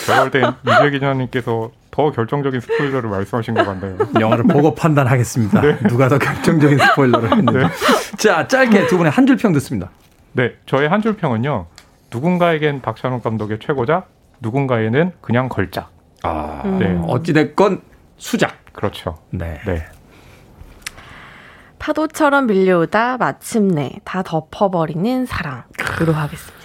제가 0.07 0.23
볼때 0.23 0.43
이재 0.67 0.91
기자님께서 0.91 1.71
더 1.99 2.13
결정적인 2.13 2.61
스포일러를 2.61 3.11
말씀하신 3.11 3.55
것 3.55 3.67
같네요. 3.67 3.99
영화를 4.21 4.45
보고 4.45 4.73
판단하겠습니다. 4.73 5.61
네. 5.61 5.79
누가 5.89 6.09
더 6.09 6.17
결정적인 6.17 6.79
스포일러를 6.79 7.33
했는지. 7.33 7.59
네. 7.59 7.65
자, 8.17 8.47
짧게 8.47 8.87
두 8.87 8.97
분의 8.99 9.11
한 9.11 9.27
줄 9.27 9.37
평 9.37 9.53
듣습니다. 9.55 9.91
네, 10.33 10.53
저의 10.67 10.89
한 10.89 11.03
줄 11.03 11.17
평은요. 11.17 11.67
누군가에겐 12.13 12.83
박찬욱 12.83 13.25
감독의 13.25 13.59
최고작, 13.61 14.09
누군가에는 14.41 15.11
그냥 15.21 15.49
걸작. 15.49 15.91
아, 16.23 16.63
네. 16.79 16.97
어찌됐건 17.09 17.83
수작. 18.17 18.57
그렇죠. 18.73 19.19
네. 19.31 19.61
네. 19.67 19.85
파도처럼 21.81 22.47
밀려오다 22.47 23.17
마침내 23.17 23.91
다 24.05 24.23
덮어버리는 24.23 25.27
사랑으로 25.27 26.13
하겠습니다. 26.13 26.58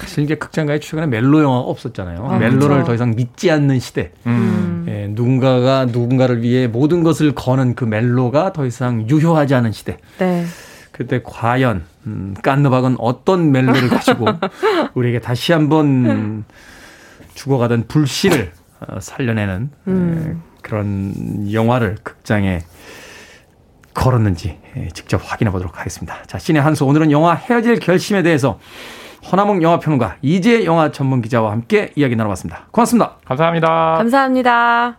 사실 0.00 0.24
이제 0.24 0.34
극장가에 0.36 0.80
최근에 0.80 1.06
멜로 1.06 1.42
영화가 1.42 1.60
없었잖아요. 1.60 2.26
아, 2.26 2.38
멜로를 2.38 2.68
그렇죠. 2.68 2.84
더 2.84 2.94
이상 2.94 3.14
믿지 3.14 3.50
않는 3.50 3.80
시대. 3.80 4.12
음. 4.26 4.84
예, 4.88 5.08
누군가가 5.10 5.86
누군가를 5.86 6.42
위해 6.42 6.66
모든 6.66 7.02
것을 7.02 7.34
거는 7.34 7.74
그 7.74 7.84
멜로가 7.84 8.52
더 8.52 8.64
이상 8.66 9.08
유효하지 9.08 9.54
않은 9.54 9.72
시대. 9.72 9.98
네. 10.18 10.44
그때 10.92 11.20
과연 11.24 11.84
음, 12.06 12.34
깐느박은 12.42 12.96
어떤 12.98 13.52
멜로를 13.52 13.88
가지고 13.88 14.26
우리에게 14.94 15.20
다시 15.20 15.52
한번 15.52 16.44
죽어가던 17.34 17.86
불씨를 17.86 18.52
어, 18.80 18.98
살려내는 19.00 19.70
음. 19.86 20.38
에, 20.38 20.58
그런 20.62 21.52
영화를 21.52 21.96
극장에 22.02 22.60
걸었는지 23.94 24.58
에, 24.76 24.88
직접 24.92 25.20
확인해 25.24 25.50
보도록 25.52 25.78
하겠습니다. 25.78 26.22
자, 26.26 26.38
신의 26.38 26.62
한수 26.62 26.84
오늘은 26.84 27.10
영화 27.10 27.34
헤어질 27.34 27.78
결심에 27.80 28.22
대해서 28.22 28.58
허나몽 29.30 29.62
영화평론가 29.62 30.16
이재 30.22 30.64
영화 30.64 30.90
전문 30.92 31.22
기자와 31.22 31.52
함께 31.52 31.92
이야기 31.96 32.16
나눠봤습니다. 32.16 32.66
고맙습니다. 32.70 33.16
감사합니다. 33.24 33.96
감사합니다. 33.98 34.98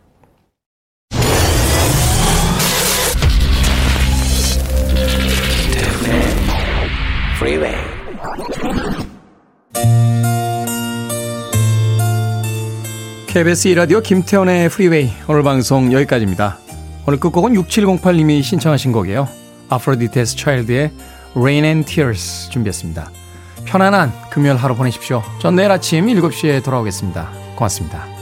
KBS 13.28 13.70
2라디오 13.70 14.04
김태훈의 14.04 14.70
프리웨이 14.70 15.12
오늘 15.28 15.44
방송 15.44 15.94
여기까지입니다. 15.94 16.58
오늘 17.08 17.20
끝곡은 17.20 17.54
6708님이 17.54 18.44
신청하신 18.44 18.92
곡이에요. 18.92 19.28
아프로디테스 19.70 20.36
차일드의 20.36 20.92
Rain 21.36 21.64
and 21.64 21.88
Tears 21.88 22.50
준비했습니다. 22.50 23.12
편안한 23.66 24.12
금요일 24.30 24.58
하루 24.58 24.76
보내십시오. 24.76 25.24
전 25.40 25.56
내일 25.56 25.72
아침 25.72 26.06
7시에 26.06 26.64
돌아오겠습니다. 26.64 27.30
고맙습니다. 27.56 28.19